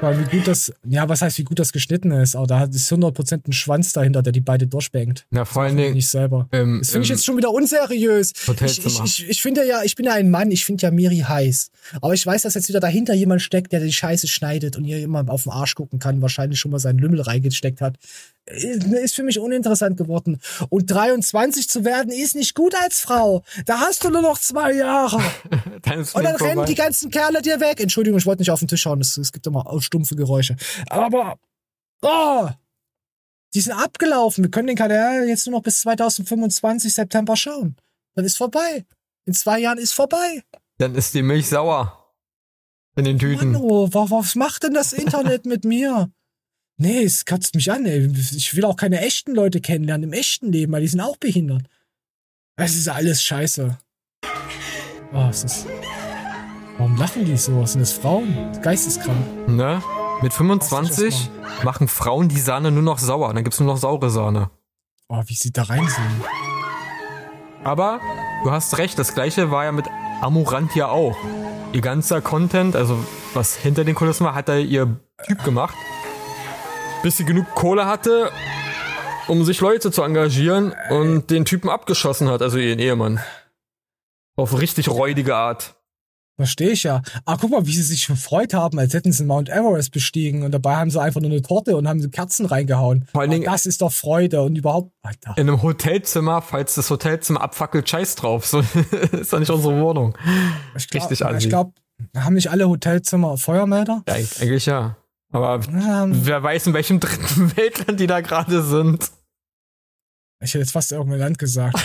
[0.00, 2.92] Weil wie gut das, ja, was heißt, wie gut das geschnitten ist, aber da ist
[2.92, 5.26] 100% ein Schwanz dahinter, der die beide durchbängt.
[5.30, 5.94] Na, vor allen Dingen.
[5.94, 6.48] Nicht selber.
[6.52, 8.32] Ähm, Das finde ich ähm, jetzt schon wieder unseriös.
[8.64, 11.24] Ich, ich, ich, ich finde ja, ich bin ja ein Mann, ich finde ja Miri
[11.26, 11.70] heiß.
[12.00, 14.98] Aber ich weiß, dass jetzt wieder dahinter jemand steckt, der die Scheiße schneidet und ihr
[14.98, 17.96] immer auf den Arsch gucken kann, wahrscheinlich schon mal seinen Lümmel reingesteckt hat.
[18.46, 20.38] Ist für mich uninteressant geworden.
[20.68, 23.42] Und 23 zu werden ist nicht gut als Frau.
[23.64, 25.18] Da hast du nur noch zwei Jahre.
[25.82, 26.64] Dann Und dann rennen vorbei.
[26.66, 27.80] die ganzen Kerle dir weg.
[27.80, 29.00] Entschuldigung, ich wollte nicht auf den Tisch hauen.
[29.00, 30.56] Es, es gibt immer stumpfe Geräusche.
[30.90, 31.38] Aber,
[32.02, 32.48] oh,
[33.54, 34.44] die sind abgelaufen.
[34.44, 37.76] Wir können den Kanal jetzt nur noch bis 2025 September schauen.
[38.14, 38.84] Dann ist vorbei.
[39.26, 40.42] In zwei Jahren ist vorbei.
[40.78, 42.12] Dann ist die Milch sauer.
[42.96, 43.52] In den Tüten.
[43.52, 46.10] Mann, oh, wa- was macht denn das Internet mit mir?
[46.76, 48.10] Nee, es kotzt mich an, ey.
[48.36, 51.62] Ich will auch keine echten Leute kennenlernen im echten Leben, weil die sind auch behindert.
[52.56, 53.78] Es ist alles scheiße.
[55.12, 55.66] Oh, es ist.
[56.78, 57.64] Warum lachen die so?
[57.64, 58.34] Sind das Frauen?
[58.62, 59.48] Geisteskrank.
[59.48, 59.80] Ne?
[60.22, 61.30] Mit 25
[61.62, 63.32] machen Frauen die Sahne nur noch sauer.
[63.32, 64.50] Dann gibt's nur noch saure Sahne.
[65.08, 66.22] Oh, wie sie da reinsehen.
[67.62, 68.00] Aber
[68.42, 69.86] du hast recht, das gleiche war ja mit
[70.20, 71.16] Amorantia auch.
[71.72, 72.98] Ihr ganzer Content, also
[73.32, 75.74] was hinter den Kulissen war, hat da ihr Typ gemacht.
[77.04, 78.30] Bis sie genug Kohle hatte,
[79.28, 83.20] um sich Leute zu engagieren und den Typen abgeschossen hat, also ihren Ehemann.
[84.36, 85.74] Auf richtig räudige Art.
[86.36, 87.02] Verstehe ich ja.
[87.26, 90.50] Ah, guck mal, wie sie sich gefreut haben, als hätten sie Mount Everest bestiegen und
[90.52, 93.06] dabei haben sie einfach nur eine Torte und haben so Kerzen reingehauen.
[93.12, 94.90] Vor allen Ah, Dingen- das ist doch Freude und überhaupt.
[95.02, 95.34] Alter.
[95.36, 98.46] In einem Hotelzimmer, falls das Hotelzimmer abfackelt, scheiß drauf.
[98.46, 98.60] So
[99.12, 100.16] ist doch nicht unsere Wohnung.
[100.74, 101.36] Ich glaub, Richtig assi.
[101.38, 101.72] Ich glaube,
[102.16, 104.02] haben nicht alle Hotelzimmer Feuermelder?
[104.08, 104.96] Ja, eig- eigentlich ja.
[105.34, 109.10] Aber Ähm, wer weiß, in welchem dritten Weltland die da gerade sind.
[110.40, 111.76] ich hätte jetzt fast irgendein Land gesagt.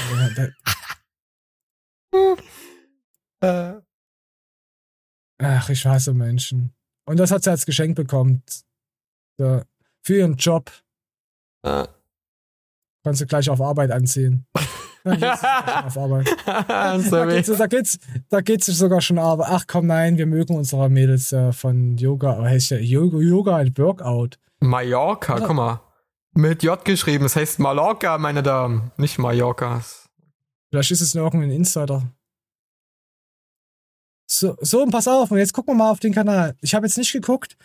[3.41, 3.79] Äh,
[5.41, 6.73] Ach, ich hasse Menschen.
[7.05, 8.43] Und das hat sie als Geschenk bekommen.
[9.37, 9.63] So,
[10.03, 10.69] für ihren Job.
[11.65, 11.87] äh.
[13.05, 14.45] Kannst du gleich auf Arbeit anziehen.
[15.17, 16.29] Ja, auf Arbeit.
[16.45, 17.99] Da geht's, da geht's,
[18.29, 19.47] da geht's sogar schon aber.
[19.49, 22.33] Ach komm, nein, wir mögen unsere Mädels äh, von Yoga.
[22.33, 24.37] Aber heißt ja Yoga, Yoga und Workout.
[24.59, 25.81] Mallorca, guck mal.
[26.33, 27.25] Mit J geschrieben.
[27.25, 28.91] Es heißt Mallorca, meine Damen.
[28.97, 29.81] Nicht Mallorca.
[30.69, 32.03] Vielleicht ist es nur irgendein Insider.
[34.27, 36.55] So, so, und pass auf, und jetzt gucken wir mal auf den Kanal.
[36.61, 37.57] Ich habe jetzt nicht geguckt.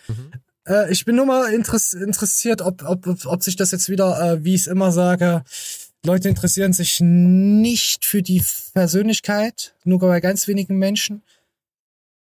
[0.67, 4.19] Äh, ich bin nur mal interess interessiert, ob, ob, ob, ob sich das jetzt wieder,
[4.19, 5.43] äh, wie ich es immer sage,
[6.05, 8.43] Leute interessieren sich nicht für die
[8.73, 11.23] Persönlichkeit, nur bei ganz wenigen Menschen.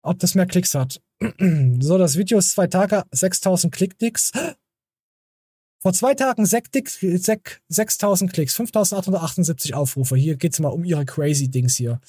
[0.04, 1.02] Ob das mehr Klicks hat.
[1.80, 4.32] so, das Video ist zwei Tage, 6000 Klickdicks.
[5.82, 10.16] Vor zwei Tagen sek- Dick- sek- 6000 Klicks, 5878 Aufrufe.
[10.16, 12.00] Hier geht's mal um ihre crazy Dings hier.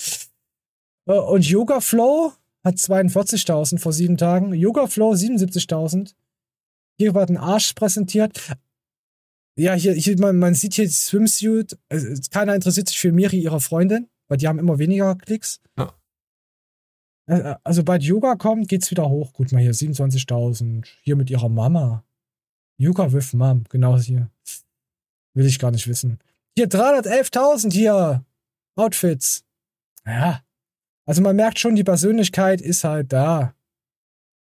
[1.06, 4.54] Äh, Und Yoga Flow hat 42.000 vor sieben Tagen.
[4.54, 6.14] Yoga Flow 77.000.
[6.98, 8.38] Hier wird ein Arsch präsentiert.
[9.56, 11.78] Ja, hier, hier man, man sieht hier die Swimsuit.
[11.88, 15.60] Also, keiner interessiert sich für Miri, ihre Freundin, weil die haben immer weniger Klicks.
[15.78, 15.94] Ja.
[17.26, 19.32] Äh, Also, sobald Yoga kommt, geht's wieder hoch.
[19.32, 20.86] Gut, mal hier 27.000.
[21.02, 22.04] Hier mit ihrer Mama.
[22.78, 24.30] Yoga with Mom, genau hier.
[25.34, 26.18] Will ich gar nicht wissen.
[26.56, 28.24] Hier 311.000 hier.
[28.76, 29.44] Outfits.
[30.04, 30.42] Ja.
[31.06, 33.54] Also man merkt schon, die Persönlichkeit ist halt da.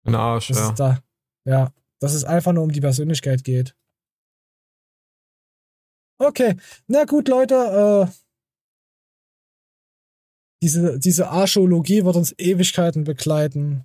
[0.05, 0.69] Ein Arsch, Das ja.
[0.71, 1.03] ist da.
[1.45, 1.73] Ja.
[1.99, 3.75] Dass es einfach nur um die Persönlichkeit geht.
[6.23, 6.57] Okay.
[6.87, 7.55] Na gut, Leute.
[7.55, 8.13] Äh,
[10.63, 13.85] diese, diese Archäologie wird uns Ewigkeiten begleiten.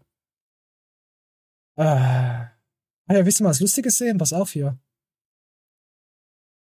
[1.77, 2.51] Äh, ah
[3.09, 4.19] ja, willst du mal was Lustiges sehen?
[4.19, 4.77] Pass auf hier.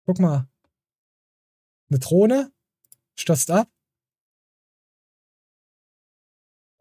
[0.06, 0.50] Guck mal.
[1.90, 2.52] Eine Drohne
[3.18, 3.70] stürzt ab.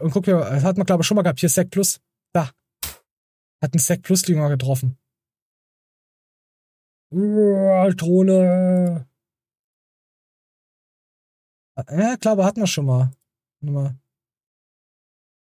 [0.00, 1.38] Und guck hier, das hat man glaube ich schon mal gehabt.
[1.38, 2.00] Hier Sec Plus.
[2.32, 2.50] Da.
[3.62, 4.98] Hat einen Sec Plus Jünger getroffen.
[7.10, 9.06] Drohne.
[11.88, 13.10] Ja, glaube, hatten wir schon mal.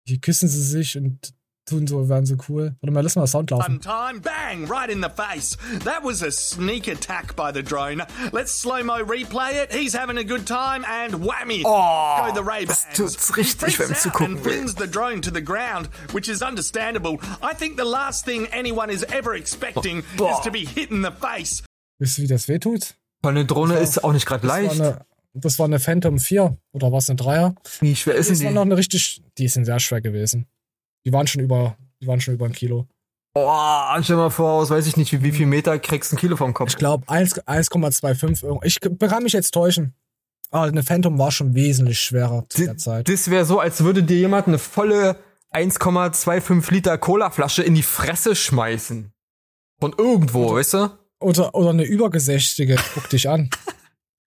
[0.05, 1.33] Hier küssen sie sich und
[1.69, 2.75] tun so, werden so cool.
[2.81, 3.79] Warte mal, lass mal Sound laufen.
[3.81, 5.57] Time, bang, right in the face.
[5.85, 8.03] That was a sneak attack by the drone.
[8.31, 9.71] Let's slow mo replay it.
[9.73, 11.63] He's having a good time and whammy.
[11.65, 14.51] Oh, go the Ray das tut's richtig, wenn's out zugucken and will.
[14.51, 17.19] flings the drone to the ground, which is understandable.
[17.41, 20.33] I think the last thing anyone is ever expecting Boah.
[20.33, 21.63] is to be hit in the face.
[21.99, 22.95] Wisst ihr, wie das wehtut?
[23.21, 24.79] Weil eine Drohne ist auch nicht gerade Das war, leicht.
[24.81, 25.01] eine,
[25.33, 26.57] das war eine Phantom 4.
[26.71, 27.55] Oder war es eine Dreier?
[27.81, 28.49] Wie schwer ist die?
[28.49, 29.21] noch eine richtig.
[29.37, 30.47] Die sind sehr schwer gewesen.
[31.05, 32.87] Die waren schon über, die waren schon über ein Kilo.
[33.35, 36.19] Oh, stell mal vor, aus weiß ich nicht, wie, wie viel Meter kriegst du ein
[36.19, 36.69] Kilo vom Kopf?
[36.69, 38.61] Ich glaube 1,25 irgendwo.
[38.63, 39.93] Ich kann mich jetzt täuschen.
[40.51, 43.07] Aber eine Phantom war schon wesentlich schwerer zu der Zeit.
[43.07, 45.17] Das wäre so, als würde dir jemand eine volle
[45.53, 49.11] 1,25 Liter Colaflasche in die Fresse schmeißen.
[49.79, 50.89] Von irgendwo, weißt du?
[51.19, 53.49] Oder, oder eine Übergesächtige, guck dich an.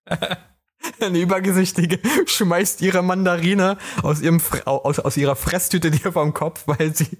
[1.00, 6.94] Eine Übergesichtige schmeißt ihre Mandarine aus, ihrem aus, aus ihrer Fresstüte dir vom Kopf, weil
[6.94, 7.18] sie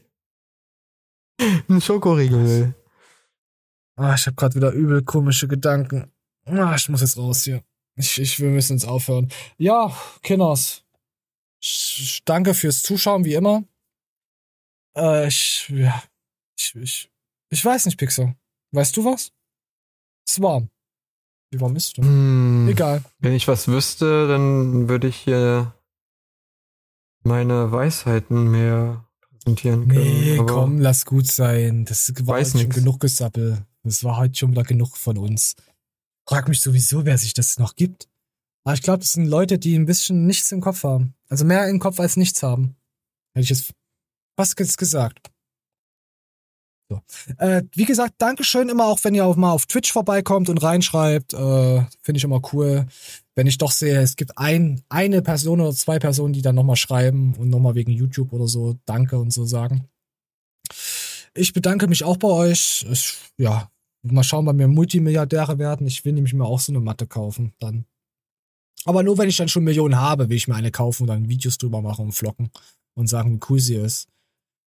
[1.69, 2.75] einen Schokoriegel will.
[3.97, 6.11] Ah, ich habe gerade wieder übel komische Gedanken.
[6.45, 7.63] Ah, ich muss jetzt raus hier.
[7.97, 9.31] Ich, ich, wir müssen jetzt aufhören.
[9.59, 10.85] Ja, Kinders.
[12.25, 13.65] Danke fürs Zuschauen, wie immer.
[14.97, 16.03] Äh, ich, ja,
[16.57, 17.11] ich, ich,
[17.51, 18.35] ich weiß nicht, Pixel.
[18.73, 19.33] Weißt du was?
[20.27, 20.72] Es warm.
[21.53, 22.05] Wie warm ist es denn?
[22.05, 23.05] Hm, Egal.
[23.19, 25.75] Wenn ich was wüsste, dann würde ich hier
[27.25, 30.21] meine Weisheiten mehr präsentieren können.
[30.21, 31.85] Nee, aber komm, lass gut sein.
[31.85, 33.67] Das war Weiß heute schon genug Gesappel.
[33.83, 35.55] Das war heute schon wieder genug von uns.
[36.27, 38.09] Frag mich sowieso, wer sich das noch gibt.
[38.65, 41.15] Aber ich glaube, das sind Leute, die ein bisschen nichts im Kopf haben.
[41.29, 42.77] Also mehr im Kopf als nichts haben.
[43.35, 43.73] Hätte ich jetzt
[44.37, 45.31] fast gesagt.
[46.93, 47.35] So.
[47.39, 51.33] Äh, wie gesagt, Dankeschön immer auch, wenn ihr auch mal auf Twitch vorbeikommt und reinschreibt.
[51.33, 52.87] Äh, Finde ich immer cool.
[53.35, 56.77] Wenn ich doch sehe, es gibt ein, eine Person oder zwei Personen, die dann nochmal
[56.77, 59.89] schreiben und nochmal wegen YouTube oder so Danke und so sagen.
[61.35, 62.87] Ich bedanke mich auch bei euch.
[62.91, 63.71] Ich, ja,
[64.03, 65.87] mal schauen, wann wir Multimilliardäre werden.
[65.87, 67.87] Ich will nämlich mir auch so eine Matte kaufen dann.
[68.85, 71.29] Aber nur wenn ich dann schon Millionen habe, will ich mir eine kaufen und dann
[71.29, 72.51] Videos drüber machen und vlocken
[72.95, 74.09] und sagen, wie cool sie ist.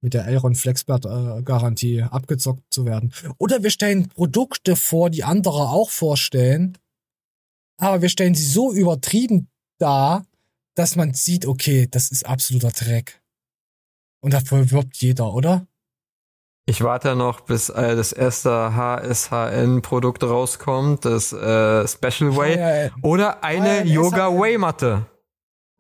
[0.01, 3.13] Mit der Elron Flexbert äh, Garantie abgezockt zu werden.
[3.38, 6.77] Oder wir stellen Produkte vor, die andere auch vorstellen.
[7.77, 10.26] Aber wir stellen sie so übertrieben dar,
[10.76, 13.21] dass man sieht, okay, das ist absoluter Dreck.
[14.21, 15.67] Und dafür wirbt jeder, oder?
[16.65, 22.91] Ich warte noch, bis äh, das erste HSHN-Produkt rauskommt, das äh, Special Way.
[23.01, 25.05] Oder eine Yoga Way Matte.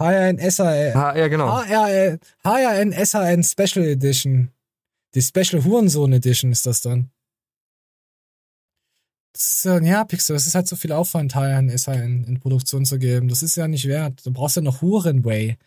[0.01, 0.95] HRN SHN.
[0.95, 1.61] Ha, ja, genau.
[1.61, 4.51] HRN, Special Edition.
[5.13, 7.11] Die Special Hurensohn Edition ist das dann.
[9.33, 12.97] Das äh, ja, Pixel, das ist halt so viel Aufwand, HRN SHN in Produktion zu
[12.97, 13.27] geben.
[13.27, 14.25] Das ist ja nicht wert.
[14.25, 15.57] Du brauchst ja noch Hurenway.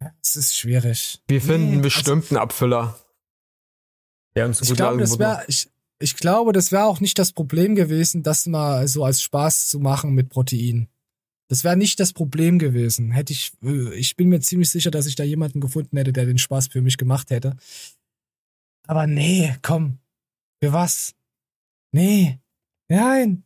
[0.00, 1.22] Ja, Das ist schwierig.
[1.28, 2.98] Wir finden Nee, bestimmt einen Abfüller.
[4.34, 7.74] Der uns Ich glaube, das wäre, ich, ich glaube, das wäre auch nicht das Problem
[7.74, 10.88] gewesen, das mal so als Spaß zu machen mit Protein.
[11.48, 13.12] Das wäre nicht das Problem gewesen.
[13.12, 16.26] Hätte ich, äh, ich bin mir ziemlich sicher, dass ich da jemanden gefunden hätte, der
[16.26, 17.56] den Spaß für mich gemacht hätte.
[18.86, 19.98] Aber nee, komm.
[20.62, 21.14] Für was?
[21.92, 22.38] Nee.
[22.88, 23.44] Nein.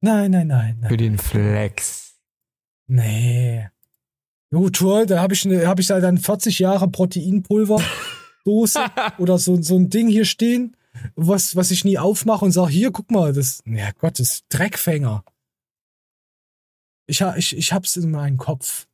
[0.00, 0.88] Nein, nein, nein, nein.
[0.88, 2.16] Für den Flex.
[2.88, 3.68] Nee.
[4.50, 8.80] Jo, toll, da habe ich, ne, hab ich da dann 40 Jahre Proteinpulver-Dose
[9.18, 10.76] oder so, so ein Ding hier stehen,
[11.14, 14.44] was, was ich nie aufmache und sage, hier, guck mal, das, ja Gott, das ist
[14.50, 15.24] Dreckfänger.
[17.06, 18.86] Ich, ich, ich hab's in meinem Kopf.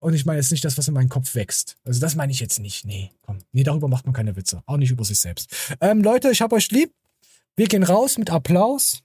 [0.00, 1.76] Und ich meine jetzt nicht das, was in meinem Kopf wächst.
[1.84, 2.84] Also das meine ich jetzt nicht.
[2.84, 3.38] Nee, komm.
[3.52, 4.62] Nee, darüber macht man keine Witze.
[4.66, 5.76] Auch nicht über sich selbst.
[5.80, 6.92] Ähm, Leute, ich hab euch lieb.
[7.56, 9.02] Wir gehen raus mit Applaus.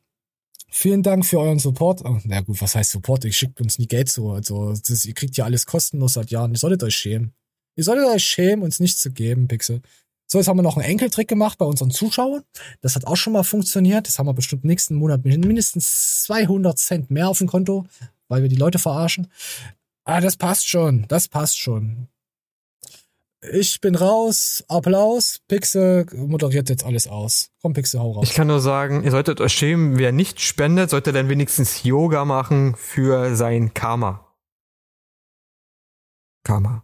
[0.70, 2.04] Vielen Dank für euren Support.
[2.06, 3.26] Oh, na gut, was heißt Support?
[3.26, 4.30] Ihr schickt uns nie Geld zu.
[4.32, 6.52] Also, das, ihr kriegt ja alles kostenlos seit Jahren.
[6.52, 7.34] Ihr solltet euch schämen.
[7.76, 9.82] Ihr solltet euch schämen, uns nichts zu geben, Pixel.
[10.34, 12.42] So, jetzt haben wir noch einen Enkeltrick gemacht bei unseren Zuschauern.
[12.82, 14.08] Das hat auch schon mal funktioniert.
[14.08, 17.86] Das haben wir bestimmt nächsten Monat mindestens 200 Cent mehr auf dem Konto,
[18.30, 19.28] weil wir die Leute verarschen.
[20.06, 21.06] Ah, das passt schon.
[21.08, 22.08] Das passt schon.
[23.52, 24.64] Ich bin raus.
[24.70, 25.40] Applaus.
[25.48, 27.52] Pixel moderiert jetzt alles aus.
[27.62, 28.28] Komm, Pixel, hau raus.
[28.28, 32.26] Ich kann nur sagen, ihr solltet euch schämen, wer nicht spendet, sollte dann wenigstens Yoga
[32.26, 34.34] machen für sein Karma.
[36.44, 36.84] Karma.